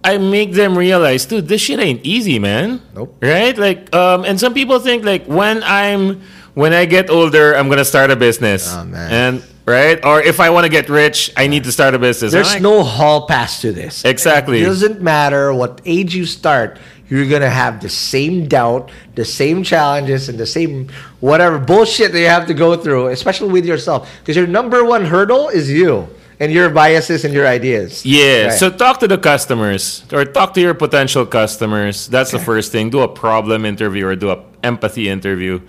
I 0.04 0.18
make 0.18 0.52
them 0.52 0.76
realize, 0.76 1.24
dude, 1.24 1.48
this 1.48 1.62
shit 1.62 1.80
ain't 1.80 2.04
easy, 2.04 2.38
man. 2.38 2.82
Nope. 2.94 3.16
Right? 3.22 3.56
Like, 3.56 3.94
um, 3.94 4.24
and 4.24 4.38
some 4.38 4.52
people 4.52 4.78
think 4.78 5.04
like 5.04 5.24
when 5.24 5.62
I'm 5.64 6.20
when 6.52 6.72
I 6.72 6.84
get 6.84 7.10
older, 7.10 7.56
I'm 7.56 7.68
gonna 7.68 7.84
start 7.84 8.10
a 8.10 8.16
business. 8.16 8.72
Oh, 8.72 8.84
man. 8.84 9.12
And 9.12 9.44
right? 9.66 10.04
Or 10.04 10.20
if 10.20 10.40
I 10.40 10.50
want 10.50 10.64
to 10.64 10.68
get 10.68 10.88
rich, 10.88 11.32
I 11.36 11.46
need 11.46 11.64
to 11.64 11.72
start 11.72 11.94
a 11.94 11.98
business. 11.98 12.32
There's 12.32 12.52
like, 12.52 12.62
no 12.62 12.82
hall 12.82 13.26
pass 13.26 13.62
to 13.62 13.72
this 13.72 14.04
Exactly. 14.04 14.60
it 14.60 14.66
doesn't 14.66 15.00
matter 15.00 15.52
what 15.54 15.80
age 15.84 16.14
you 16.14 16.26
start 16.26 16.78
you're 17.08 17.28
gonna 17.28 17.50
have 17.50 17.80
the 17.80 17.88
same 17.88 18.46
doubt 18.48 18.90
the 19.14 19.24
same 19.24 19.62
challenges 19.62 20.28
and 20.28 20.38
the 20.38 20.46
same 20.46 20.88
whatever 21.20 21.58
bullshit 21.58 22.12
that 22.12 22.20
you 22.20 22.26
have 22.26 22.46
to 22.46 22.54
go 22.54 22.76
through 22.76 23.08
especially 23.08 23.52
with 23.52 23.64
yourself 23.66 24.10
because 24.20 24.36
your 24.36 24.46
number 24.46 24.84
one 24.84 25.04
hurdle 25.04 25.48
is 25.48 25.70
you 25.70 26.08
and 26.40 26.52
your 26.52 26.68
biases 26.70 27.24
and 27.24 27.32
your 27.34 27.46
ideas 27.46 28.04
Yeah. 28.04 28.46
Right. 28.46 28.58
So 28.58 28.70
talk 28.70 28.98
to 29.00 29.08
the 29.08 29.18
customers 29.18 30.02
or 30.12 30.24
talk 30.24 30.54
to 30.54 30.60
your 30.60 30.74
potential 30.74 31.26
customers. 31.26 32.06
That's 32.08 32.30
the 32.30 32.38
first 32.38 32.72
thing. 32.72 32.90
Do 32.90 33.00
a 33.00 33.08
problem 33.08 33.64
interview 33.64 34.06
or 34.06 34.16
do 34.16 34.30
a 34.30 34.38
empathy 34.62 35.08
interview. 35.08 35.60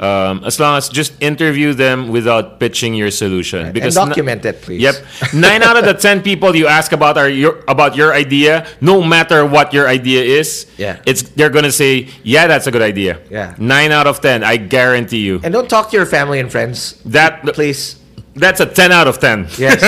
Um, 0.00 0.42
as 0.44 0.58
long 0.58 0.76
as 0.76 0.88
just 0.88 1.12
interview 1.22 1.72
them 1.72 2.08
without 2.10 2.58
pitching 2.58 2.94
your 2.94 3.12
solution. 3.12 3.66
and 3.70 3.78
n- 3.78 3.92
document 3.94 4.44
it 4.44 4.60
please 4.60 4.82
Yep. 4.82 4.94
Nine 5.34 5.62
out 5.62 5.76
of 5.78 5.84
the 5.84 5.94
ten 5.94 6.20
people 6.20 6.50
you 6.56 6.66
ask 6.66 6.90
about 6.90 7.16
are 7.16 7.28
your 7.30 7.62
about 7.68 7.94
your 7.94 8.12
idea, 8.12 8.66
no 8.80 9.02
matter 9.02 9.46
what 9.46 9.72
your 9.72 9.86
idea 9.86 10.22
is, 10.40 10.66
Yeah. 10.78 10.96
it's 11.06 11.22
they're 11.38 11.48
gonna 11.48 11.70
say, 11.70 12.08
Yeah, 12.24 12.48
that's 12.48 12.66
a 12.66 12.72
good 12.72 12.82
idea. 12.82 13.18
Yeah. 13.30 13.54
Nine 13.56 13.92
out 13.92 14.08
of 14.08 14.20
ten, 14.20 14.42
I 14.42 14.56
guarantee 14.58 15.22
you. 15.22 15.40
and 15.44 15.54
don't 15.54 15.70
talk 15.70 15.90
to 15.90 15.96
your 15.96 16.06
family 16.06 16.40
and 16.40 16.50
friends 16.50 16.96
that 17.06 17.42
please 17.54 17.94
that's 18.34 18.60
a 18.60 18.66
ten 18.66 18.90
out 18.92 19.06
of 19.06 19.18
ten. 19.18 19.46
yes 19.58 19.78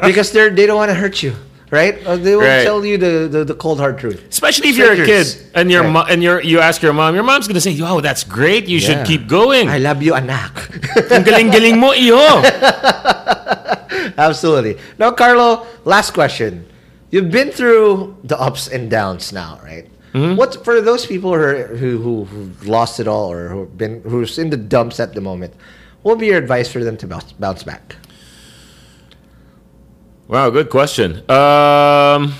because 0.08 0.30
they're 0.32 0.50
they 0.50 0.66
don't 0.66 0.76
want 0.76 0.90
to 0.90 0.94
hurt 0.98 1.22
you 1.22 1.32
right 1.70 2.00
Uh, 2.06 2.16
they 2.16 2.32
will 2.36 2.44
Right. 2.48 2.64
tell 2.64 2.80
you 2.84 2.96
the, 2.96 3.28
the, 3.28 3.40
the 3.44 3.56
cold 3.56 3.76
hard 3.80 3.98
truth 4.00 4.24
Especially 4.32 4.68
if 4.72 4.76
you're 4.80 4.92
a 4.96 5.04
kid 5.04 5.26
and 5.54 5.68
your 5.70 5.84
Right. 5.84 5.92
mo- 5.92 6.06
and 6.08 6.22
you're 6.24 6.40
you 6.40 6.60
ask 6.60 6.80
your 6.80 6.92
mom, 6.96 7.12
your 7.14 7.24
mom's 7.24 7.44
gonna 7.48 7.60
say, 7.60 7.76
"Wow, 7.76 8.00
that's 8.00 8.24
great. 8.24 8.68
You 8.68 8.80
should 8.80 9.04
keep 9.04 9.28
going. 9.28 9.68
I 9.68 9.76
love 9.76 10.00
you 10.00 10.16
anak 10.16 10.52
Ang 11.12 11.24
galing-galing 11.28 11.76
mo, 11.76 11.92
iho." 11.92 12.40
Absolutely. 14.18 14.76
Now, 14.98 15.10
Carlo, 15.12 15.66
last 15.84 16.12
question. 16.12 16.66
You've 17.10 17.30
been 17.30 17.50
through 17.50 18.16
the 18.24 18.38
ups 18.38 18.68
and 18.68 18.90
downs 18.90 19.32
now, 19.32 19.60
right? 19.64 19.88
Mm-hmm. 20.12 20.36
What 20.36 20.64
for 20.64 20.80
those 20.80 21.06
people 21.06 21.32
who, 21.32 21.40
are, 21.40 21.66
who 21.76 21.98
who 22.00 22.24
who've 22.24 22.66
lost 22.68 23.00
it 23.00 23.06
all 23.08 23.28
or 23.32 23.48
who've 23.48 23.76
been 23.76 24.00
who's 24.08 24.38
in 24.38 24.50
the 24.50 24.56
dumps 24.56 25.00
at 25.00 25.12
the 25.14 25.20
moment? 25.20 25.52
What 26.02 26.12
would 26.12 26.20
be 26.20 26.26
your 26.26 26.38
advice 26.38 26.70
for 26.70 26.82
them 26.84 26.96
to 26.98 27.06
bounce, 27.06 27.32
bounce 27.32 27.62
back? 27.62 27.96
Wow, 30.28 30.50
good 30.50 30.68
question. 30.70 31.18
Um, 31.30 32.34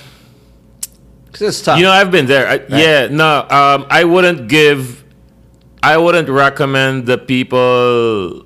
Because 1.25 1.41
it's 1.41 1.61
tough. 1.61 1.77
you 1.79 1.85
know, 1.85 1.91
I've 1.91 2.11
been 2.11 2.25
there. 2.27 2.47
I, 2.47 2.61
Yeah, 2.69 3.07
no, 3.09 3.47
um, 3.49 3.85
I 3.89 4.03
wouldn't 4.03 4.47
give 4.47 5.03
I 5.81 5.97
wouldn't 5.97 6.27
recommend 6.29 7.05
the 7.05 7.17
people 7.17 8.45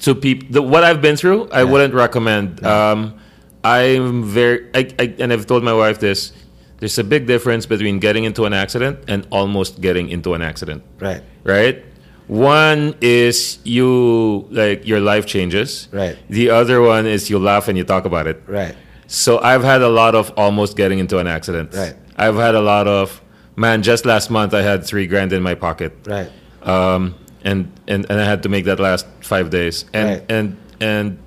to 0.00 0.14
people 0.14 0.62
what 0.66 0.82
I've 0.82 1.00
been 1.02 1.16
through. 1.16 1.48
I 1.50 1.64
wouldn't 1.64 1.94
recommend. 1.94 2.64
Um, 2.64 3.18
I'm 3.62 4.24
very, 4.24 4.68
I, 4.74 4.88
I, 4.98 5.14
and 5.18 5.32
I've 5.32 5.46
told 5.46 5.62
my 5.62 5.74
wife 5.74 6.00
this. 6.00 6.32
There's 6.78 6.98
a 6.98 7.04
big 7.04 7.26
difference 7.26 7.66
between 7.66 7.98
getting 7.98 8.24
into 8.24 8.46
an 8.46 8.54
accident 8.54 9.00
and 9.06 9.26
almost 9.30 9.82
getting 9.82 10.08
into 10.08 10.32
an 10.32 10.40
accident. 10.40 10.82
Right. 10.98 11.22
Right. 11.44 11.84
One 12.30 12.94
is 13.00 13.58
you 13.64 14.46
like 14.50 14.86
your 14.86 15.00
life 15.00 15.26
changes. 15.26 15.88
Right. 15.90 16.16
The 16.28 16.50
other 16.50 16.80
one 16.80 17.06
is 17.06 17.28
you 17.28 17.40
laugh 17.40 17.66
and 17.66 17.76
you 17.76 17.82
talk 17.82 18.04
about 18.04 18.28
it. 18.28 18.40
Right. 18.46 18.76
So 19.08 19.40
I've 19.40 19.64
had 19.64 19.82
a 19.82 19.88
lot 19.88 20.14
of 20.14 20.32
almost 20.36 20.76
getting 20.76 21.00
into 21.00 21.18
an 21.18 21.26
accident. 21.26 21.74
Right. 21.74 21.96
I've 22.16 22.36
had 22.36 22.54
a 22.54 22.60
lot 22.60 22.86
of 22.86 23.20
man. 23.56 23.82
Just 23.82 24.06
last 24.06 24.30
month, 24.30 24.54
I 24.54 24.62
had 24.62 24.84
three 24.84 25.08
grand 25.08 25.32
in 25.32 25.42
my 25.42 25.54
pocket. 25.56 25.92
Right. 26.06 26.30
Um, 26.62 27.16
and, 27.42 27.72
and 27.88 28.06
and 28.08 28.20
I 28.20 28.24
had 28.24 28.44
to 28.44 28.48
make 28.48 28.64
that 28.66 28.78
last 28.78 29.06
five 29.22 29.50
days. 29.50 29.84
And 29.92 30.08
Right. 30.10 30.24
and 30.30 30.56
and 30.80 31.18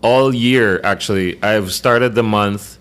all 0.00 0.34
year 0.34 0.80
actually, 0.82 1.38
I've 1.42 1.70
started 1.72 2.14
the 2.14 2.22
month 2.22 2.78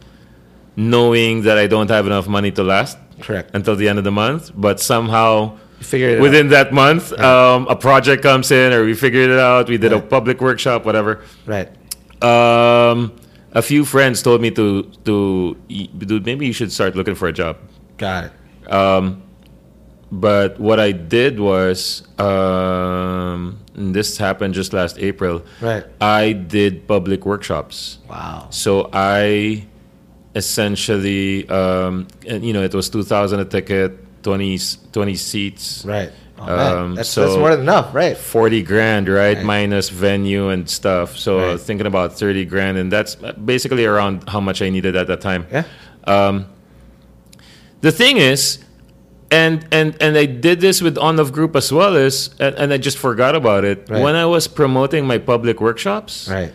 knowing 0.78 1.41
that 1.43 1.57
I 1.57 1.67
don't 1.67 1.89
have 1.89 2.05
enough 2.05 2.28
money 2.28 2.51
to 2.51 2.63
last 2.63 2.97
Correct. 3.21 3.51
until 3.53 3.76
the 3.76 3.89
end 3.89 3.97
of 3.97 4.05
the 4.05 4.11
month. 4.11 4.51
But 4.55 4.80
somehow, 4.80 5.57
figured 5.80 6.17
it 6.17 6.21
within 6.21 6.49
that 6.49 6.73
month, 6.73 7.11
um, 7.19 7.67
a 7.67 7.76
project 7.76 8.23
comes 8.23 8.51
in, 8.51 8.73
or 8.73 8.86
we 8.86 8.93
figured 8.93 9.30
it 9.30 9.39
out. 9.39 9.69
We 9.69 9.78
did 9.78 9.93
a 9.93 10.01
public 10.01 10.41
workshop, 10.41 10.86
whatever. 10.86 11.21
Right. 11.45 11.69
Um, 12.23 13.15
a 13.51 13.61
few 13.61 13.86
friends 13.86 14.21
told 14.21 14.41
me 14.41 14.51
to 14.51 14.84
to 15.05 15.55
dude, 15.97 16.26
maybe 16.26 16.45
you 16.45 16.53
should 16.53 16.71
start 16.71 16.95
looking 16.95 17.15
for 17.15 17.28
a 17.28 17.34
job. 17.34 17.57
Got 17.97 18.26
it. 18.26 18.32
But 20.11 20.59
what 20.59 20.80
I 20.80 20.91
did 20.91 21.39
was, 21.39 22.03
um, 22.19 23.59
and 23.73 23.93
this 23.93 24.17
happened 24.17 24.53
just 24.53 24.71
last 24.71 24.99
April. 24.99 25.43
Right. 25.59 25.84
I 25.99 26.32
did 26.34 26.88
public 26.88 27.26
workshops. 27.26 27.99
Wow. 28.07 28.47
So 28.51 28.89
I 28.93 29.65
essentially, 30.36 31.49
um, 31.49 32.07
and 32.28 32.45
you 32.45 32.53
know, 32.53 32.61
it 32.61 32.73
was 32.73 32.88
two 32.88 33.03
thousand 33.03 33.39
a 33.39 33.45
ticket, 33.45 33.97
20, 34.26 34.59
20 34.91 35.15
seats. 35.15 35.86
Right. 35.86 36.11
Oh. 36.38 36.43
Um, 36.43 36.95
that's, 36.95 37.07
so- 37.09 37.21
that's 37.21 37.38
more 37.38 37.51
than 37.51 37.61
enough. 37.61 37.95
Right. 37.95 38.17
40 38.17 38.61
grand, 38.63 39.07
right? 39.07 39.38
Right. 39.38 39.45
Minus 39.45 39.88
venue 39.89 40.49
and 40.49 40.67
stuff. 40.69 41.15
So 41.15 41.39
Right. 41.39 41.59
thinking 41.59 41.88
about 41.88 42.17
30 42.19 42.43
grand, 42.45 42.78
and 42.78 42.91
that's 42.91 43.15
basically 43.15 43.86
around 43.86 44.28
how 44.28 44.41
much 44.41 44.61
I 44.61 44.69
needed 44.69 44.95
at 44.97 45.07
that 45.07 45.21
time. 45.21 45.45
Yeah. 45.51 45.63
The 47.82 47.91
thing 47.91 48.17
is, 48.17 48.59
and 49.32 49.65
and 49.71 49.95
and 50.01 50.17
I 50.17 50.26
did 50.26 50.59
this 50.59 50.82
with 50.82 50.97
On 50.97 51.17
Love 51.17 51.32
Group 51.32 51.55
as 51.55 51.71
well 51.71 51.95
is, 51.95 52.30
and, 52.39 52.55
and 52.55 52.73
I 52.73 52.78
just 52.78 52.97
forgot 52.97 53.36
about 53.36 53.63
it. 53.63 53.88
Right. 53.89 54.01
When 54.01 54.15
I 54.15 54.26
was 54.26 54.47
promoting 54.47 55.05
my 55.05 55.17
public 55.19 55.61
workshops, 55.61 56.28
Right. 56.30 56.51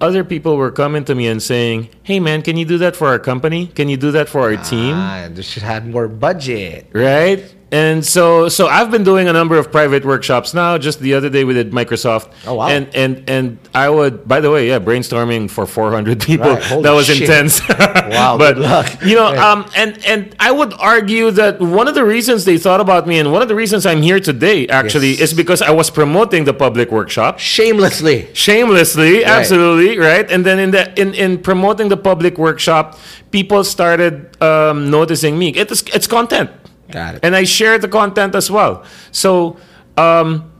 Other 0.00 0.22
people 0.24 0.56
were 0.56 0.70
coming 0.70 1.04
to 1.04 1.14
me 1.14 1.26
and 1.26 1.42
saying, 1.42 1.88
"Hey, 2.02 2.20
man, 2.20 2.42
can 2.42 2.56
you 2.56 2.64
do 2.64 2.78
that 2.78 2.94
for 2.96 3.08
our 3.08 3.18
company? 3.18 3.66
Can 3.74 3.88
you 3.88 3.96
do 3.96 4.10
that 4.12 4.28
for 4.28 4.40
our 4.42 4.56
team?" 4.56 4.94
Ah, 4.96 5.28
they 5.32 5.42
should 5.42 5.62
have 5.62 5.86
more 5.86 6.08
budget. 6.08 6.86
right? 6.92 7.42
And 7.70 8.02
so, 8.04 8.48
so 8.48 8.66
I've 8.66 8.90
been 8.90 9.04
doing 9.04 9.28
a 9.28 9.32
number 9.32 9.58
of 9.58 9.70
private 9.70 10.02
workshops 10.02 10.54
now. 10.54 10.78
Just 10.78 11.00
the 11.00 11.12
other 11.12 11.28
day, 11.28 11.44
we 11.44 11.52
did 11.52 11.70
Microsoft. 11.72 12.32
Oh, 12.46 12.54
wow. 12.54 12.68
And 12.68 12.88
and 12.94 13.28
and 13.28 13.58
I 13.74 13.90
would, 13.90 14.26
by 14.26 14.40
the 14.40 14.50
way, 14.50 14.68
yeah, 14.68 14.78
brainstorming 14.78 15.50
for 15.50 15.66
400 15.66 16.22
people. 16.22 16.48
Right, 16.48 16.82
That 16.82 16.92
was 16.92 17.06
shit. 17.08 17.20
intense. 17.22 17.60
Wow, 18.08 18.38
but 18.38 18.56
luck. 18.56 18.86
you 19.04 19.16
know, 19.16 19.30
Right. 19.32 19.38
um, 19.38 19.66
and 19.76 20.02
and 20.06 20.34
I 20.40 20.50
would 20.50 20.72
argue 20.80 21.30
that 21.32 21.60
one 21.60 21.88
of 21.88 21.94
the 21.94 22.04
reasons 22.06 22.46
they 22.46 22.56
thought 22.56 22.80
about 22.80 23.06
me, 23.06 23.18
and 23.18 23.32
one 23.32 23.42
of 23.42 23.48
the 23.48 23.54
reasons 23.54 23.84
I'm 23.84 24.00
here 24.00 24.18
today, 24.18 24.66
actually, 24.68 25.10
Yes. 25.10 25.20
is 25.32 25.34
because 25.34 25.60
I 25.60 25.70
was 25.70 25.90
promoting 25.90 26.44
the 26.44 26.54
public 26.54 26.90
workshop 26.90 27.38
Shamelessly. 27.38 28.28
shamelessly 28.32 29.24
absolutely 29.26 29.98
right 29.98 30.30
and 30.32 30.44
then 30.46 30.58
in 30.58 30.70
the 30.70 30.84
in, 31.00 31.12
in 31.14 31.38
promoting 31.38 31.88
the 31.90 31.96
public 31.96 32.38
workshop 32.38 32.98
people 33.30 33.62
started 33.62 34.40
um, 34.42 34.90
noticing 34.90 35.38
me 35.38 35.48
it's 35.50 35.82
it's 35.94 36.06
content 36.06 36.50
Got 36.90 37.16
it. 37.16 37.20
and 37.22 37.36
i 37.36 37.44
shared 37.44 37.82
the 37.82 37.88
content 37.88 38.34
as 38.34 38.50
well 38.50 38.84
so 39.12 39.56
um, 39.96 40.50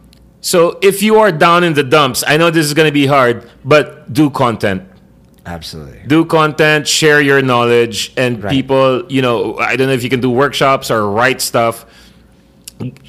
so 0.41 0.79
if 0.83 1.03
you 1.03 1.19
are 1.19 1.33
down 1.33 1.65
in 1.65 1.73
the 1.75 1.83
dumps 1.85 2.23
i 2.27 2.37
know 2.37 2.51
this 2.51 2.67
is 2.67 2.75
going 2.75 2.89
to 2.89 2.93
be 2.93 3.07
hard 3.07 3.49
but 3.65 4.13
do 4.13 4.29
content 4.31 4.83
Absolutely. 5.47 6.03
do 6.07 6.25
content 6.27 6.87
share 6.87 7.21
your 7.21 7.41
knowledge 7.41 8.13
and 8.17 8.43
Right. 8.45 8.51
people 8.53 9.05
you 9.09 9.23
know 9.23 9.57
i 9.59 9.77
don't 9.77 9.87
know 9.87 9.95
if 9.95 10.03
you 10.03 10.11
can 10.11 10.21
do 10.21 10.31
workshops 10.31 10.91
or 10.91 11.11
write 11.11 11.41
stuff 11.41 11.87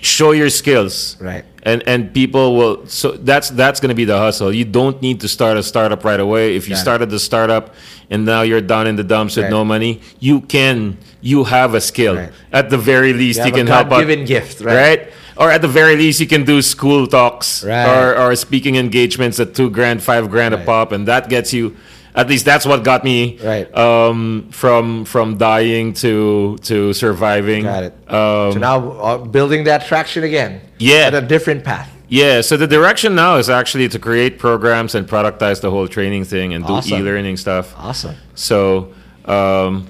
show 0.01 0.32
your 0.32 0.49
skills 0.49 1.15
Right. 1.20 1.45
and 1.63 1.84
and 1.88 2.11
people 2.13 2.55
will 2.55 2.88
so 2.88 3.11
that's 3.11 3.49
that's 3.51 3.80
going 3.80 3.89
to 3.89 3.95
be 3.95 4.05
the 4.05 4.17
hustle 4.17 4.51
you 4.51 4.65
don't 4.65 4.99
need 5.01 5.20
to 5.22 5.28
start 5.28 5.57
a 5.57 5.63
startup 5.63 6.03
right 6.03 6.20
away 6.20 6.55
if 6.55 6.67
you 6.67 6.74
it. 6.74 6.78
started 6.78 7.09
the 7.11 7.20
startup 7.20 7.76
and 8.09 8.26
now 8.26 8.41
you're 8.41 8.61
down 8.61 8.88
in 8.88 8.95
the 8.95 9.03
dumps 9.03 9.36
with 9.38 9.49
no 9.51 9.63
money 9.63 10.01
you 10.20 10.41
can 10.41 10.97
you 11.22 11.43
have 11.43 11.76
a 11.76 11.82
skill 11.82 12.15
Right. 12.15 12.32
at 12.51 12.70
the 12.72 12.78
very 12.80 13.13
least 13.13 13.39
You 13.39 13.45
you, 13.45 13.51
can 13.51 13.67
help 13.67 13.88
out 13.88 13.89
God-given 14.01 14.26
gift, 14.26 14.61
right? 14.61 15.11
or 15.38 15.51
at 15.51 15.61
the 15.61 15.67
very 15.67 15.95
least 15.95 16.20
you 16.20 16.28
can 16.28 16.43
do 16.45 16.61
school 16.63 17.05
talks 17.05 17.63
Right. 17.63 17.86
or, 17.88 18.17
or 18.17 18.36
speaking 18.36 18.76
engagements 18.76 19.39
at 19.39 19.53
two 19.53 19.70
grand 19.70 20.01
five 20.01 20.32
grand 20.32 20.53
a 20.55 20.57
pop 20.65 20.91
and 20.91 21.07
that 21.07 21.30
gets 21.30 21.53
you 21.53 21.76
at 22.20 22.28
least 22.30 22.43
that's 22.45 22.65
what 22.65 22.84
got 22.84 23.03
me 23.03 23.38
Right. 23.43 23.67
um, 23.78 24.49
from 24.51 25.05
from 25.05 25.38
dying 25.38 25.93
to 26.03 26.57
to 26.70 26.93
surviving 26.93 27.63
Got 27.63 27.84
it. 27.89 27.93
um, 28.20 28.51
so 28.53 28.59
now 28.59 28.78
uh, 28.91 29.17
building 29.38 29.63
that 29.65 29.86
traction 29.89 30.24
again. 30.24 30.51
Yeah. 30.80 31.07
At 31.11 31.13
a 31.13 31.22
different 31.22 31.63
path. 31.63 31.89
Yeah, 32.11 32.41
so 32.41 32.57
the 32.57 32.65
direction 32.65 33.13
now 33.13 33.38
is 33.38 33.49
actually 33.51 33.88
to 33.89 33.99
create 33.99 34.39
programs 34.39 34.95
and 34.95 35.07
productize 35.07 35.61
the 35.61 35.70
whole 35.70 35.88
training 35.88 36.26
thing 36.26 36.53
and 36.55 36.65
do 36.65 36.82
e-learning 36.95 37.38
stuff. 37.38 37.65
Awesome. 37.78 38.15
So, 38.34 38.93
um, 39.26 39.86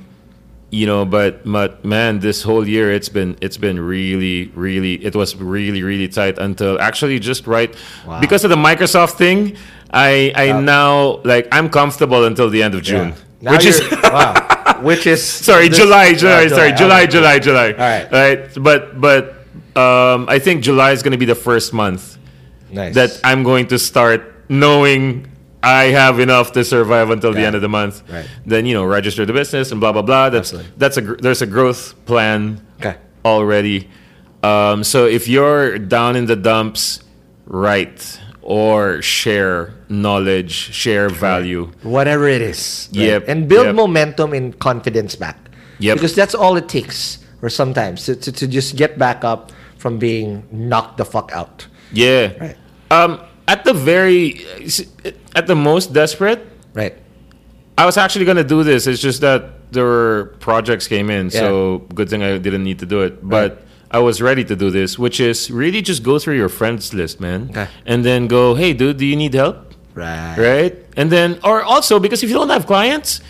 you 0.72 0.86
know, 0.86 1.04
but 1.06 1.44
but 1.46 1.84
man, 1.84 2.20
this 2.20 2.44
whole 2.44 2.68
year 2.68 2.92
it's 2.94 3.10
been 3.10 3.38
it's 3.42 3.58
been 3.58 3.80
really 3.80 4.48
really 4.56 5.04
it 5.04 5.16
was 5.16 5.36
really 5.36 5.82
really 5.84 6.08
tight 6.08 6.38
until 6.38 6.80
actually 6.80 7.20
just 7.20 7.48
right 7.48 7.74
Wow. 8.06 8.20
because 8.22 8.44
of 8.44 8.50
the 8.50 8.56
Microsoft 8.58 9.14
thing. 9.18 9.56
I 9.92 10.32
I 10.36 10.52
now 10.62 11.22
like 11.24 11.48
I'm 11.52 11.70
comfortable 11.70 12.26
until 12.26 12.50
the 12.50 12.62
end 12.62 12.76
of 12.76 12.84
June, 12.84 13.14
Yeah. 13.42 13.52
Which 13.52 13.66
is 13.66 13.82
wow. 14.04 14.36
Which 14.82 15.08
is 15.08 15.22
sorry 15.26 15.68
this- 15.70 15.80
July 15.80 16.14
July 16.14 16.44
Oh, 16.46 16.48
sorry 16.50 16.72
July 16.74 17.02
okay. 17.04 17.12
July 17.12 17.40
July. 17.40 17.68
All 17.74 17.78
right. 17.78 18.12
right. 18.12 18.40
But 18.62 19.02
but 19.02 19.22
um, 19.76 20.28
I 20.30 20.38
think 20.40 20.62
July 20.64 20.92
is 20.92 21.02
going 21.04 21.12
to 21.14 21.18
be 21.18 21.26
the 21.26 21.36
first 21.36 21.74
month 21.74 22.18
Nice. 22.72 22.94
that 22.96 23.20
I'm 23.24 23.42
going 23.44 23.68
to 23.68 23.80
start 23.80 24.46
knowing 24.50 25.26
I 25.62 25.86
have 25.92 26.20
enough 26.20 26.52
to 26.54 26.64
survive 26.64 27.10
until 27.10 27.34
the 27.34 27.42
end 27.42 27.56
of 27.56 27.62
the 27.62 27.68
month. 27.70 28.04
Right. 28.10 28.28
Then 28.46 28.66
you 28.66 28.74
know 28.74 28.86
register 28.86 29.26
the 29.26 29.34
business 29.34 29.72
and 29.72 29.80
blah 29.82 29.92
blah 29.92 30.02
blah. 30.04 30.30
That's 30.30 30.54
Absolutely. 30.54 30.72
that's 30.78 30.98
a 30.98 31.02
there's 31.02 31.42
a 31.42 31.48
growth 31.48 31.94
plan 32.06 32.62
Okay. 32.80 32.96
already. 33.26 33.90
Um, 34.42 34.84
so 34.86 35.06
if 35.06 35.28
you're 35.28 35.78
down 35.78 36.16
in 36.16 36.26
the 36.28 36.36
dumps, 36.38 37.04
write 37.46 38.20
or 38.42 39.02
share 39.02 39.74
knowledge, 39.90 40.52
share 40.52 41.10
value. 41.10 41.72
Whatever 41.84 42.28
it 42.30 42.42
is. 42.42 42.88
right? 42.96 43.04
Yep, 43.04 43.26
And 43.28 43.48
build 43.50 43.66
yep. 43.68 43.76
momentum 43.76 44.34
and 44.34 44.58
confidence 44.58 45.16
back. 45.16 45.38
Yep. 45.80 45.96
Because 45.98 46.16
that's 46.16 46.34
all 46.34 46.56
it 46.58 46.70
takes. 46.70 47.20
Or 47.42 47.50
sometimes 47.50 48.06
to, 48.06 48.16
to, 48.16 48.32
to 48.32 48.48
just 48.48 48.76
get 48.76 48.98
back 48.98 49.24
up 49.24 49.52
from 49.78 49.98
being 50.00 50.44
knocked 50.52 50.98
the 50.98 51.06
fuck 51.06 51.32
out. 51.34 51.68
Yeah. 51.94 52.32
Right. 52.40 52.58
Um, 52.92 53.22
at 53.50 53.66
the 53.66 53.74
very 53.74 54.24
at 55.36 55.48
the 55.48 55.56
most 55.56 55.92
desperate, 55.94 56.42
Right. 56.74 56.94
I 57.78 57.86
was 57.90 57.98
actually 57.98 58.26
gonna 58.30 58.44
do 58.56 58.64
this. 58.64 58.86
It's 58.88 59.02
just 59.02 59.22
that 59.22 59.42
there 59.72 59.86
were 59.86 60.36
projects 60.40 60.86
came 60.88 61.10
in, 61.10 61.30
so 61.32 61.80
good 61.98 62.08
thing 62.10 62.22
I 62.24 62.38
didn't 62.38 62.64
need 62.64 62.80
to 62.80 62.86
do 62.86 63.02
it. 63.08 63.14
But 63.36 63.64
I 63.90 64.00
was 64.00 64.22
ready 64.22 64.44
to 64.52 64.56
do 64.56 64.70
this, 64.70 65.00
which 65.00 65.20
is 65.20 65.50
really 65.50 65.82
just 65.82 66.04
go 66.04 66.20
through 66.22 66.38
your 66.44 66.50
friends 66.60 66.94
list, 66.94 67.20
man, 67.20 67.48
Okay. 67.50 67.68
and 67.90 68.06
then 68.06 68.28
go, 68.28 68.54
hey, 68.54 68.72
dude, 68.74 68.98
do 69.02 69.06
you 69.06 69.16
need 69.16 69.34
help? 69.34 69.58
Right. 69.96 70.38
Right, 70.38 70.74
and 71.00 71.10
then 71.10 71.40
or 71.44 71.64
also 71.64 72.00
because 72.00 72.22
if 72.24 72.30
you 72.30 72.36
don't 72.38 72.50
have 72.54 72.66
clients, 72.68 73.22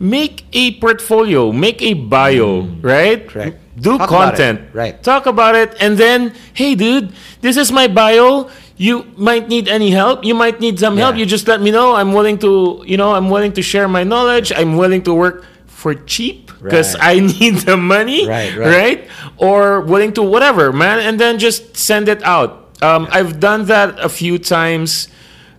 make 0.00 0.44
a 0.52 0.64
portfolio, 0.80 1.52
make 1.52 1.82
a 1.82 1.92
bio, 1.94 2.62
right? 2.80 3.26
Mm. 3.26 3.28
Correct. 3.28 3.56
Do 3.76 3.98
Talk 3.98 4.08
content, 4.08 4.60
Right. 4.72 4.96
Talk 5.02 5.26
about 5.26 5.54
it, 5.54 5.76
and 5.84 5.98
then, 5.98 6.32
hey, 6.54 6.74
dude, 6.74 7.12
this 7.42 7.56
is 7.58 7.68
my 7.70 7.86
bio. 7.88 8.48
You 8.76 9.06
might 9.16 9.48
need 9.48 9.68
any 9.68 9.90
help. 9.90 10.24
You 10.24 10.34
might 10.34 10.60
need 10.60 10.78
some 10.78 10.96
help. 10.96 11.16
You 11.16 11.24
just 11.26 11.48
let 11.48 11.60
me 11.60 11.70
know. 11.70 11.94
I'm 11.96 12.12
willing 12.12 12.38
to, 12.38 12.82
you 12.86 12.96
know, 12.96 13.14
I'm 13.14 13.30
willing 13.30 13.52
to 13.54 13.62
share 13.62 13.88
my 13.88 14.04
knowledge. 14.04 14.52
I'm 14.54 14.76
willing 14.76 15.02
to 15.04 15.14
work 15.14 15.44
for 15.66 15.94
cheap 15.94 16.50
because 16.62 16.94
Right. 16.94 17.16
I 17.16 17.20
need 17.40 17.54
the 17.64 17.76
money, 17.76 18.26
Right, 18.28 18.56
right. 18.56 19.08
Or 19.38 19.80
willing 19.80 20.12
to 20.14 20.22
whatever, 20.22 20.72
man, 20.72 21.00
and 21.00 21.18
then 21.20 21.38
just 21.38 21.76
send 21.76 22.08
it 22.08 22.22
out. 22.22 22.68
Um, 22.82 23.08
I've 23.10 23.40
done 23.40 23.64
that 23.66 23.98
a 23.98 24.08
few 24.08 24.38
times 24.38 25.08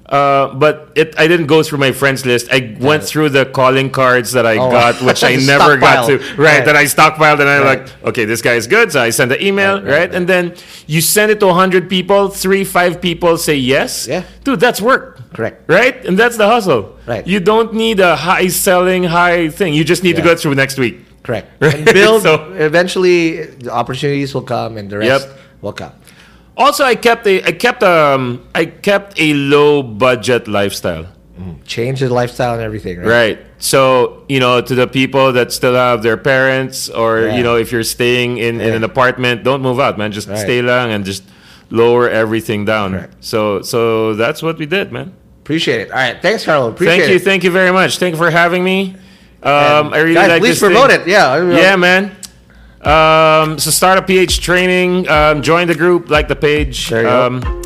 Uh, 0.10 0.53
but 0.53 0.89
it, 0.95 1.14
I 1.20 1.28
didn't 1.28 1.47
go 1.47 1.62
through 1.64 1.80
my 1.80 1.91
friends 1.91 2.26
list. 2.26 2.47
I 2.49 2.78
went 2.80 3.03
through 3.03 3.30
the 3.30 3.45
calling 3.45 3.89
cards 3.89 4.32
that 4.32 4.45
I 4.45 4.55
Oh. 4.58 4.72
got, 4.72 5.01
which 5.08 5.22
I 5.22 5.36
never 5.36 5.76
got 5.76 6.08
to. 6.08 6.18
Right, 6.18 6.38
Right. 6.38 6.66
that 6.66 6.78
I 6.78 6.86
stockpiled, 6.86 7.41
and 7.41 7.49
I 7.49 7.60
Right. 7.60 7.80
like, 7.80 8.03
okay, 8.05 8.24
this 8.24 8.41
guy 8.41 8.53
is 8.53 8.68
good. 8.68 8.91
So 8.93 9.01
I 9.01 9.10
send 9.10 9.32
the 9.32 9.39
email, 9.45 9.82
Right, 9.82 9.91
right, 9.99 10.16
and 10.16 10.26
then 10.26 10.53
you 10.88 11.01
send 11.01 11.30
it 11.32 11.41
to 11.41 11.51
hundred 11.51 11.89
people. 11.89 12.30
Three, 12.30 12.64
five 12.64 13.01
people 13.01 13.38
say 13.38 13.55
yes. 13.55 14.08
Yeah. 14.08 14.24
dude, 14.45 14.62
that's 14.62 14.80
work. 14.80 15.20
Correct. 15.34 15.64
Right, 15.68 16.05
and 16.05 16.18
that's 16.18 16.38
the 16.38 16.47
hustle. 16.47 16.95
Right. 17.05 17.28
You 17.28 17.41
don't 17.41 17.74
need 17.74 17.99
a 17.99 18.16
high 18.16 18.47
selling, 18.47 19.03
high 19.03 19.49
thing. 19.49 19.74
You 19.74 19.84
just 19.84 20.03
need 20.03 20.16
to 20.16 20.22
go 20.22 20.36
through 20.36 20.55
next 20.55 20.78
week. 20.80 21.03
Correct. 21.24 21.47
Right. 21.60 21.76
And 21.76 21.86
build. 21.93 22.22
So- 22.28 22.53
eventually, 22.55 23.43
the 23.60 23.72
opportunities 23.74 24.34
will 24.34 24.43
come, 24.47 24.78
and 24.78 24.89
the 24.89 24.99
rest 24.99 25.28
Yep. 25.28 25.38
will 25.62 25.74
come. 25.74 25.91
Also, 26.58 26.84
I 26.84 26.95
kept 26.95 27.28
a, 27.28 27.43
I 27.43 27.51
kept 27.51 27.84
um, 27.84 28.47
I 28.55 28.66
kept 28.66 29.20
a 29.20 29.34
low 29.34 29.84
budget 29.84 30.47
lifestyle. 30.47 31.05
Change 31.66 31.99
the 31.99 32.10
lifestyle 32.10 32.53
and 32.53 32.64
everything. 32.64 32.97
Right. 32.97 33.08
Right. 33.08 33.39
So, 33.60 34.24
you 34.28 34.39
know, 34.39 34.60
to 34.62 34.74
the 34.74 34.88
people 34.88 35.34
that 35.34 35.51
still 35.51 35.76
have 35.76 36.01
their 36.01 36.18
parents 36.18 36.89
or, 36.89 37.22
Yeah. 37.22 37.36
you 37.38 37.43
know, 37.43 37.58
if 37.58 37.72
you're 37.72 37.84
staying 37.84 38.38
in, 38.39 38.60
in 38.62 38.74
an 38.74 38.84
apartment, 38.84 39.43
don't 39.43 39.62
move 39.62 39.80
out, 39.80 39.97
man. 39.97 40.12
Just 40.12 40.28
Right. 40.30 40.39
stay 40.39 40.62
long 40.62 40.91
and 40.91 41.05
just 41.05 41.24
lower 41.70 42.10
everything 42.10 42.66
down. 42.66 42.91
Correct. 42.93 43.14
So 43.20 43.62
so 43.62 44.14
that's 44.16 44.41
what 44.41 44.58
we 44.58 44.66
did, 44.66 44.91
man. 44.91 45.14
Appreciate 45.43 45.82
it. 45.82 45.91
All 45.91 45.97
right. 45.97 46.18
Thanks, 46.22 46.43
Carlo. 46.45 46.70
Appreciate 46.70 46.97
thank 46.99 47.10
you, 47.10 47.16
it. 47.18 47.24
thank 47.24 47.43
you 47.43 47.51
very 47.51 47.72
much. 47.72 47.99
Thank 47.99 48.14
you 48.14 48.18
for 48.18 48.32
having 48.32 48.64
me. 48.64 48.95
Um, 49.43 49.93
I 49.93 49.99
really 49.99 50.14
guys, 50.16 50.30
like 50.30 50.41
please 50.41 50.60
this 50.60 50.68
promote 50.68 50.89
thing. 50.89 51.01
it. 51.01 51.08
Yeah. 51.08 51.51
Yeah, 51.55 51.76
man. 51.76 52.16
Um, 52.88 53.59
so 53.59 53.69
start 53.71 53.97
a 53.97 54.01
PH 54.01 54.39
training. 54.41 55.09
Um, 55.09 55.41
join 55.41 55.67
the 55.67 55.75
group, 55.75 56.09
like 56.09 56.27
the 56.27 56.35
page. 56.35 56.89
There 56.89 57.01
you 57.01 57.07
go. 57.07 57.25
um, 57.27 57.61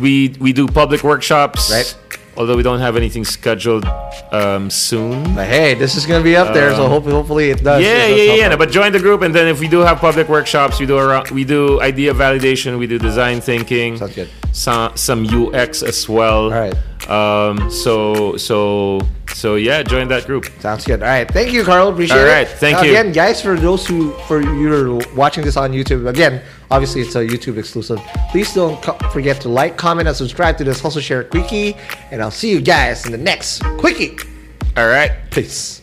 We 0.00 0.34
we 0.38 0.52
do 0.52 0.66
public 0.68 1.02
workshops. 1.02 1.70
Right. 1.70 1.96
Although 2.36 2.56
we 2.56 2.62
don't 2.62 2.80
have 2.80 2.96
anything 2.96 3.24
scheduled 3.24 3.84
um, 4.32 4.70
soon. 4.70 5.34
But 5.34 5.46
hey, 5.48 5.74
this 5.74 5.94
is 5.96 6.06
gonna 6.06 6.24
be 6.24 6.36
up 6.36 6.54
there, 6.54 6.70
so 6.74 6.88
hopefully, 6.88 7.14
hopefully 7.14 7.50
it 7.50 7.62
does. 7.62 7.82
Yeah, 7.82 8.06
it 8.06 8.08
does 8.16 8.18
yeah, 8.28 8.34
yeah. 8.34 8.48
No, 8.48 8.56
but 8.56 8.70
join 8.70 8.92
the 8.92 8.98
group, 9.00 9.20
and 9.22 9.34
then 9.34 9.46
if 9.48 9.58
we 9.60 9.68
do 9.68 9.80
have 9.80 9.98
public 9.98 10.28
workshops, 10.28 10.78
we 10.80 10.86
do 10.86 10.96
around, 10.96 11.28
we 11.32 11.44
do 11.44 11.80
idea 11.82 12.14
validation, 12.14 12.78
we 12.78 12.86
do 12.86 12.98
design 12.98 13.40
thinking, 13.42 13.98
Sounds 13.98 14.14
good. 14.14 14.28
Some 14.52 14.96
some 14.96 15.26
UX 15.26 15.82
as 15.82 16.08
well. 16.08 16.44
All 16.44 16.50
right. 16.66 16.74
Um. 17.10 17.68
So 17.70 18.36
so 18.38 19.00
so 19.34 19.56
yeah, 19.56 19.82
join 19.82 20.08
that 20.08 20.26
group. 20.26 20.46
Sounds 20.60 20.84
good. 20.84 21.02
All 21.02 21.08
right. 21.08 21.30
Thank 21.30 21.52
you, 21.52 21.64
Carl. 21.64 21.88
Appreciate 21.88 22.18
All 22.18 22.26
it. 22.26 22.30
right, 22.30 22.48
thank 22.48 22.82
you. 22.82 22.90
Again, 22.90 23.12
guys, 23.12 23.40
for 23.42 23.56
those 23.56 23.86
who, 23.86 24.12
for 24.28 24.40
you're 24.42 25.00
watching 25.14 25.44
this 25.44 25.56
on 25.56 25.72
YouTube, 25.72 26.08
again, 26.08 26.42
obviously 26.70 27.00
it's 27.02 27.14
a 27.16 27.26
YouTube 27.26 27.58
exclusive. 27.58 27.98
Please 28.30 28.52
don't 28.54 28.80
co- 28.82 28.98
forget 29.10 29.40
to 29.42 29.48
like, 29.48 29.76
comment, 29.76 30.08
and 30.08 30.16
subscribe 30.16 30.56
to 30.58 30.64
this 30.64 30.80
Hustle 30.80 31.00
Share 31.00 31.24
Quickie. 31.24 31.76
And 32.10 32.22
I'll 32.22 32.30
see 32.30 32.50
you 32.50 32.60
guys 32.60 33.06
in 33.06 33.12
the 33.12 33.18
next 33.18 33.62
Quickie. 33.78 34.16
All 34.76 34.86
right. 34.88 35.12
Peace. 35.30 35.82